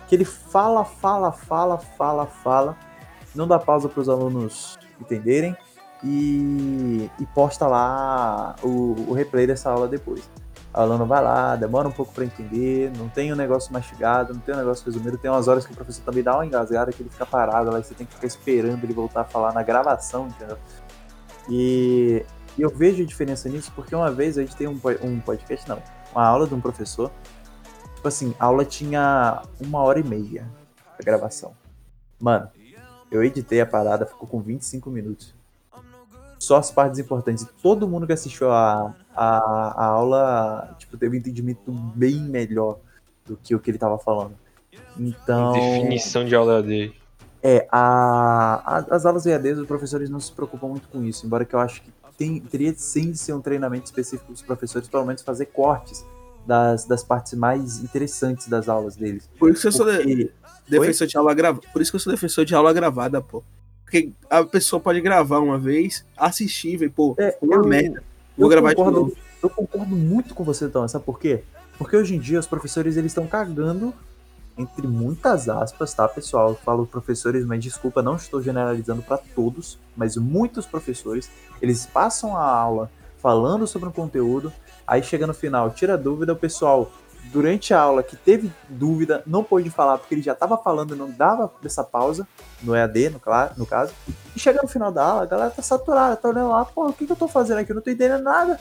que 0.07 0.15
ele 0.15 0.25
fala, 0.25 0.83
fala, 0.83 1.31
fala, 1.31 1.77
fala, 1.77 2.25
fala, 2.25 2.77
não 3.35 3.47
dá 3.47 3.59
pausa 3.59 3.87
para 3.87 4.01
os 4.01 4.09
alunos 4.09 4.77
entenderem 4.99 5.55
e, 6.03 7.09
e 7.19 7.25
posta 7.27 7.67
lá 7.67 8.55
o, 8.63 8.95
o 9.07 9.13
replay 9.13 9.45
dessa 9.45 9.69
aula 9.69 9.87
depois. 9.87 10.29
O 10.73 10.79
aluno 10.79 11.05
vai 11.05 11.21
lá, 11.21 11.55
demora 11.55 11.87
um 11.87 11.91
pouco 11.91 12.13
para 12.13 12.23
entender, 12.23 12.91
não 12.97 13.09
tem 13.09 13.33
um 13.33 13.35
negócio 13.35 13.73
mastigado, 13.73 14.33
não 14.33 14.41
tem 14.41 14.53
um 14.53 14.57
negócio 14.57 14.85
resumido, 14.85 15.17
tem 15.17 15.29
umas 15.29 15.47
horas 15.47 15.65
que 15.65 15.71
o 15.71 15.75
professor 15.75 16.03
também 16.03 16.23
dá 16.23 16.35
uma 16.35 16.45
engasgada 16.45 16.91
que 16.91 17.01
ele 17.01 17.09
fica 17.09 17.25
parado 17.25 17.71
lá 17.71 17.79
e 17.79 17.83
você 17.83 17.93
tem 17.93 18.05
que 18.05 18.13
ficar 18.13 18.27
esperando 18.27 18.83
ele 18.83 18.93
voltar 18.93 19.21
a 19.21 19.25
falar 19.25 19.53
na 19.53 19.63
gravação, 19.63 20.27
entendeu? 20.27 20.57
E 21.49 22.23
eu 22.57 22.69
vejo 22.69 23.01
a 23.01 23.05
diferença 23.05 23.49
nisso 23.49 23.71
porque 23.75 23.95
uma 23.95 24.11
vez 24.11 24.37
a 24.37 24.41
gente 24.41 24.55
tem 24.55 24.67
um, 24.67 24.79
um 25.03 25.19
podcast, 25.19 25.67
não, 25.67 25.81
uma 26.13 26.25
aula 26.25 26.47
de 26.47 26.53
um 26.53 26.61
professor, 26.61 27.11
tipo 27.95 28.07
assim, 28.07 28.33
a 28.39 28.45
aula 28.45 28.65
tinha 28.65 29.41
uma 29.59 29.79
hora 29.79 29.99
e 29.99 30.03
meia 30.03 30.45
a 30.99 31.03
gravação. 31.03 31.53
Mano, 32.19 32.49
eu 33.11 33.23
editei 33.23 33.61
a 33.61 33.65
parada, 33.65 34.05
ficou 34.05 34.27
com 34.27 34.39
25 34.41 34.89
minutos. 34.89 35.33
Só 36.37 36.55
as 36.57 36.71
partes 36.71 36.99
importantes. 36.99 37.43
E 37.43 37.47
todo 37.61 37.87
mundo 37.87 38.07
que 38.07 38.13
assistiu 38.13 38.51
a, 38.51 38.93
a, 39.15 39.27
a 39.75 39.85
aula, 39.85 40.75
tipo, 40.79 40.97
teve 40.97 41.17
um 41.17 41.19
entendimento 41.19 41.71
bem 41.71 42.15
melhor 42.21 42.77
do 43.25 43.35
que 43.35 43.53
o 43.53 43.59
que 43.59 43.71
ele 43.71 43.77
tava 43.77 43.97
falando. 43.97 44.35
Então. 44.97 45.53
Definição 45.53 46.23
de 46.25 46.33
aula 46.35 46.61
dele. 46.63 46.95
É, 47.43 47.67
a, 47.71 48.61
a- 48.65 48.95
as 48.95 49.05
aulas 49.05 49.25
EADs, 49.25 49.59
os 49.59 49.67
professores 49.67 50.09
não 50.09 50.19
se 50.19 50.31
preocupam 50.31 50.67
muito 50.67 50.87
com 50.89 51.03
isso, 51.03 51.25
embora 51.25 51.45
que 51.45 51.53
eu 51.53 51.59
acho 51.59 51.81
que 51.81 51.91
tem, 52.19 52.39
teria 52.39 52.73
sim 52.77 53.11
de 53.11 53.17
ser 53.17 53.33
um 53.33 53.41
treinamento 53.41 53.85
específico 53.85 54.31
dos 54.31 54.41
professores, 54.43 54.87
pelo 54.87 55.05
menos 55.05 55.21
fazer 55.23 55.45
cortes 55.47 56.05
das, 56.45 56.85
das 56.85 57.03
partes 57.03 57.33
mais 57.33 57.79
interessantes 57.83 58.47
das 58.47 58.67
aulas 58.69 58.95
deles. 58.95 59.29
Por 59.39 59.49
isso 59.51 59.61
que 59.61 59.67
eu 59.67 59.71
sou 59.71 59.85
de- 59.85 59.97
Porque, 59.97 60.31
defensor 60.67 61.07
de 61.07 61.17
aula 61.17 61.33
gravada. 61.33 61.65
Por 61.73 61.81
isso 61.81 61.91
que 61.91 61.95
eu 61.95 61.99
sou 61.99 62.11
defensor 62.13 62.45
de 62.45 62.53
aula 62.53 62.71
gravada, 62.73 63.21
pô. 63.21 63.41
Porque 63.85 64.11
a 64.29 64.43
pessoa 64.43 64.79
pode 64.79 65.01
gravar 65.01 65.39
uma 65.39 65.57
vez, 65.57 66.05
assistir, 66.15 66.77
ver, 66.77 66.91
pô, 66.91 67.15
É, 67.17 67.35
uma 67.41 67.55
eu- 67.55 67.65
merda. 67.67 68.03
Vou 68.37 68.45
eu 68.45 68.49
gravar 68.49 68.69
de 68.69 68.75
concordo, 68.75 68.99
novo. 68.99 69.17
Eu 69.41 69.49
concordo 69.49 69.95
muito 69.95 70.35
com 70.35 70.43
você, 70.43 70.67
Tom. 70.69 70.87
Sabe 70.87 71.03
por 71.05 71.19
quê? 71.19 71.41
Porque 71.77 71.95
hoje 71.97 72.15
em 72.15 72.19
dia 72.19 72.39
os 72.39 72.45
professores 72.45 72.97
eles 72.97 73.11
estão 73.11 73.25
cagando 73.25 73.93
entre 74.59 74.85
muitas 74.85 75.47
aspas, 75.47 75.93
tá, 75.93 76.07
pessoal? 76.07 76.49
Eu 76.49 76.55
falo 76.55 76.85
professores, 76.85 77.45
mas 77.45 77.63
desculpa, 77.63 78.01
não 78.01 78.17
estou 78.17 78.41
generalizando 78.41 79.01
para 79.01 79.17
todos, 79.17 79.79
mas 79.95 80.17
muitos 80.17 80.65
professores, 80.65 81.31
eles 81.61 81.85
passam 81.85 82.35
a 82.35 82.45
aula 82.45 82.91
falando 83.17 83.65
sobre 83.65 83.87
um 83.87 83.91
conteúdo, 83.91 84.51
aí 84.85 85.01
chega 85.01 85.25
no 85.25 85.33
final, 85.33 85.71
tira 85.71 85.97
dúvida, 85.97 86.33
o 86.33 86.35
pessoal 86.35 86.91
durante 87.31 87.73
a 87.73 87.79
aula 87.79 88.03
que 88.03 88.15
teve 88.15 88.51
dúvida, 88.67 89.23
não 89.25 89.43
pôde 89.43 89.69
falar 89.69 89.97
porque 89.97 90.15
ele 90.15 90.21
já 90.21 90.33
estava 90.33 90.57
falando, 90.57 90.95
não 90.95 91.09
dava 91.09 91.51
essa 91.63 91.83
pausa 91.83 92.27
no 92.61 92.75
EAD, 92.75 93.09
no, 93.09 93.21
no 93.57 93.65
caso. 93.65 93.93
E 94.35 94.39
chega 94.39 94.61
no 94.61 94.67
final 94.67 94.91
da 94.91 95.03
aula, 95.03 95.23
a 95.23 95.25
galera 95.25 95.51
tá 95.51 95.61
saturada, 95.61 96.15
tá 96.15 96.27
olhando 96.27 96.49
lá, 96.49 96.65
pô, 96.65 96.87
o 96.87 96.93
que, 96.93 97.05
que 97.05 97.11
eu 97.11 97.15
tô 97.15 97.27
fazendo 97.27 97.59
aqui? 97.59 97.71
Eu 97.71 97.75
não 97.75 97.81
tô 97.81 97.91
entendendo 97.91 98.23
nada. 98.23 98.59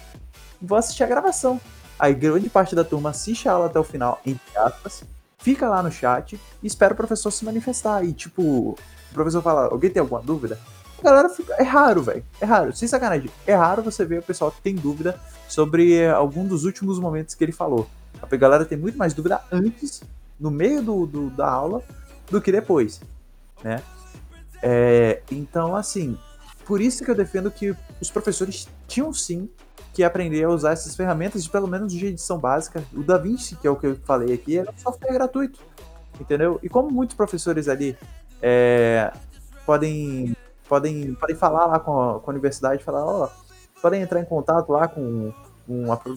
Vou 0.60 0.76
assistir 0.76 1.02
a 1.02 1.06
gravação. 1.06 1.60
Aí 1.98 2.14
grande 2.14 2.48
parte 2.48 2.74
da 2.74 2.84
turma 2.84 3.10
assiste 3.10 3.48
a 3.48 3.52
aula 3.52 3.66
até 3.66 3.78
o 3.78 3.84
final, 3.84 4.20
entre 4.24 4.56
aspas, 4.56 5.04
fica 5.38 5.68
lá 5.68 5.82
no 5.82 5.90
chat 5.90 6.38
e 6.62 6.66
espera 6.66 6.92
o 6.92 6.96
professor 6.96 7.30
se 7.30 7.44
manifestar. 7.44 8.04
E 8.04 8.12
tipo, 8.12 8.42
o 8.42 8.76
professor 9.12 9.42
fala, 9.42 9.66
alguém 9.68 9.90
tem 9.90 10.00
alguma 10.00 10.20
dúvida? 10.20 10.58
A 10.98 11.02
galera 11.02 11.28
fica. 11.28 11.54
É 11.54 11.62
raro, 11.62 12.02
velho. 12.02 12.24
É 12.40 12.44
raro. 12.44 12.74
Sem 12.76 12.88
sacanagem. 12.88 13.30
É 13.46 13.54
raro 13.54 13.82
você 13.82 14.04
ver 14.04 14.18
o 14.18 14.22
pessoal 14.22 14.50
que 14.50 14.60
tem 14.60 14.74
dúvida 14.74 15.18
sobre 15.48 15.94
eh, 15.94 16.10
algum 16.10 16.44
dos 16.44 16.64
últimos 16.64 16.98
momentos 16.98 17.34
que 17.36 17.44
ele 17.44 17.52
falou. 17.52 17.88
A 18.20 18.36
galera 18.36 18.64
tem 18.64 18.76
muito 18.76 18.98
mais 18.98 19.14
dúvida 19.14 19.40
antes, 19.52 20.02
no 20.40 20.50
meio 20.50 20.82
do, 20.82 21.06
do- 21.06 21.30
da 21.30 21.48
aula, 21.48 21.82
do 22.28 22.40
que 22.42 22.50
depois, 22.50 23.00
né? 23.62 23.80
É, 24.60 25.22
então, 25.30 25.76
assim, 25.76 26.18
por 26.66 26.80
isso 26.80 27.04
que 27.04 27.10
eu 27.10 27.14
defendo 27.14 27.48
que 27.48 27.76
os 28.00 28.10
professores 28.10 28.68
tinham 28.88 29.12
sim 29.14 29.48
que 29.98 30.04
aprender 30.04 30.44
a 30.44 30.48
usar 30.48 30.70
essas 30.74 30.94
ferramentas, 30.94 31.48
pelo 31.48 31.66
menos 31.66 31.92
de 31.92 32.06
edição 32.06 32.38
básica. 32.38 32.84
O 32.94 33.02
DaVinci, 33.02 33.56
que 33.56 33.66
é 33.66 33.70
o 33.70 33.74
que 33.74 33.84
eu 33.88 33.96
falei 34.04 34.32
aqui, 34.32 34.56
é 34.56 34.62
um 34.62 34.78
software 34.78 35.12
gratuito, 35.12 35.58
entendeu? 36.20 36.60
E 36.62 36.68
como 36.68 36.88
muitos 36.88 37.16
professores 37.16 37.68
ali 37.68 37.98
é, 38.40 39.12
podem, 39.66 40.36
podem, 40.68 41.14
podem 41.14 41.34
falar 41.34 41.66
lá 41.66 41.80
com 41.80 42.00
a, 42.00 42.20
com 42.20 42.30
a 42.30 42.32
universidade, 42.32 42.84
falar, 42.84 43.04
ó, 43.04 43.28
podem 43.82 44.00
entrar 44.00 44.20
em 44.20 44.24
contato 44.24 44.70
lá 44.70 44.86
com, 44.86 45.32
com, 45.66 45.92
a, 45.92 45.96
com 45.96 46.12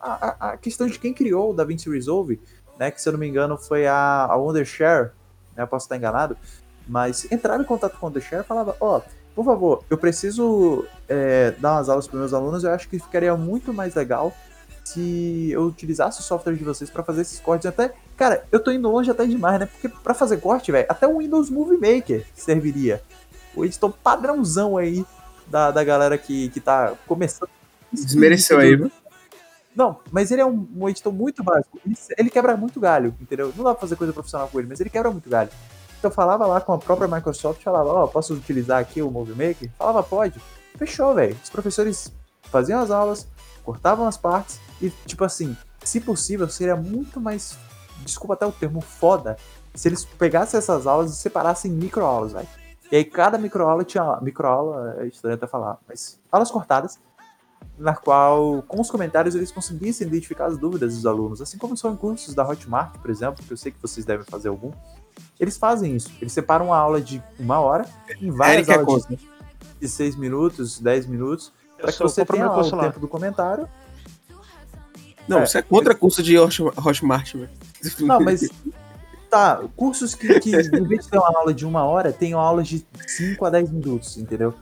a, 0.00 0.50
a- 0.52 0.56
questão 0.56 0.86
de 0.86 0.96
quem 0.96 1.12
criou 1.12 1.50
o 1.50 1.52
DaVinci 1.52 1.90
Resolve, 1.90 2.40
né, 2.78 2.92
que 2.92 3.02
se 3.02 3.08
eu 3.08 3.12
não 3.14 3.18
me 3.18 3.26
engano 3.26 3.58
foi 3.58 3.84
a, 3.84 4.26
a 4.30 4.36
Wondershare, 4.36 5.10
né, 5.56 5.66
posso 5.66 5.86
estar 5.86 5.96
enganado, 5.96 6.36
mas 6.86 7.24
entraram 7.32 7.64
em 7.64 7.66
contato 7.66 7.98
com 7.98 8.06
o 8.06 8.08
Wondershare 8.08 8.44
e 8.44 8.46
falava, 8.46 8.76
ó, 8.80 9.00
por 9.34 9.44
favor, 9.44 9.84
eu 9.88 9.96
preciso 9.96 10.84
é, 11.08 11.52
dar 11.58 11.74
umas 11.74 11.88
aulas 11.88 12.06
para 12.06 12.18
meus 12.18 12.34
alunos, 12.34 12.64
eu 12.64 12.70
acho 12.70 12.88
que 12.88 12.98
ficaria 12.98 13.34
muito 13.36 13.72
mais 13.72 13.94
legal 13.94 14.34
se 14.84 15.50
eu 15.50 15.62
utilizasse 15.64 16.20
o 16.20 16.22
software 16.22 16.54
de 16.54 16.64
vocês 16.64 16.90
para 16.90 17.02
fazer 17.02 17.22
esses 17.22 17.40
cortes. 17.40 17.66
Até, 17.66 17.94
cara, 18.16 18.44
eu 18.50 18.60
tô 18.60 18.70
indo 18.70 18.90
longe 18.90 19.10
até 19.10 19.24
demais, 19.26 19.60
né? 19.60 19.66
Porque 19.66 19.88
para 19.88 20.12
fazer 20.12 20.38
corte, 20.38 20.72
velho, 20.72 20.86
até 20.88 21.06
o 21.06 21.18
Windows 21.18 21.48
Movie 21.50 21.78
Maker 21.78 22.26
serviria. 22.34 23.02
O 23.54 23.64
editor 23.64 23.92
padrãozão 24.02 24.76
aí 24.76 25.04
da, 25.46 25.70
da 25.70 25.84
galera 25.84 26.18
que, 26.18 26.48
que 26.50 26.60
tá 26.60 26.94
começando. 27.06 27.48
Desmereceu 27.92 28.58
aí, 28.58 28.76
viu? 28.76 28.90
Não, 29.74 29.98
mas 30.10 30.30
ele 30.30 30.42
é 30.42 30.46
um, 30.46 30.66
um 30.76 30.88
editor 30.88 31.12
muito 31.12 31.42
básico. 31.42 31.78
Ele, 31.84 31.96
ele 32.18 32.30
quebra 32.30 32.56
muito 32.56 32.78
galho, 32.78 33.14
entendeu? 33.20 33.52
Não 33.56 33.64
dá 33.64 33.72
pra 33.72 33.80
fazer 33.80 33.96
coisa 33.96 34.12
profissional 34.12 34.48
com 34.48 34.58
ele, 34.58 34.68
mas 34.68 34.80
ele 34.80 34.90
quebra 34.90 35.10
muito 35.10 35.28
galho. 35.30 35.50
Então 36.02 36.10
eu 36.10 36.14
falava 36.16 36.44
lá 36.48 36.60
com 36.60 36.72
a 36.72 36.78
própria 36.78 37.06
Microsoft, 37.06 37.62
falava, 37.62 37.88
ó, 37.88 38.06
posso 38.08 38.34
utilizar 38.34 38.80
aqui 38.80 39.00
o 39.00 39.08
Movie 39.08 39.36
Maker? 39.36 39.70
Falava, 39.78 40.02
pode. 40.02 40.42
Fechou, 40.76 41.14
velho. 41.14 41.36
Os 41.40 41.48
professores 41.48 42.12
faziam 42.50 42.80
as 42.80 42.90
aulas, 42.90 43.28
cortavam 43.62 44.08
as 44.08 44.16
partes 44.16 44.58
e, 44.80 44.90
tipo 45.06 45.22
assim, 45.22 45.56
se 45.84 46.00
possível, 46.00 46.48
seria 46.48 46.74
muito 46.74 47.20
mais, 47.20 47.56
desculpa 48.04 48.34
até 48.34 48.44
o 48.44 48.50
termo, 48.50 48.80
foda, 48.80 49.36
se 49.76 49.86
eles 49.86 50.04
pegassem 50.04 50.58
essas 50.58 50.88
aulas 50.88 51.12
e 51.12 51.14
separassem 51.14 51.70
em 51.70 51.74
microaulas, 51.76 52.32
velho. 52.32 52.48
E 52.90 52.96
aí 52.96 53.04
cada 53.04 53.38
microaula 53.38 53.84
tinha, 53.84 54.18
microaula, 54.20 54.96
é 54.98 55.06
estranho 55.06 55.36
até 55.36 55.46
falar, 55.46 55.78
mas 55.86 56.18
aulas 56.32 56.50
cortadas, 56.50 56.98
na 57.78 57.94
qual, 57.94 58.60
com 58.62 58.80
os 58.80 58.90
comentários, 58.90 59.36
eles 59.36 59.52
conseguissem 59.52 60.08
identificar 60.08 60.46
as 60.46 60.58
dúvidas 60.58 60.96
dos 60.96 61.06
alunos. 61.06 61.40
Assim 61.40 61.58
como 61.58 61.76
são 61.76 61.92
em 61.92 61.96
cursos 61.96 62.34
da 62.34 62.44
Hotmart, 62.44 62.98
por 62.98 63.08
exemplo, 63.08 63.44
que 63.44 63.52
eu 63.52 63.56
sei 63.56 63.70
que 63.70 63.80
vocês 63.80 64.04
devem 64.04 64.26
fazer 64.26 64.48
algum. 64.48 64.72
Eles 65.38 65.56
fazem 65.56 65.96
isso. 65.96 66.10
Eles 66.20 66.32
separam 66.32 66.66
uma 66.66 66.76
aula 66.76 67.00
de 67.00 67.22
uma 67.38 67.58
hora 67.60 67.84
em 68.20 68.30
várias 68.30 68.68
Eric 68.68 68.70
é 68.70 68.74
aulas 68.74 69.04
contra. 69.06 69.16
de, 69.16 69.28
de 69.80 69.88
6 69.88 70.16
minutos, 70.16 70.78
10 70.80 71.06
minutos, 71.06 71.52
Eu 71.78 71.84
para 71.84 71.92
que 71.92 71.98
você 71.98 72.24
tenha 72.24 72.46
lá 72.46 72.60
o 72.62 72.76
lá. 72.76 72.84
tempo 72.84 73.00
do 73.00 73.08
comentário. 73.08 73.68
Não, 75.26 75.38
É. 75.38 75.46
você 75.46 75.58
é 75.58 75.62
contra 75.62 75.94
curso 75.94 76.22
de 76.22 76.38
Hotmart, 76.38 76.78
Hotmart 76.78 77.34
velho. 77.34 77.50
Não, 78.00 78.20
mas 78.20 78.48
Tá, 79.30 79.62
cursos 79.74 80.14
que, 80.14 80.38
que 80.40 80.50
em 80.54 80.84
vez 80.86 81.04
de 81.06 81.10
ter 81.10 81.16
uma 81.18 81.34
aula 81.38 81.54
de 81.54 81.64
uma 81.64 81.84
hora, 81.84 82.12
tem 82.12 82.34
aulas 82.34 82.68
de 82.68 82.84
5 83.06 83.42
a 83.46 83.48
10 83.48 83.70
minutos, 83.70 84.18
entendeu? 84.18 84.52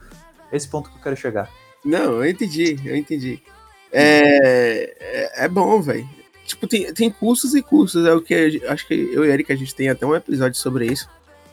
Esse 0.49 0.65
ponto 0.67 0.89
que 0.89 0.95
eu 0.97 1.01
quero 1.01 1.17
chegar. 1.17 1.49
Não, 1.83 2.23
eu 2.23 2.25
entendi, 2.25 2.79
eu 2.85 2.95
entendi. 2.95 3.43
É, 3.91 5.41
é, 5.41 5.45
é 5.45 5.47
bom, 5.49 5.81
velho. 5.81 6.07
Tipo, 6.51 6.67
tem, 6.67 6.93
tem 6.93 7.09
cursos 7.09 7.55
e 7.55 7.61
cursos. 7.61 8.05
É 8.05 8.13
o 8.13 8.21
que 8.21 8.61
acho 8.67 8.85
que 8.85 8.93
eu 8.93 9.23
e 9.25 9.29
Eric 9.29 9.51
a 9.53 9.55
gente 9.55 9.73
tem 9.73 9.87
até 9.89 10.05
um 10.05 10.13
episódio 10.13 10.59
sobre 10.59 10.85
isso. 10.85 11.07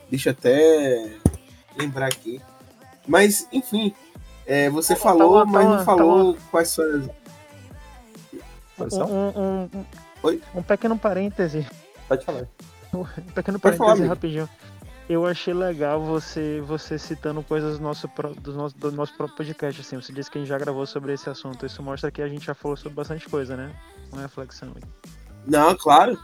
Deixa 0.09 0.29
eu 0.29 0.33
até 0.33 1.09
lembrar 1.77 2.07
aqui. 2.07 2.41
Mas, 3.07 3.47
enfim, 3.53 3.93
é, 4.45 4.69
você 4.69 4.93
Tá, 4.95 4.99
falou, 4.99 5.39
tá, 5.39 5.45
mas 5.45 5.63
tá, 5.63 5.69
não 5.69 5.77
tá. 5.77 5.85
falou 5.85 6.37
quais 6.51 6.67
são 6.67 6.83
as. 6.85 7.09
Um, 8.93 9.05
um, 9.05 9.69
um, 9.73 9.85
Oi? 10.23 10.41
um 10.53 10.61
pequeno 10.63 10.97
parêntese. 10.97 11.65
Pode 12.07 12.25
falar. 12.25 12.45
Um 12.93 13.05
pequeno 13.33 13.57
Pode 13.57 13.77
parêntese 13.77 14.01
falar, 14.01 14.09
rapidinho. 14.09 14.49
Eu 15.07 15.25
achei 15.25 15.53
legal 15.53 16.03
você, 16.03 16.61
você 16.61 16.99
citando 16.99 17.41
coisas 17.41 17.77
do 17.77 17.83
nosso, 17.83 18.09
do, 18.41 18.53
nosso, 18.53 18.77
do 18.77 18.91
nosso 18.91 19.15
próprio 19.15 19.37
podcast, 19.37 19.79
assim. 19.79 19.95
Você 19.95 20.11
disse 20.11 20.29
que 20.29 20.37
a 20.37 20.41
gente 20.41 20.49
já 20.49 20.57
gravou 20.57 20.85
sobre 20.85 21.13
esse 21.13 21.29
assunto. 21.29 21.65
Isso 21.65 21.81
mostra 21.81 22.11
que 22.11 22.21
a 22.21 22.27
gente 22.27 22.45
já 22.45 22.53
falou 22.53 22.75
sobre 22.75 22.95
bastante 22.95 23.27
coisa, 23.29 23.55
né? 23.55 23.71
Uma 24.11 24.21
reflexão. 24.23 24.73
Não, 25.45 25.75
claro. 25.75 26.17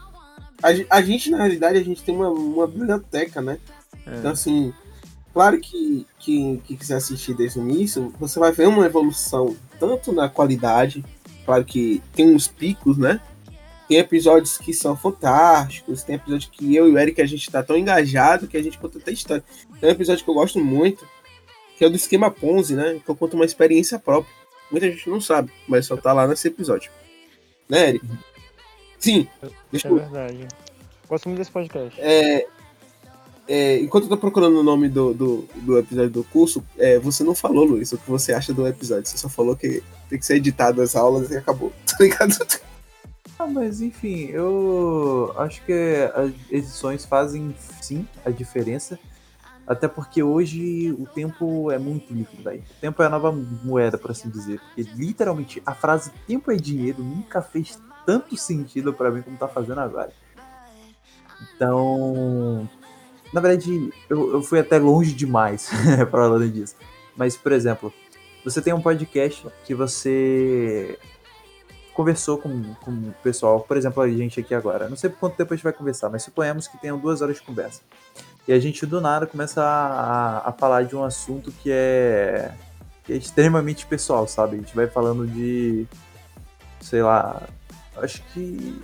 A, 0.62 0.96
a 0.96 1.02
gente, 1.02 1.30
na 1.30 1.38
realidade, 1.38 1.78
a 1.78 1.84
gente 1.84 2.02
tem 2.02 2.14
uma, 2.14 2.30
uma 2.30 2.66
biblioteca, 2.66 3.40
né? 3.40 3.58
É. 4.06 4.18
Então, 4.18 4.30
assim, 4.30 4.72
claro 5.32 5.60
que 5.60 6.06
quem 6.18 6.58
que 6.58 6.76
quiser 6.76 6.96
assistir 6.96 7.34
desde 7.34 7.58
o 7.58 7.62
início, 7.62 8.12
você 8.18 8.38
vai 8.38 8.52
ver 8.52 8.68
uma 8.68 8.86
evolução 8.86 9.56
tanto 9.78 10.12
na 10.12 10.28
qualidade, 10.28 11.04
claro 11.44 11.64
que 11.64 12.02
tem 12.14 12.34
uns 12.34 12.48
picos, 12.48 12.96
né? 12.96 13.20
Tem 13.88 13.98
episódios 13.98 14.58
que 14.58 14.72
são 14.74 14.96
fantásticos, 14.96 16.02
tem 16.02 16.16
episódios 16.16 16.50
que 16.50 16.74
eu 16.74 16.88
e 16.88 16.92
o 16.92 16.98
Eric 16.98 17.22
a 17.22 17.26
gente 17.26 17.48
tá 17.50 17.62
tão 17.62 17.76
engajado 17.76 18.48
que 18.48 18.56
a 18.56 18.62
gente 18.62 18.78
conta 18.78 18.98
até 18.98 19.12
história. 19.12 19.44
Tem 19.80 19.88
um 19.88 19.92
episódio 19.92 20.24
que 20.24 20.30
eu 20.30 20.34
gosto 20.34 20.58
muito, 20.58 21.06
que 21.78 21.84
é 21.84 21.86
o 21.86 21.90
do 21.90 21.96
esquema 21.96 22.30
Ponzi, 22.30 22.74
né? 22.74 23.00
Que 23.04 23.08
eu 23.08 23.14
conto 23.14 23.34
uma 23.34 23.44
experiência 23.44 23.98
própria. 23.98 24.34
Muita 24.70 24.90
gente 24.90 25.08
não 25.08 25.20
sabe, 25.20 25.52
mas 25.68 25.86
só 25.86 25.96
tá 25.96 26.12
lá 26.12 26.26
nesse 26.26 26.48
episódio. 26.48 26.90
Né, 27.68 27.88
Eric? 27.90 28.06
Sim. 28.98 29.28
Deixa 29.70 29.88
É 29.88 29.90
eu, 29.90 29.96
verdade. 29.96 30.48
Gosto 31.08 31.28
muito 31.28 31.38
desse 31.38 31.50
podcast. 31.50 32.00
é, 32.00 32.46
é, 33.48 33.78
enquanto 33.78 34.04
eu 34.04 34.08
tô 34.10 34.16
procurando 34.16 34.58
o 34.58 34.62
nome 34.62 34.88
do, 34.88 35.14
do, 35.14 35.48
do 35.56 35.78
episódio 35.78 36.10
do 36.10 36.24
curso, 36.24 36.64
é, 36.78 36.98
você 36.98 37.22
não 37.22 37.34
falou, 37.34 37.64
Luiz, 37.64 37.92
o 37.92 37.98
que 37.98 38.10
você 38.10 38.32
acha 38.32 38.52
do 38.52 38.66
episódio. 38.66 39.06
Você 39.06 39.16
só 39.18 39.28
falou 39.28 39.54
que 39.54 39.82
tem 40.08 40.18
que 40.18 40.26
ser 40.26 40.36
editado 40.36 40.82
as 40.82 40.96
aulas 40.96 41.30
e 41.30 41.36
acabou. 41.36 41.72
Tá 41.86 42.04
ligado? 42.04 42.36
Ah, 43.38 43.46
mas 43.46 43.80
enfim, 43.80 44.26
eu 44.26 45.32
acho 45.38 45.62
que 45.64 45.72
as 46.14 46.32
edições 46.50 47.04
fazem 47.06 47.54
sim 47.80 48.06
a 48.24 48.30
diferença. 48.30 48.98
Até 49.66 49.88
porque 49.88 50.22
hoje 50.22 50.92
o 50.92 51.06
tempo 51.06 51.70
é 51.72 51.78
muito 51.78 52.14
líquido, 52.14 52.42
velho. 52.42 52.62
O 52.62 52.80
tempo 52.80 53.02
é 53.02 53.06
a 53.06 53.10
nova 53.10 53.32
moeda, 53.32 53.98
por 53.98 54.12
assim 54.12 54.30
dizer. 54.30 54.60
Porque 54.60 54.82
literalmente 54.94 55.60
a 55.66 55.74
frase 55.74 56.12
tempo 56.26 56.52
é 56.52 56.56
dinheiro 56.56 57.02
nunca 57.02 57.42
fez 57.42 57.80
tanto 58.06 58.36
sentido 58.36 58.94
pra 58.94 59.10
mim 59.10 59.22
como 59.22 59.36
tá 59.36 59.48
fazendo 59.48 59.80
agora. 59.80 60.12
Então, 61.54 62.68
na 63.32 63.40
verdade, 63.40 63.92
eu, 64.08 64.34
eu 64.34 64.42
fui 64.42 64.60
até 64.60 64.78
longe 64.78 65.12
demais 65.12 65.68
para 66.10 66.24
além 66.24 66.50
disso. 66.50 66.76
Mas, 67.16 67.36
por 67.36 67.50
exemplo, 67.50 67.92
você 68.44 68.62
tem 68.62 68.72
um 68.72 68.80
podcast 68.80 69.46
que 69.64 69.74
você 69.74 70.96
conversou 71.92 72.38
com, 72.38 72.74
com 72.74 72.90
o 72.90 73.14
pessoal, 73.22 73.60
por 73.60 73.76
exemplo, 73.76 74.02
a 74.02 74.08
gente 74.08 74.38
aqui 74.38 74.54
agora. 74.54 74.88
Não 74.88 74.96
sei 74.96 75.10
por 75.10 75.18
quanto 75.18 75.36
tempo 75.36 75.52
a 75.52 75.56
gente 75.56 75.64
vai 75.64 75.72
conversar, 75.72 76.10
mas 76.10 76.22
suponhamos 76.22 76.68
que 76.68 76.78
tenham 76.78 76.98
duas 76.98 77.22
horas 77.22 77.36
de 77.36 77.42
conversa. 77.42 77.80
E 78.48 78.52
a 78.52 78.60
gente 78.60 78.86
do 78.86 79.00
nada 79.00 79.26
começa 79.26 79.62
a, 79.62 80.38
a, 80.46 80.48
a 80.50 80.52
falar 80.52 80.84
de 80.84 80.94
um 80.94 81.02
assunto 81.02 81.50
que 81.50 81.70
é, 81.70 82.52
que 83.02 83.12
é 83.12 83.16
extremamente 83.16 83.86
pessoal, 83.86 84.28
sabe? 84.28 84.56
A 84.56 84.58
gente 84.60 84.74
vai 84.74 84.86
falando 84.86 85.26
de. 85.26 85.86
sei 86.80 87.02
lá. 87.02 87.42
Acho 87.96 88.22
que. 88.32 88.80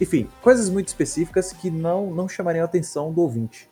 Enfim, 0.00 0.28
coisas 0.40 0.70
muito 0.70 0.88
específicas 0.88 1.52
que 1.52 1.70
não, 1.70 2.10
não 2.12 2.28
chamariam 2.28 2.62
a 2.62 2.66
atenção 2.66 3.12
do 3.12 3.20
ouvinte. 3.20 3.70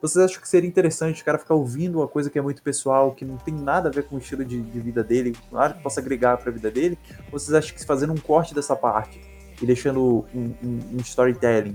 Vocês 0.00 0.22
acham 0.22 0.40
que 0.42 0.48
seria 0.48 0.68
interessante 0.68 1.22
o 1.22 1.24
cara 1.24 1.38
ficar 1.38 1.54
ouvindo 1.54 1.98
uma 1.98 2.06
coisa 2.06 2.28
que 2.28 2.38
é 2.38 2.42
muito 2.42 2.62
pessoal, 2.62 3.12
que 3.12 3.24
não 3.24 3.38
tem 3.38 3.54
nada 3.54 3.88
a 3.88 3.92
ver 3.92 4.04
com 4.04 4.16
o 4.16 4.18
estilo 4.18 4.44
de, 4.44 4.60
de 4.60 4.78
vida 4.78 5.02
dele, 5.02 5.34
nada 5.50 5.72
que 5.72 5.82
possa 5.82 6.00
agregar 6.00 6.36
para 6.36 6.50
a 6.50 6.52
vida 6.52 6.70
dele? 6.70 6.98
Ou 7.32 7.38
vocês 7.38 7.54
acham 7.54 7.74
que 7.74 7.82
fazendo 7.86 8.12
um 8.12 8.18
corte 8.18 8.54
dessa 8.54 8.76
parte 8.76 9.18
e 9.60 9.64
deixando 9.64 10.26
um, 10.34 10.54
um, 10.62 10.80
um 10.92 10.96
storytelling 10.98 11.74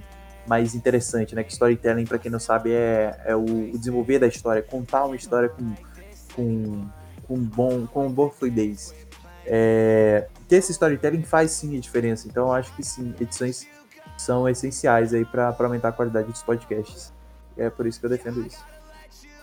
mais 0.50 0.74
interessante, 0.74 1.36
né? 1.36 1.44
Que 1.44 1.52
storytelling, 1.52 2.06
para 2.06 2.18
quem 2.18 2.32
não 2.32 2.40
sabe, 2.40 2.72
é, 2.72 3.22
é 3.24 3.36
o, 3.36 3.46
desenvolver 3.78 4.18
da 4.18 4.26
história, 4.26 4.64
contar 4.64 5.06
uma 5.06 5.16
história 5.16 5.48
com, 5.48 5.76
com, 6.34 6.88
com, 7.28 7.38
bom, 7.38 7.86
com 7.86 8.12
boa 8.12 8.32
fluidez. 8.32 8.96
É, 9.46 10.28
ter 10.48 10.56
esse 10.56 10.72
storytelling 10.72 11.22
faz 11.22 11.52
sim 11.52 11.78
a 11.78 11.80
diferença. 11.80 12.28
Então 12.28 12.48
eu 12.48 12.54
acho 12.54 12.76
que 12.76 12.84
sim, 12.84 13.14
edições 13.22 13.68
são 14.18 14.50
essenciais 14.50 15.14
aí 15.14 15.24
para 15.24 15.56
aumentar 15.60 15.90
a 15.90 15.92
qualidade 15.92 16.32
dos 16.32 16.42
podcasts. 16.42 17.14
É 17.56 17.70
por 17.70 17.86
isso 17.86 18.00
que 18.00 18.08
eu 18.08 18.10
defendo 18.10 18.42
isso. 18.44 18.66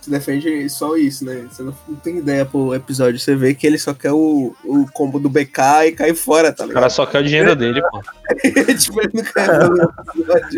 Você 0.07 0.11
defende 0.11 0.71
só 0.71 0.97
isso, 0.97 1.25
né? 1.25 1.49
Você 1.51 1.65
não, 1.65 1.75
não 1.89 1.97
tem 1.97 2.19
ideia 2.19 2.47
pro 2.47 2.73
episódio. 2.73 3.19
Você 3.19 3.35
vê 3.35 3.55
que 3.57 3.67
ele 3.67 3.77
só 3.77 3.93
quer 3.93 4.13
o, 4.13 4.55
o 4.65 4.87
combo 4.93 5.19
do 5.19 5.29
BK 5.29 5.59
e 5.89 5.93
cai 5.93 6.15
fora, 6.15 6.53
tá 6.53 6.63
O 6.63 6.69
ligado? 6.69 6.81
cara 6.83 6.91
só 6.91 7.05
quer 7.05 7.23
o 7.23 7.25
dinheiro 7.25 7.57
dele, 7.57 7.83
pô. 7.91 8.01
tipo, 8.79 9.01
ele 9.01 9.11
não 9.15 9.25
quer 9.25 9.65
o. 9.65 9.77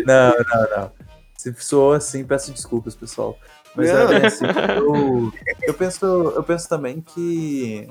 Não, 0.05 0.29
não, 0.37 0.77
não. 0.77 0.91
Se 1.35 1.51
soou 1.57 1.93
assim, 1.93 2.23
peço 2.23 2.51
desculpas, 2.51 2.93
pessoal. 2.93 3.39
Mas 3.75 3.89
Não. 3.91 4.11
é 4.11 4.27
assim. 4.27 4.45
Eu, 4.75 5.33
eu, 5.63 5.73
penso, 5.73 6.05
eu 6.05 6.43
penso 6.43 6.69
também 6.69 7.01
que 7.01 7.89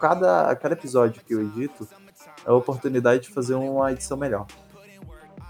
cada, 0.00 0.56
cada 0.56 0.74
episódio 0.74 1.22
que 1.24 1.32
eu 1.32 1.42
edito 1.42 1.86
é 2.44 2.50
a 2.50 2.54
oportunidade 2.54 3.22
de 3.24 3.30
fazer 3.30 3.54
uma 3.54 3.92
edição 3.92 4.16
melhor. 4.16 4.48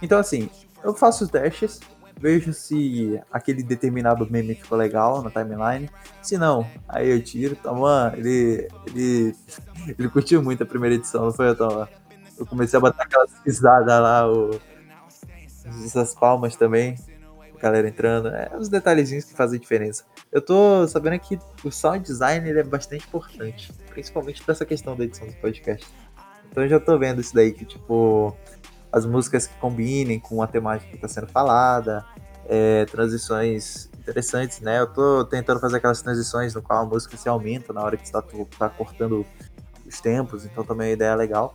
Então, 0.03 0.19
assim, 0.19 0.51
eu 0.85 0.93
faço 0.95 1.25
os 1.25 1.31
testes, 1.31 1.81
vejo 2.19 2.53
se 2.53 3.21
aquele 3.33 3.63
determinado 3.63 4.27
meme 4.31 4.55
ficou 4.55 4.77
legal 4.77 5.23
na 5.23 5.31
timeline. 5.31 5.89
Se 6.23 6.37
não, 6.37 6.67
aí 6.89 7.11
eu 7.11 7.23
tiro. 7.23 7.57
Toma, 7.57 8.13
ele, 8.17 8.69
ele, 8.87 9.35
ele 9.99 10.09
curtiu 10.09 10.43
muito 10.43 10.63
a 10.63 10.67
primeira 10.67 10.97
edição, 10.97 11.27
não 11.27 11.33
foi? 11.33 11.49
Eu 11.49 12.47
comecei 12.47 12.77
a 12.77 12.81
botar 12.81 13.05
aquelas 13.05 13.33
risadas 13.45 14.01
lá, 14.01 14.31
o, 14.31 14.61
essas 15.85 16.15
palmas 16.15 16.57
também, 16.57 16.97
a 17.57 17.61
galera 17.61 17.89
entrando. 17.89 18.29
É 18.29 18.51
os 18.59 18.69
detalhezinhos 18.69 19.25
que 19.25 19.35
fazem 19.35 19.59
diferença. 19.59 20.05
Eu 20.31 20.41
tô 20.41 20.87
sabendo 20.87 21.19
que 21.19 21.39
o 21.65 21.71
sound 21.71 22.05
design 22.05 22.49
é 22.51 22.63
bastante 22.63 23.07
importante, 23.07 23.73
principalmente 23.91 24.47
dessa 24.47 24.65
questão 24.65 24.97
da 24.97 25.05
edição 25.05 25.27
do 25.27 25.35
podcast. 25.35 25.87
Então 26.51 26.63
eu 26.63 26.69
já 26.69 26.81
tô 26.81 26.99
vendo 26.99 27.21
isso 27.21 27.35
daí, 27.35 27.53
que 27.53 27.65
tipo, 27.65 28.37
as 28.99 29.07
músicas 29.07 29.47
que 29.47 29.55
combinem 29.59 30.19
com 30.19 30.43
a 30.43 30.47
temática 30.47 30.91
que 30.91 30.97
está 30.97 31.09
sendo 31.09 31.27
falada, 31.29 32.05
é, 32.47 32.85
transições 32.87 33.89
interessantes, 33.99 34.61
né? 34.61 34.81
Eu 34.81 34.87
tô 34.87 35.25
tentando 35.25 35.61
fazer 35.61 35.77
aquelas 35.77 36.03
transições 36.03 36.55
no 36.55 36.63
qual 36.63 36.83
a 36.83 36.87
música 36.87 37.17
se 37.17 37.29
aumenta 37.29 37.73
na 37.73 37.83
hora 37.83 37.97
que 37.97 38.05
está 38.05 38.23
tá 38.59 38.69
cortando 38.69 39.25
os 39.87 40.01
tempos, 40.01 40.45
então 40.45 40.65
também 40.65 40.91
a 40.91 40.93
ideia 40.93 41.11
é 41.11 41.17
legal. 41.17 41.55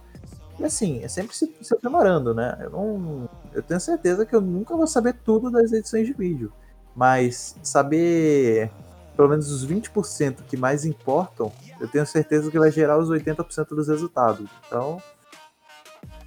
E 0.59 0.63
assim, 0.63 1.03
é 1.03 1.07
sempre 1.07 1.35
se, 1.35 1.51
se 1.61 1.73
aprimorando, 1.73 2.33
né? 2.33 2.57
Eu 2.61 2.69
não. 2.69 3.29
Eu 3.53 3.63
tenho 3.63 3.79
certeza 3.79 4.25
que 4.25 4.35
eu 4.35 4.41
nunca 4.41 4.75
vou 4.75 4.87
saber 4.87 5.13
tudo 5.25 5.49
das 5.49 5.71
edições 5.71 6.05
de 6.05 6.13
vídeo. 6.13 6.51
Mas 6.95 7.55
saber 7.63 8.71
pelo 9.15 9.29
menos 9.29 9.51
os 9.51 9.65
20% 9.65 10.43
que 10.47 10.57
mais 10.57 10.85
importam, 10.85 11.51
eu 11.79 11.87
tenho 11.87 12.05
certeza 12.05 12.49
que 12.49 12.57
vai 12.57 12.71
gerar 12.71 12.97
os 12.97 13.09
80% 13.09 13.69
dos 13.69 13.87
resultados. 13.87 14.49
Então, 14.67 15.01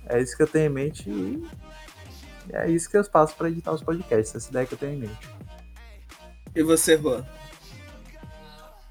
é 0.09 0.20
isso 0.20 0.36
que 0.36 0.42
eu 0.42 0.46
tenho 0.46 0.66
em 0.66 0.74
mente 0.74 1.09
e 1.09 1.42
é 2.52 2.70
isso 2.70 2.90
que 2.90 2.96
eu 2.96 3.04
faço 3.04 3.34
para 3.34 3.48
editar 3.48 3.72
os 3.72 3.82
podcasts, 3.82 4.34
essa 4.34 4.50
ideia 4.50 4.66
que 4.66 4.74
eu 4.74 4.78
tenho 4.78 4.94
em 4.94 4.98
mente. 4.98 5.28
E 6.54 6.62
você, 6.62 6.96
Juan? 6.96 7.24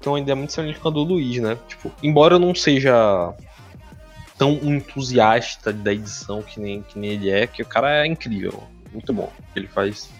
Tem 0.00 0.12
uma 0.12 0.20
ideia 0.20 0.36
muito 0.36 0.52
semelhante 0.52 0.78
com 0.78 0.88
a 0.88 0.90
do 0.90 1.02
Luiz, 1.02 1.40
né? 1.42 1.58
Tipo, 1.66 1.90
embora 2.02 2.34
eu 2.34 2.38
não 2.38 2.54
seja 2.54 3.34
tão 4.38 4.52
entusiasta 4.62 5.72
da 5.72 5.92
edição 5.92 6.42
que 6.42 6.60
nem, 6.60 6.82
que 6.82 6.98
nem 6.98 7.10
ele 7.10 7.30
é, 7.30 7.46
que 7.46 7.62
o 7.62 7.66
cara 7.66 8.04
é 8.04 8.06
incrível, 8.06 8.62
muito 8.92 9.12
bom 9.12 9.32
o 9.38 9.52
que 9.52 9.58
ele 9.58 9.68
faz. 9.68 10.10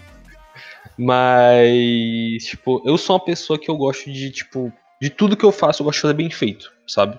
Mas, 0.99 2.45
tipo, 2.45 2.83
eu 2.87 2.97
sou 2.97 3.17
uma 3.17 3.25
pessoa 3.25 3.59
que 3.59 3.71
eu 3.71 3.77
gosto 3.77 4.11
de, 4.11 4.31
tipo, 4.31 4.73
de 5.01 5.11
tudo 5.11 5.37
que 5.37 5.45
eu 5.45 5.53
faço, 5.53 5.83
eu 5.83 5.85
gosto 5.85 5.99
de 5.99 6.03
fazer 6.03 6.15
bem 6.15 6.31
feito, 6.31 6.73
sabe? 6.87 7.19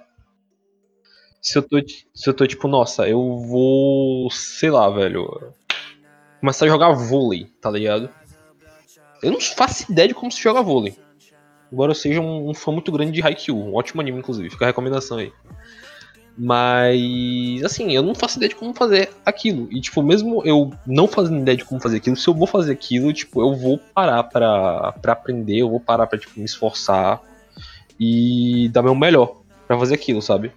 Se 1.48 1.58
eu 1.58 1.62
tô, 1.62 1.78
se 2.14 2.30
eu 2.30 2.34
tô 2.34 2.46
tipo, 2.46 2.68
nossa, 2.68 3.08
eu 3.08 3.38
vou, 3.38 4.30
sei 4.30 4.70
lá, 4.70 4.90
velho, 4.90 5.54
começar 6.42 6.66
a 6.66 6.68
jogar 6.68 6.92
vôlei, 6.92 7.46
tá 7.62 7.72
ligado? 7.72 8.10
Eu 9.24 9.32
não 9.32 9.40
faço 9.40 9.90
ideia 9.90 10.10
de 10.10 10.14
como 10.14 10.30
se 10.30 10.44
joga 10.44 10.62
vôlei. 10.62 10.94
Embora 11.72 11.92
eu 11.92 11.96
seja 11.96 12.20
um, 12.20 12.50
um 12.50 12.54
fã 12.54 12.74
muito 12.74 12.92
grande 12.92 13.14
de 13.14 13.22
Haikyuu, 13.26 13.58
um 13.58 13.76
ótimo 13.76 14.02
anime, 14.02 14.20
inclusive, 14.20 14.50
fica 14.50 14.66
a 14.66 14.68
recomendação 14.68 15.20
aí. 15.20 15.32
Mas, 16.38 17.64
assim, 17.64 17.94
eu 17.94 18.04
não 18.04 18.14
faço 18.14 18.38
ideia 18.38 18.50
de 18.50 18.56
como 18.56 18.74
fazer 18.74 19.10
aquilo. 19.26 19.70
E, 19.72 19.80
tipo, 19.80 20.04
mesmo 20.04 20.46
eu 20.46 20.74
não 20.86 21.08
fazendo 21.08 21.40
ideia 21.40 21.56
de 21.56 21.64
como 21.64 21.80
fazer 21.80 21.96
aquilo, 21.96 22.18
se 22.18 22.28
eu 22.28 22.34
vou 22.34 22.46
fazer 22.46 22.74
aquilo, 22.74 23.14
tipo, 23.14 23.40
eu 23.40 23.56
vou 23.56 23.80
parar 23.96 24.22
pra, 24.24 24.92
pra 25.02 25.14
aprender, 25.14 25.60
eu 25.60 25.70
vou 25.70 25.80
parar 25.80 26.08
pra, 26.08 26.20
tipo, 26.20 26.38
me 26.38 26.46
esforçar 26.46 27.22
e 27.98 28.68
dar 28.68 28.84
meu 28.84 28.94
melhor 28.94 29.38
pra 29.66 29.80
fazer 29.80 29.96
aquilo, 29.96 30.22
sabe? 30.22 30.52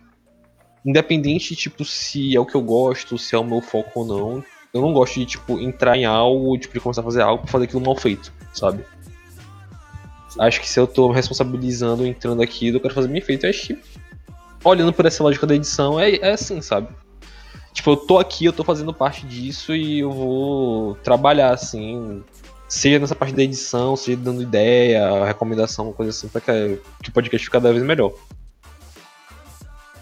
Independente, 0.84 1.54
tipo, 1.54 1.84
se 1.84 2.34
é 2.34 2.40
o 2.40 2.46
que 2.46 2.54
eu 2.54 2.62
gosto, 2.62 3.18
se 3.18 3.34
é 3.34 3.38
o 3.38 3.44
meu 3.44 3.60
foco 3.60 4.00
ou 4.00 4.06
não, 4.06 4.44
eu 4.72 4.80
não 4.80 4.92
gosto 4.92 5.18
de, 5.18 5.26
tipo, 5.26 5.60
entrar 5.60 5.96
em 5.96 6.04
algo, 6.04 6.56
tipo, 6.56 6.74
de 6.74 6.80
começar 6.80 7.00
a 7.00 7.04
fazer 7.04 7.22
algo 7.22 7.42
pra 7.42 7.52
fazer 7.52 7.64
aquilo 7.64 7.80
mal 7.80 7.96
feito, 7.96 8.32
sabe? 8.52 8.84
Acho 10.38 10.60
que 10.60 10.68
se 10.68 10.78
eu 10.78 10.86
tô 10.86 11.08
me 11.08 11.14
responsabilizando 11.14 12.06
entrando 12.06 12.40
aquilo, 12.40 12.76
eu 12.76 12.80
quero 12.80 12.94
fazer 12.94 13.08
bem 13.08 13.20
feito. 13.20 13.44
Eu 13.44 13.50
acho 13.50 13.66
que, 13.66 13.78
olhando 14.64 14.92
por 14.92 15.04
essa 15.04 15.22
lógica 15.22 15.46
da 15.46 15.54
edição, 15.54 15.98
é, 15.98 16.16
é 16.16 16.32
assim, 16.32 16.60
sabe? 16.62 16.88
Tipo, 17.72 17.90
eu 17.90 17.96
tô 17.96 18.18
aqui, 18.18 18.44
eu 18.44 18.52
tô 18.52 18.64
fazendo 18.64 18.92
parte 18.92 19.26
disso 19.26 19.74
e 19.74 20.00
eu 20.00 20.10
vou 20.10 20.94
trabalhar, 20.96 21.52
assim, 21.52 22.22
seja 22.68 22.98
nessa 22.98 23.14
parte 23.14 23.34
da 23.34 23.42
edição, 23.42 23.96
seja 23.96 24.16
dando 24.16 24.42
ideia, 24.42 25.24
recomendação, 25.24 25.92
coisa 25.92 26.10
assim, 26.10 26.28
pra 26.28 26.40
que, 26.40 26.78
que 27.02 27.10
o 27.10 27.12
podcast 27.12 27.44
fique 27.44 27.52
cada 27.52 27.72
vez 27.72 27.84
melhor. 27.84 28.12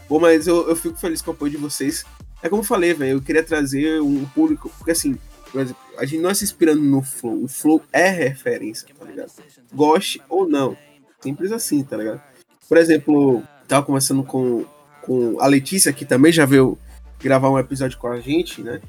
Bom, 0.09 0.19
mas 0.19 0.47
eu, 0.47 0.69
eu 0.69 0.77
fico 0.77 0.97
feliz 0.97 1.21
com 1.21 1.31
o 1.31 1.35
apoio 1.35 1.51
de 1.51 1.59
vocês. 1.59 2.05
É 2.43 2.49
como 2.49 2.63
eu 2.63 2.67
falei, 2.67 2.95
velho, 2.95 3.19
eu 3.19 3.23
queria 3.23 3.43
trazer 3.43 4.01
um 4.01 4.25
público, 4.27 4.71
porque 4.79 4.93
assim, 4.93 5.19
por 5.51 5.61
exemplo, 5.61 5.83
a 5.99 6.05
gente 6.05 6.21
não 6.21 6.31
é 6.31 6.35
se 6.35 6.45
inspirando 6.45 6.81
no 6.81 7.03
Flow, 7.03 7.45
o 7.45 7.49
Flow 7.49 7.83
é 7.93 8.09
referência, 8.09 8.89
tá 8.97 9.05
ligado? 9.05 9.33
Goste 9.73 10.23
ou 10.29 10.49
não. 10.49 10.77
Simples 11.21 11.51
assim, 11.51 11.83
tá 11.83 11.97
ligado? 11.97 12.23
Por 12.69 12.77
exemplo, 12.77 13.43
tava 13.67 13.85
conversando 13.85 14.23
com, 14.23 14.65
com 15.03 15.41
a 15.41 15.47
Letícia, 15.47 15.93
que 15.93 16.05
também 16.05 16.33
já 16.33 16.47
veio 16.47 16.79
gravar 17.19 17.51
um 17.51 17.59
episódio 17.59 17.99
com 17.99 18.07
a 18.07 18.21
gente, 18.21 18.63
né? 18.63 18.81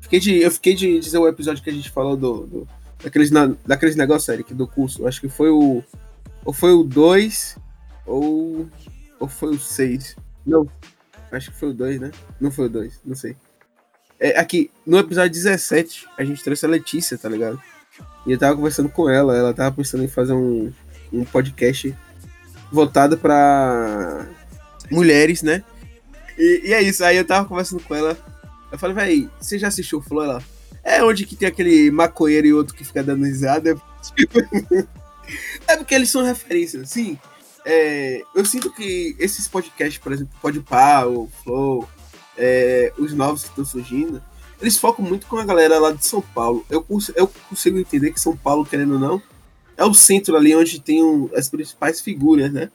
Fiquei 0.00 0.20
de, 0.20 0.40
eu 0.40 0.50
fiquei 0.50 0.74
de 0.74 0.98
dizer 0.98 1.18
o 1.18 1.28
episódio 1.28 1.62
que 1.62 1.70
a 1.70 1.72
gente 1.72 1.90
falou 1.90 2.16
do, 2.16 2.46
do 2.46 2.68
daqueles, 3.02 3.30
daqueles 3.66 3.96
negócios, 3.96 4.28
Eric, 4.28 4.54
do 4.54 4.66
curso. 4.66 5.06
Acho 5.06 5.20
que 5.20 5.28
foi 5.28 5.50
o. 5.50 5.82
Ou 6.44 6.52
foi 6.52 6.72
o 6.72 6.84
2, 6.84 7.58
ou. 8.06 8.68
Ou 9.18 9.28
foi 9.28 9.50
o 9.50 9.58
6. 9.58 10.16
Não. 10.46 10.68
Acho 11.32 11.50
que 11.50 11.58
foi 11.58 11.70
o 11.70 11.74
2, 11.74 12.00
né? 12.00 12.10
Não 12.40 12.50
foi 12.50 12.66
o 12.66 12.70
2, 12.70 13.00
não 13.04 13.14
sei. 13.14 13.36
É, 14.18 14.38
aqui, 14.38 14.70
no 14.86 14.98
episódio 14.98 15.32
17, 15.32 16.06
a 16.16 16.24
gente 16.24 16.42
trouxe 16.42 16.64
a 16.64 16.68
Letícia, 16.68 17.18
tá 17.18 17.28
ligado? 17.28 17.60
E 18.26 18.32
eu 18.32 18.38
tava 18.38 18.56
conversando 18.56 18.88
com 18.88 19.08
ela, 19.10 19.36
ela 19.36 19.52
tava 19.52 19.74
pensando 19.74 20.04
em 20.04 20.08
fazer 20.08 20.32
um, 20.32 20.72
um 21.12 21.24
podcast 21.24 21.94
voltado 22.70 23.18
pra 23.18 24.26
mulheres, 24.90 25.42
né? 25.42 25.62
E, 26.38 26.68
e 26.68 26.72
é 26.72 26.82
isso, 26.82 27.04
aí 27.04 27.16
eu 27.16 27.26
tava 27.26 27.48
conversando 27.48 27.82
com 27.82 27.94
ela. 27.94 28.16
Eu 28.70 28.78
falei, 28.78 28.94
véi, 28.94 29.30
você 29.40 29.58
já 29.58 29.68
assistiu 29.68 29.98
o 29.98 30.02
Flow? 30.02 30.24
Ela, 30.24 30.42
é 30.82 31.02
onde 31.02 31.26
que 31.26 31.36
tem 31.36 31.48
aquele 31.48 31.90
maconheiro 31.90 32.46
e 32.46 32.52
outro 32.52 32.74
que 32.74 32.84
fica 32.84 33.02
dando 33.02 33.24
risada. 33.24 33.76
é 35.66 35.76
porque 35.76 35.94
eles 35.94 36.10
são 36.10 36.22
referências, 36.22 36.88
sim. 36.90 37.18
É, 37.68 38.22
eu 38.32 38.44
sinto 38.44 38.70
que 38.70 39.16
esses 39.18 39.48
podcasts, 39.48 39.98
por 39.98 40.12
exemplo, 40.12 40.32
Podpah, 40.40 41.04
o 41.08 41.28
Flow, 41.42 41.88
é, 42.38 42.92
os 42.96 43.12
novos 43.12 43.42
que 43.42 43.48
estão 43.48 43.64
surgindo, 43.64 44.22
eles 44.60 44.76
focam 44.78 45.04
muito 45.04 45.26
com 45.26 45.36
a 45.36 45.44
galera 45.44 45.80
lá 45.80 45.90
de 45.90 46.06
São 46.06 46.22
Paulo. 46.22 46.64
Eu, 46.70 46.86
eu 47.16 47.26
consigo 47.48 47.76
entender 47.76 48.12
que 48.12 48.20
São 48.20 48.36
Paulo, 48.36 48.64
querendo 48.64 48.94
ou 48.94 49.00
não, 49.00 49.20
é 49.76 49.84
o 49.84 49.92
centro 49.92 50.36
ali 50.36 50.54
onde 50.54 50.80
tem 50.80 51.02
um- 51.02 51.28
as 51.34 51.48
principais 51.50 52.00
figuras, 52.00 52.52
né? 52.52 52.70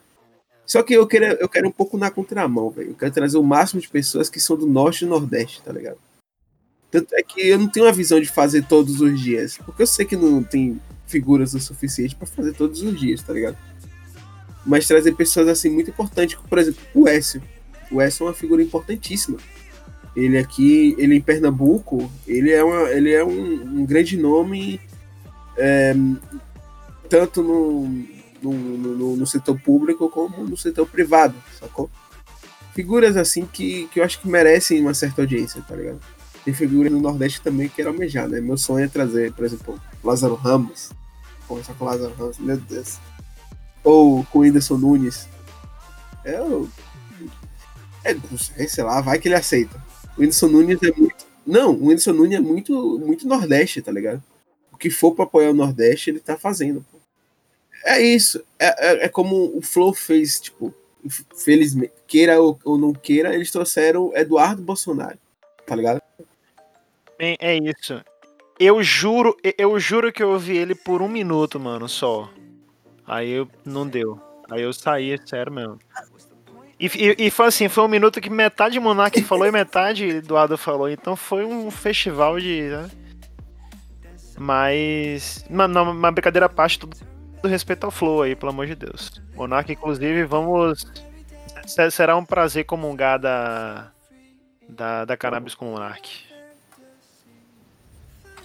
Só 0.65 0.83
que 0.83 0.93
eu 0.93 1.07
quero, 1.07 1.25
eu 1.39 1.47
quero 1.47 1.69
um 1.69 1.71
pouco 1.71 1.97
na 1.97 2.11
contramão, 2.11 2.69
velho. 2.69 2.89
Eu 2.91 2.95
quero 2.95 3.11
trazer 3.13 3.37
o 3.37 3.43
máximo 3.43 3.79
de 3.81 3.87
pessoas 3.87 4.29
que 4.29 4.39
são 4.41 4.57
do 4.57 4.67
norte 4.67 5.05
e 5.05 5.07
nordeste, 5.07 5.61
tá 5.63 5.71
ligado? 5.71 5.97
Tanto 6.91 7.15
é 7.15 7.23
que 7.23 7.47
eu 7.47 7.57
não 7.57 7.67
tenho 7.69 7.87
a 7.87 7.91
visão 7.93 8.19
de 8.19 8.27
fazer 8.29 8.65
todos 8.67 8.99
os 8.99 9.19
dias. 9.19 9.57
Porque 9.57 9.81
eu 9.81 9.87
sei 9.87 10.05
que 10.05 10.17
não 10.17 10.43
tem 10.43 10.79
figuras 11.07 11.53
o 11.53 11.59
suficiente 11.59 12.15
pra 12.15 12.27
fazer 12.27 12.53
todos 12.53 12.81
os 12.81 12.99
dias, 12.99 13.21
tá 13.23 13.31
ligado? 13.33 13.57
Mas 14.65 14.87
trazer 14.87 15.13
pessoas 15.13 15.47
assim 15.47 15.69
muito 15.69 15.89
importantes, 15.89 16.35
como 16.35 16.47
por 16.47 16.59
exemplo, 16.59 16.81
o 16.93 17.07
Écio. 17.07 17.41
O 17.91 17.99
Écio 18.01 18.23
é 18.23 18.27
uma 18.27 18.33
figura 18.33 18.61
importantíssima. 18.61 19.37
Ele 20.15 20.37
aqui, 20.37 20.95
ele 20.97 21.15
em 21.15 21.21
Pernambuco, 21.21 22.11
ele 22.27 22.51
é, 22.51 22.63
uma, 22.63 22.89
ele 22.89 23.11
é 23.11 23.23
um, 23.23 23.79
um 23.79 23.85
grande 23.85 24.17
nome 24.17 24.79
é, 25.57 25.95
tanto 27.09 27.41
no, 27.43 27.87
no, 28.41 28.53
no, 28.53 29.15
no 29.17 29.27
setor 29.27 29.59
público 29.59 30.09
como 30.09 30.43
no 30.43 30.57
setor 30.57 30.87
privado, 30.87 31.35
sacou? 31.59 31.89
Figuras 32.73 33.17
assim 33.17 33.45
que, 33.45 33.87
que 33.87 33.99
eu 33.99 34.03
acho 34.03 34.21
que 34.21 34.29
merecem 34.29 34.81
uma 34.81 34.93
certa 34.93 35.21
audiência, 35.21 35.61
tá 35.67 35.75
ligado? 35.75 35.99
Tem 36.43 36.53
figuras 36.53 36.91
no 36.91 36.99
Nordeste 36.99 37.41
também 37.41 37.67
que 37.67 37.75
quero 37.75 37.89
almejar, 37.89 38.27
né? 38.27 38.39
Meu 38.39 38.57
sonho 38.57 38.85
é 38.85 38.87
trazer, 38.87 39.33
por 39.33 39.45
exemplo, 39.45 39.79
Lázaro 40.03 40.35
Ramos. 40.35 40.91
Conversar 41.47 41.73
com 41.73 41.85
Lázaro 41.85 42.13
Ramos, 42.17 42.39
meu 42.39 42.57
Deus. 42.57 42.97
Ou 43.83 44.23
com 44.25 44.39
o 44.39 44.41
Whindersson 44.41 44.77
Nunes. 44.77 45.27
Eu. 46.23 46.69
É, 48.03 48.13
não 48.13 48.37
sei, 48.37 48.67
sei 48.67 48.83
lá, 48.83 49.01
vai 49.01 49.19
que 49.19 49.27
ele 49.27 49.35
aceita. 49.35 49.81
O 50.17 50.21
Whindersson 50.21 50.47
Nunes 50.47 50.81
é 50.83 50.91
muito. 50.91 51.25
Não, 51.45 51.71
o 51.71 51.87
Whindersson 51.87 52.13
Nunes 52.13 52.37
é 52.37 52.41
muito, 52.41 52.99
muito 52.99 53.27
Nordeste, 53.27 53.81
tá 53.81 53.91
ligado? 53.91 54.23
O 54.71 54.77
que 54.77 54.89
for 54.89 55.13
pra 55.13 55.25
apoiar 55.25 55.51
o 55.51 55.55
Nordeste, 55.55 56.09
ele 56.09 56.19
tá 56.19 56.37
fazendo, 56.37 56.85
pô. 56.91 56.99
É 57.85 57.99
isso. 57.99 58.43
É, 58.59 58.87
é, 58.87 59.05
é 59.05 59.09
como 59.09 59.57
o 59.57 59.61
Flow 59.61 59.93
fez, 59.93 60.39
tipo, 60.39 60.73
felizmente, 61.35 61.93
queira 62.07 62.39
ou, 62.39 62.59
ou 62.63 62.77
não 62.77 62.93
queira, 62.93 63.33
eles 63.33 63.51
trouxeram 63.51 64.11
Eduardo 64.15 64.61
Bolsonaro, 64.61 65.17
tá 65.65 65.75
ligado? 65.75 66.01
Bem, 67.17 67.35
é 67.39 67.57
isso. 67.57 68.03
Eu 68.59 68.83
juro, 68.83 69.35
eu 69.57 69.79
juro 69.79 70.11
que 70.11 70.21
eu 70.21 70.29
ouvi 70.29 70.57
ele 70.57 70.75
por 70.75 71.01
um 71.01 71.07
minuto, 71.07 71.59
mano, 71.59 71.89
só. 71.89 72.29
Aí 73.07 73.29
eu 73.31 73.47
não 73.65 73.87
deu. 73.87 74.19
Aí 74.49 74.61
eu 74.61 74.73
saí, 74.73 75.19
sério 75.25 75.51
mesmo. 75.51 75.79
E, 76.79 76.87
e, 76.87 77.27
e 77.27 77.31
foi 77.31 77.45
assim, 77.47 77.69
foi 77.69 77.83
um 77.83 77.87
minuto 77.87 78.19
que 78.19 78.29
metade 78.29 78.79
Monark 78.79 79.21
falou 79.23 79.45
e 79.47 79.51
metade 79.51 80.07
Eduardo 80.07 80.57
falou. 80.57 80.89
Então 80.89 81.15
foi 81.15 81.45
um 81.45 81.69
festival 81.71 82.39
de. 82.39 82.61
Né? 82.63 82.89
Mas. 84.37 85.45
Uma, 85.49 86.11
brincadeira 86.11 86.45
à 86.47 86.49
parte, 86.49 86.79
tudo, 86.79 86.97
tudo 86.97 87.47
respeito 87.47 87.83
ao 87.85 87.91
Flow 87.91 88.21
aí, 88.23 88.35
pelo 88.35 88.51
amor 88.51 88.65
de 88.67 88.75
Deus. 88.75 89.21
Monark, 89.35 89.71
inclusive, 89.71 90.23
vamos. 90.25 90.85
se- 91.65 91.91
Será 91.91 92.15
um 92.17 92.25
prazer 92.25 92.65
comungar 92.65 93.19
da. 93.19 93.91
Da, 94.69 95.03
da 95.05 95.17
cannabis 95.17 95.53
com 95.53 95.65
Monark. 95.65 96.09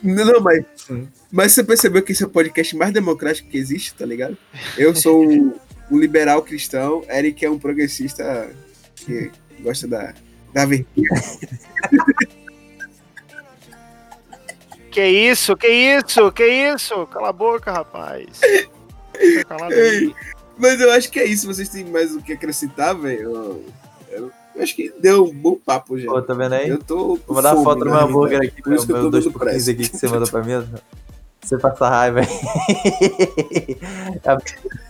Não, 0.06 0.24
não, 0.24 0.40
mas, 0.40 0.64
mas 1.32 1.52
você 1.52 1.64
percebeu 1.64 2.02
que 2.02 2.12
esse 2.12 2.22
é 2.22 2.26
o 2.26 2.30
podcast 2.30 2.76
mais 2.76 2.92
democrático 2.92 3.48
que 3.48 3.58
existe, 3.58 3.94
tá 3.94 4.06
ligado? 4.06 4.38
Eu 4.78 4.94
sou 4.94 5.28
um, 5.28 5.52
um 5.90 5.98
liberal 5.98 6.42
cristão, 6.42 7.04
Eric 7.10 7.44
é 7.44 7.50
um 7.50 7.58
progressista 7.58 8.50
que 8.94 9.30
gosta 9.60 9.88
da, 9.88 10.14
da 10.52 10.64
verdinha. 10.64 11.08
Que 14.96 15.06
isso, 15.06 15.54
que 15.58 15.68
isso, 15.68 16.32
que 16.32 16.42
isso? 16.42 17.06
Cala 17.08 17.28
a 17.28 17.32
boca, 17.32 17.70
rapaz. 17.70 18.40
Fica 19.14 19.44
calado 19.44 19.74
aí. 19.74 20.14
Mas 20.56 20.80
eu 20.80 20.90
acho 20.90 21.10
que 21.10 21.20
é 21.20 21.26
isso. 21.26 21.46
Vocês 21.46 21.68
têm 21.68 21.84
mais 21.84 22.14
o 22.14 22.22
que 22.22 22.32
acrescentar, 22.32 22.96
velho? 22.96 23.62
Eu, 24.56 24.62
acho 24.62 24.74
que 24.74 24.92
deu 24.98 25.24
um 25.24 25.34
bom 25.34 25.56
papo 25.56 25.98
já. 25.98 26.10
Pô, 26.10 26.20
tá 26.22 26.32
vendo 26.34 26.54
aí? 26.54 26.68
Eu 26.68 26.78
tô. 26.78 27.18
Vou 27.26 27.36
mandar 27.36 27.54
foto 27.56 27.80
do 27.80 27.84
meu 27.84 27.94
realidade. 27.94 28.10
hambúrguer 28.10 28.40
aqui, 28.48 28.62
Por 28.62 28.72
isso 28.72 28.86
que 28.86 28.92
eu 28.92 29.02
tô 29.02 29.10
2 29.10 29.24
dando 29.24 29.32
por 29.32 29.46
15 29.46 29.52
pressa. 29.52 29.70
aqui 29.70 29.88
que 29.88 29.96
você 29.96 30.08
mandou 30.08 30.28
pra 30.28 30.42
mim. 30.42 30.66
Você 31.42 31.58
passa 31.58 31.88
raiva 31.88 32.20
aí. 32.20 32.26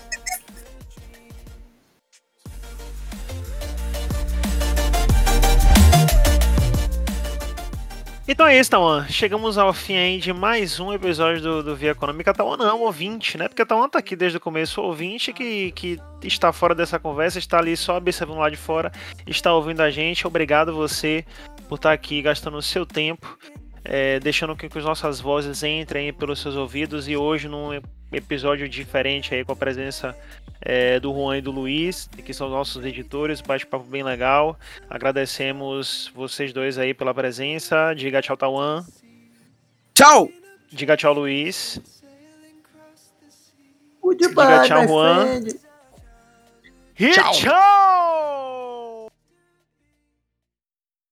Então 8.28 8.44
é 8.44 8.58
isso, 8.58 8.72
Tawan. 8.72 9.06
Chegamos 9.08 9.56
ao 9.56 9.72
fim 9.72 9.94
aí 9.94 10.18
de 10.18 10.32
mais 10.32 10.80
um 10.80 10.92
episódio 10.92 11.40
do, 11.40 11.62
do 11.62 11.76
Via 11.76 11.92
Econômica. 11.92 12.34
Tawan 12.34 12.56
não, 12.56 12.80
ouvinte, 12.80 13.38
né? 13.38 13.46
Porque 13.46 13.64
Tawan 13.64 13.88
tá 13.88 14.00
aqui 14.00 14.16
desde 14.16 14.38
o 14.38 14.40
começo. 14.40 14.82
Ouvinte 14.82 15.32
que, 15.32 15.70
que 15.70 16.00
está 16.24 16.52
fora 16.52 16.74
dessa 16.74 16.98
conversa, 16.98 17.38
está 17.38 17.58
ali 17.58 17.76
só 17.76 17.96
observando 17.96 18.38
lá 18.38 18.50
de 18.50 18.56
fora, 18.56 18.90
está 19.28 19.54
ouvindo 19.54 19.80
a 19.80 19.92
gente. 19.92 20.26
Obrigado 20.26 20.74
você 20.74 21.24
por 21.68 21.76
estar 21.76 21.92
aqui 21.92 22.20
gastando 22.20 22.56
o 22.56 22.62
seu 22.62 22.84
tempo, 22.84 23.38
é, 23.88 24.18
deixando 24.18 24.56
que, 24.56 24.68
que 24.68 24.78
as 24.78 24.84
nossas 24.84 25.20
vozes 25.20 25.62
entrem 25.62 26.06
aí 26.06 26.12
pelos 26.12 26.40
seus 26.40 26.56
ouvidos. 26.56 27.08
E 27.08 27.16
hoje, 27.16 27.48
num 27.48 27.80
episódio 28.12 28.68
diferente 28.68 29.34
aí 29.34 29.44
com 29.44 29.52
a 29.52 29.56
presença 29.56 30.16
é, 30.60 30.98
do 30.98 31.12
Juan 31.12 31.38
e 31.38 31.40
do 31.40 31.52
Luiz, 31.52 32.08
que 32.24 32.34
são 32.34 32.48
nossos 32.48 32.84
editores, 32.84 33.40
bate-papo 33.40 33.84
bem 33.84 34.02
legal. 34.02 34.58
Agradecemos 34.90 36.10
vocês 36.14 36.52
dois 36.52 36.78
aí 36.78 36.92
pela 36.92 37.14
presença. 37.14 37.94
Diga 37.94 38.20
tchau, 38.20 38.36
Tawan. 38.36 38.84
Tchau! 39.94 40.28
Diga 40.70 40.96
tchau, 40.96 41.14
Luiz. 41.14 41.80
Goodbye, 44.02 44.66
tchau, 44.66 44.82
my 44.82 44.86
Juan. 44.86 45.26
friend. 45.26 45.60
E 46.98 47.10
tchau! 47.10 48.65